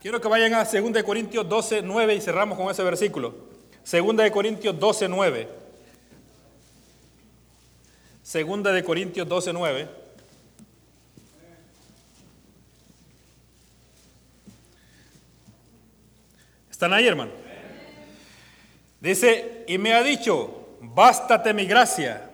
Quiero 0.00 0.20
que 0.20 0.28
vayan 0.28 0.54
a 0.54 0.64
2 0.64 1.02
Corintios 1.02 1.48
12, 1.48 1.82
9 1.82 2.14
y 2.14 2.20
cerramos 2.20 2.58
con 2.58 2.70
ese 2.70 2.82
versículo. 2.82 3.34
2 3.90 4.30
Corintios 4.30 4.78
12, 4.78 5.08
9. 5.08 5.48
2 8.32 8.82
Corintios 8.82 9.28
12, 9.28 9.52
9. 9.52 9.88
¿Están 16.70 16.92
ahí, 16.94 17.06
hermano? 17.06 17.39
Dice, 19.00 19.64
y 19.66 19.78
me 19.78 19.94
ha 19.94 20.02
dicho, 20.02 20.76
bástate 20.80 21.54
mi 21.54 21.64
gracia, 21.64 22.30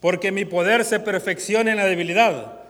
porque 0.00 0.32
mi 0.32 0.44
poder 0.44 0.84
se 0.84 1.00
perfecciona 1.00 1.70
en 1.70 1.76
la 1.76 1.84
debilidad. 1.84 2.60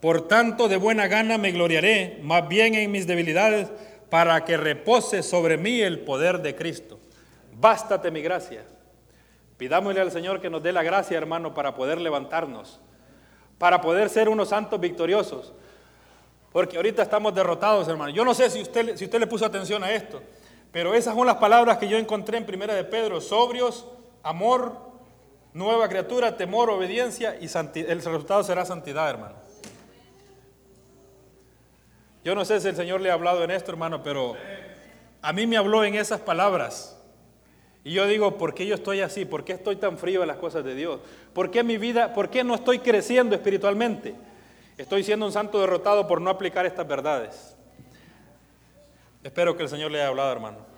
Por 0.00 0.26
tanto, 0.28 0.68
de 0.68 0.76
buena 0.76 1.06
gana 1.06 1.38
me 1.38 1.52
gloriaré, 1.52 2.18
más 2.22 2.48
bien 2.48 2.74
en 2.74 2.90
mis 2.90 3.06
debilidades 3.06 3.68
para 4.10 4.44
que 4.44 4.56
repose 4.56 5.22
sobre 5.22 5.56
mí 5.56 5.80
el 5.80 6.00
poder 6.00 6.40
de 6.40 6.54
Cristo. 6.54 7.00
Bástate 7.52 8.10
mi 8.10 8.22
gracia. 8.22 8.64
Pidámosle 9.56 10.00
al 10.00 10.12
Señor 10.12 10.40
que 10.40 10.50
nos 10.50 10.62
dé 10.62 10.72
la 10.72 10.82
gracia, 10.82 11.16
hermano, 11.16 11.54
para 11.54 11.74
poder 11.74 12.00
levantarnos, 12.00 12.80
para 13.58 13.80
poder 13.80 14.08
ser 14.08 14.28
unos 14.28 14.50
santos 14.50 14.80
victoriosos. 14.80 15.52
Porque 16.52 16.76
ahorita 16.76 17.02
estamos 17.02 17.34
derrotados, 17.34 17.88
hermano. 17.88 18.12
Yo 18.12 18.24
no 18.24 18.34
sé 18.34 18.50
si 18.50 18.62
usted, 18.62 18.96
si 18.96 19.04
usted 19.04 19.18
le 19.18 19.26
puso 19.26 19.44
atención 19.44 19.82
a 19.82 19.90
esto, 19.90 20.22
pero 20.74 20.92
esas 20.92 21.14
son 21.14 21.24
las 21.24 21.36
palabras 21.36 21.78
que 21.78 21.86
yo 21.86 21.96
encontré 21.96 22.36
en 22.36 22.44
Primera 22.44 22.74
de 22.74 22.82
Pedro. 22.82 23.20
Sobrios, 23.20 23.86
amor, 24.24 24.76
nueva 25.52 25.88
criatura, 25.88 26.36
temor, 26.36 26.68
obediencia 26.68 27.36
y 27.40 27.46
el 27.78 27.98
resultado 27.98 28.42
será 28.42 28.64
santidad, 28.64 29.08
hermano. 29.08 29.36
Yo 32.24 32.34
no 32.34 32.44
sé 32.44 32.60
si 32.60 32.66
el 32.66 32.74
Señor 32.74 33.00
le 33.00 33.08
ha 33.08 33.14
hablado 33.14 33.44
en 33.44 33.52
esto, 33.52 33.70
hermano, 33.70 34.02
pero 34.02 34.34
a 35.22 35.32
mí 35.32 35.46
me 35.46 35.56
habló 35.56 35.84
en 35.84 35.94
esas 35.94 36.18
palabras. 36.18 37.00
Y 37.84 37.92
yo 37.92 38.08
digo, 38.08 38.36
¿por 38.36 38.52
qué 38.52 38.66
yo 38.66 38.74
estoy 38.74 39.00
así? 39.00 39.24
¿Por 39.24 39.44
qué 39.44 39.52
estoy 39.52 39.76
tan 39.76 39.96
frío 39.96 40.22
en 40.22 40.26
las 40.26 40.38
cosas 40.38 40.64
de 40.64 40.74
Dios? 40.74 40.98
¿Por 41.34 41.52
qué 41.52 41.62
mi 41.62 41.78
vida, 41.78 42.12
por 42.14 42.30
qué 42.30 42.42
no 42.42 42.56
estoy 42.56 42.80
creciendo 42.80 43.36
espiritualmente? 43.36 44.16
Estoy 44.76 45.04
siendo 45.04 45.24
un 45.24 45.30
santo 45.30 45.60
derrotado 45.60 46.08
por 46.08 46.20
no 46.20 46.30
aplicar 46.30 46.66
estas 46.66 46.88
verdades. 46.88 47.53
Espero 49.24 49.56
que 49.56 49.62
el 49.62 49.70
Señor 49.70 49.90
le 49.90 50.00
haya 50.00 50.08
hablado, 50.08 50.32
hermano. 50.32 50.73